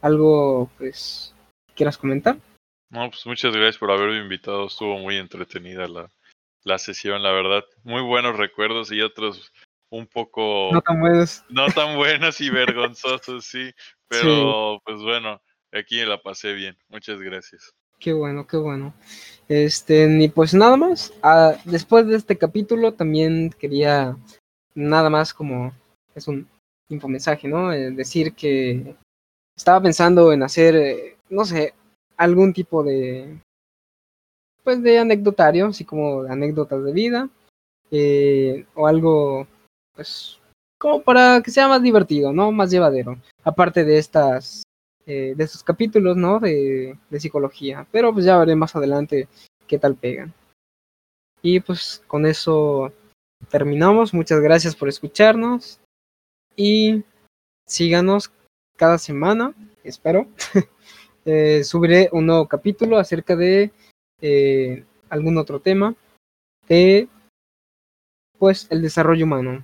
Algo 0.02 0.70
pues 0.78 1.34
quieras 1.76 1.98
comentar. 1.98 2.38
No, 2.90 3.10
pues 3.10 3.26
muchas 3.26 3.54
gracias 3.54 3.78
por 3.78 3.92
haberme 3.92 4.20
invitado. 4.20 4.68
Estuvo 4.68 4.98
muy 4.98 5.18
entretenida 5.18 5.88
la, 5.88 6.10
la 6.64 6.78
sesión, 6.80 7.22
la 7.22 7.32
verdad. 7.32 7.64
Muy 7.84 8.02
buenos 8.02 8.38
recuerdos 8.38 8.92
y 8.92 9.02
otros 9.02 9.52
un 9.92 10.08
poco... 10.08 10.70
No 10.72 10.82
tan 10.82 11.00
buenos. 11.00 11.44
No 11.50 11.68
tan 11.68 11.96
buenos 11.98 12.42
y 12.42 12.50
vergonzosos, 12.50 13.46
sí. 13.46 13.72
Pero 14.08 14.82
pues 14.84 15.02
bueno, 15.02 15.42
aquí 15.72 16.04
la 16.04 16.22
pasé 16.22 16.54
bien. 16.54 16.78
Muchas 16.90 17.20
gracias. 17.22 17.72
Qué 18.00 18.14
bueno, 18.14 18.48
qué 18.48 18.58
bueno. 18.58 18.94
Este, 19.48 20.08
ni 20.08 20.30
pues 20.30 20.54
nada 20.54 20.78
más. 20.78 21.14
Ah, 21.22 21.56
después 21.66 22.08
de 22.08 22.16
este 22.16 22.38
capítulo 22.38 22.94
también 22.94 23.52
quería 23.52 24.18
nada 24.74 25.10
más 25.10 25.34
como 25.34 25.74
es 26.16 26.28
un 26.28 26.48
infomensaje, 26.88 27.48
¿no? 27.48 27.72
Eh, 27.72 27.92
decir 27.92 28.34
que 28.34 28.96
estaba 29.56 29.82
pensando 29.82 30.32
en 30.32 30.44
hacer, 30.44 30.76
eh, 30.76 31.18
no 31.30 31.46
sé, 31.46 31.74
algún 32.20 32.54
tipo 32.54 32.84
de 32.84 33.40
pues 34.64 34.84
de 34.84 35.00
anecdotario, 35.00 35.68
así 35.68 35.86
como 35.86 36.24
anécdotas 36.24 36.84
de 36.84 36.92
vida 36.92 37.30
eh, 37.90 38.66
o 38.76 38.88
algo 38.88 39.48
pues 39.96 40.40
como 40.78 41.02
para 41.02 41.42
que 41.42 41.50
sea 41.50 41.68
más 41.68 41.82
divertido, 41.82 42.32
¿no? 42.34 42.52
Más 42.52 42.72
llevadero. 42.72 43.18
Aparte 43.44 43.84
de 43.84 43.98
estas 43.98 44.64
eh, 45.06 45.34
de 45.36 45.44
estos 45.44 45.64
capítulos, 45.64 46.18
¿no? 46.18 46.40
De, 46.40 46.98
de 47.10 47.20
psicología, 47.20 47.88
pero 47.92 48.14
pues 48.14 48.26
ya 48.26 48.38
veré 48.38 48.56
más 48.56 48.76
adelante 48.76 49.28
qué 49.66 49.80
tal 49.80 49.96
pegan. 49.96 50.34
Y 51.42 51.62
pues 51.62 52.04
con 52.06 52.26
eso 52.26 52.92
terminamos. 53.50 54.14
Muchas 54.14 54.42
gracias 54.42 54.76
por 54.76 54.90
escucharnos 54.90 55.80
y 56.58 57.04
síganos 57.66 58.30
cada 58.76 58.98
semana, 58.98 59.54
espero. 59.84 60.28
Eh, 61.32 61.64
subiré 61.64 62.10
un 62.12 62.26
nuevo 62.26 62.48
capítulo 62.48 62.98
acerca 62.98 63.36
de 63.36 63.72
eh, 64.20 64.84
algún 65.12 65.38
otro 65.38 65.60
tema 65.60 65.94
de 66.68 67.08
pues 68.40 68.66
el 68.72 68.82
desarrollo 68.82 69.26
humano. 69.26 69.64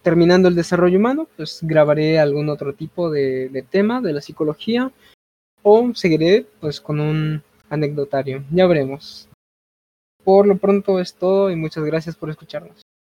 Terminando 0.00 0.46
el 0.46 0.54
desarrollo 0.54 0.96
humano, 0.96 1.26
pues 1.36 1.58
grabaré 1.62 2.20
algún 2.20 2.50
otro 2.50 2.72
tipo 2.72 3.10
de, 3.10 3.48
de 3.48 3.62
tema 3.62 4.00
de 4.00 4.12
la 4.12 4.20
psicología 4.20 4.92
o 5.64 5.92
seguiré 5.92 6.46
pues 6.60 6.80
con 6.80 7.00
un 7.00 7.42
anecdotario. 7.68 8.44
Ya 8.52 8.68
veremos. 8.68 9.28
Por 10.22 10.46
lo 10.46 10.56
pronto 10.56 11.00
es 11.00 11.14
todo 11.14 11.50
y 11.50 11.56
muchas 11.56 11.82
gracias 11.82 12.14
por 12.14 12.30
escucharnos. 12.30 12.81